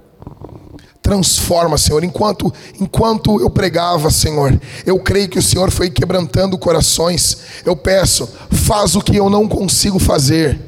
Transforma, 1.02 1.78
Senhor. 1.78 2.04
Enquanto 2.04 2.54
enquanto 2.80 3.40
eu 3.40 3.50
pregava, 3.50 4.12
Senhor, 4.12 4.60
eu 4.86 5.00
creio 5.00 5.30
que 5.30 5.40
o 5.40 5.44
Senhor 5.44 5.72
foi 5.72 5.90
quebrantando 5.90 6.58
corações. 6.58 7.38
Eu 7.66 7.76
peço, 7.76 8.30
faz 8.52 8.96
o 8.96 9.02
que 9.02 9.16
eu 9.16 9.30
não 9.30 9.48
consigo 9.48 9.98
fazer. 9.98 10.60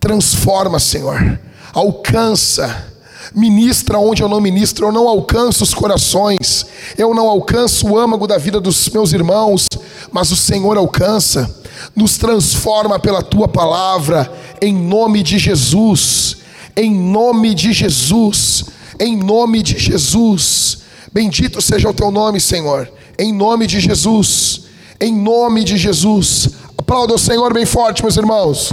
Transforma, 0.00 0.78
Senhor. 0.78 1.38
Alcança 1.72 2.88
ministra 3.34 3.98
onde 3.98 4.22
eu 4.22 4.28
não 4.28 4.40
ministro, 4.40 4.86
eu 4.86 4.92
não 4.92 5.08
alcanço 5.08 5.62
os 5.62 5.74
corações, 5.74 6.66
eu 6.96 7.14
não 7.14 7.28
alcanço 7.28 7.86
o 7.86 7.98
âmago 7.98 8.26
da 8.26 8.38
vida 8.38 8.60
dos 8.60 8.88
meus 8.88 9.12
irmãos, 9.12 9.66
mas 10.10 10.30
o 10.30 10.36
Senhor 10.36 10.76
alcança, 10.76 11.54
nos 11.94 12.16
transforma 12.16 12.98
pela 12.98 13.22
tua 13.22 13.46
palavra, 13.46 14.32
em 14.60 14.74
nome 14.74 15.22
de 15.22 15.38
Jesus, 15.38 16.38
em 16.76 16.94
nome 16.94 17.54
de 17.54 17.72
Jesus, 17.72 18.64
em 18.98 19.16
nome 19.16 19.62
de 19.62 19.78
Jesus, 19.78 20.78
bendito 21.12 21.60
seja 21.60 21.88
o 21.88 21.94
teu 21.94 22.10
nome, 22.10 22.40
Senhor, 22.40 22.90
em 23.18 23.32
nome 23.32 23.66
de 23.66 23.80
Jesus, 23.80 24.62
em 25.00 25.14
nome 25.14 25.64
de 25.64 25.76
Jesus, 25.76 26.50
aplauda 26.76 27.14
o 27.14 27.18
Senhor 27.18 27.52
bem 27.52 27.66
forte, 27.66 28.02
meus 28.02 28.16
irmãos. 28.16 28.72